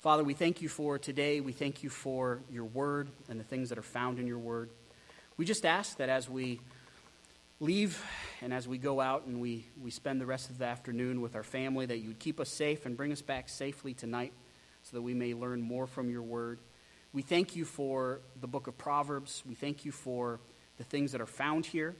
Father, 0.00 0.24
we 0.24 0.32
thank 0.32 0.62
you 0.62 0.68
for 0.70 0.98
today. 0.98 1.42
We 1.42 1.52
thank 1.52 1.82
you 1.82 1.90
for 1.90 2.40
your 2.50 2.64
word 2.64 3.10
and 3.28 3.38
the 3.38 3.44
things 3.44 3.68
that 3.68 3.76
are 3.76 3.82
found 3.82 4.18
in 4.18 4.26
your 4.26 4.38
word. 4.38 4.70
We 5.36 5.44
just 5.44 5.66
ask 5.66 5.98
that 5.98 6.08
as 6.08 6.26
we 6.26 6.58
leave 7.60 8.02
and 8.40 8.50
as 8.54 8.66
we 8.66 8.78
go 8.78 9.02
out 9.02 9.26
and 9.26 9.42
we, 9.42 9.66
we 9.78 9.90
spend 9.90 10.18
the 10.18 10.24
rest 10.24 10.48
of 10.48 10.56
the 10.56 10.64
afternoon 10.64 11.20
with 11.20 11.36
our 11.36 11.42
family, 11.42 11.84
that 11.84 11.98
you 11.98 12.08
would 12.08 12.18
keep 12.18 12.40
us 12.40 12.48
safe 12.48 12.86
and 12.86 12.96
bring 12.96 13.12
us 13.12 13.20
back 13.20 13.50
safely 13.50 13.92
tonight 13.92 14.32
so 14.84 14.96
that 14.96 15.02
we 15.02 15.12
may 15.12 15.34
learn 15.34 15.60
more 15.60 15.86
from 15.86 16.08
your 16.08 16.22
word. 16.22 16.60
We 17.12 17.20
thank 17.20 17.54
you 17.54 17.66
for 17.66 18.22
the 18.40 18.46
book 18.46 18.68
of 18.68 18.78
Proverbs. 18.78 19.42
We 19.46 19.54
thank 19.54 19.84
you 19.84 19.92
for 19.92 20.40
the 20.78 20.84
things 20.84 21.12
that 21.12 21.20
are 21.20 21.26
found 21.26 21.66
here 21.66 21.94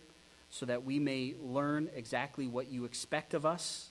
so 0.48 0.64
that 0.64 0.86
we 0.86 0.98
may 0.98 1.34
learn 1.38 1.90
exactly 1.94 2.46
what 2.46 2.72
you 2.72 2.86
expect 2.86 3.34
of 3.34 3.44
us 3.44 3.90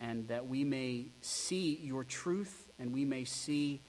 and 0.00 0.26
that 0.26 0.48
we 0.48 0.64
may 0.64 1.06
see 1.20 1.78
your 1.80 2.02
truth 2.02 2.65
and 2.78 2.92
we 2.92 3.04
may 3.04 3.24
see 3.24 3.80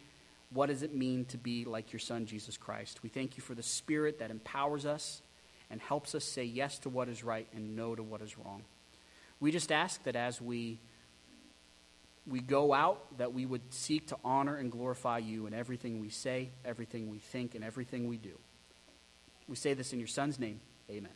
what 0.49 0.67
does 0.67 0.81
it 0.81 0.95
mean 0.95 1.25
to 1.25 1.37
be 1.37 1.65
like 1.65 1.91
your 1.91 1.99
son 1.99 2.25
Jesus 2.25 2.57
Christ. 2.57 3.03
We 3.03 3.09
thank 3.09 3.37
you 3.37 3.43
for 3.43 3.53
the 3.53 3.63
spirit 3.63 4.19
that 4.19 4.31
empowers 4.31 4.85
us 4.85 5.21
and 5.69 5.81
helps 5.81 6.15
us 6.15 6.23
say 6.23 6.43
yes 6.43 6.79
to 6.79 6.89
what 6.89 7.09
is 7.09 7.23
right 7.23 7.47
and 7.53 7.75
no 7.75 7.95
to 7.95 8.03
what 8.03 8.21
is 8.21 8.37
wrong. 8.37 8.63
We 9.39 9.51
just 9.51 9.71
ask 9.71 10.03
that 10.03 10.15
as 10.15 10.41
we 10.41 10.79
we 12.25 12.41
go 12.41 12.73
out 12.73 13.17
that 13.17 13.33
we 13.33 13.45
would 13.45 13.73
seek 13.73 14.07
to 14.07 14.17
honor 14.23 14.57
and 14.57 14.69
glorify 14.69 15.17
you 15.19 15.47
in 15.47 15.53
everything 15.53 16.01
we 16.01 16.09
say, 16.09 16.49
everything 16.65 17.09
we 17.09 17.19
think 17.19 17.55
and 17.55 17.63
everything 17.63 18.07
we 18.07 18.17
do. 18.17 18.37
We 19.47 19.55
say 19.55 19.73
this 19.73 19.93
in 19.93 19.99
your 19.99 20.09
son's 20.09 20.37
name. 20.37 20.59
Amen. 20.89 21.11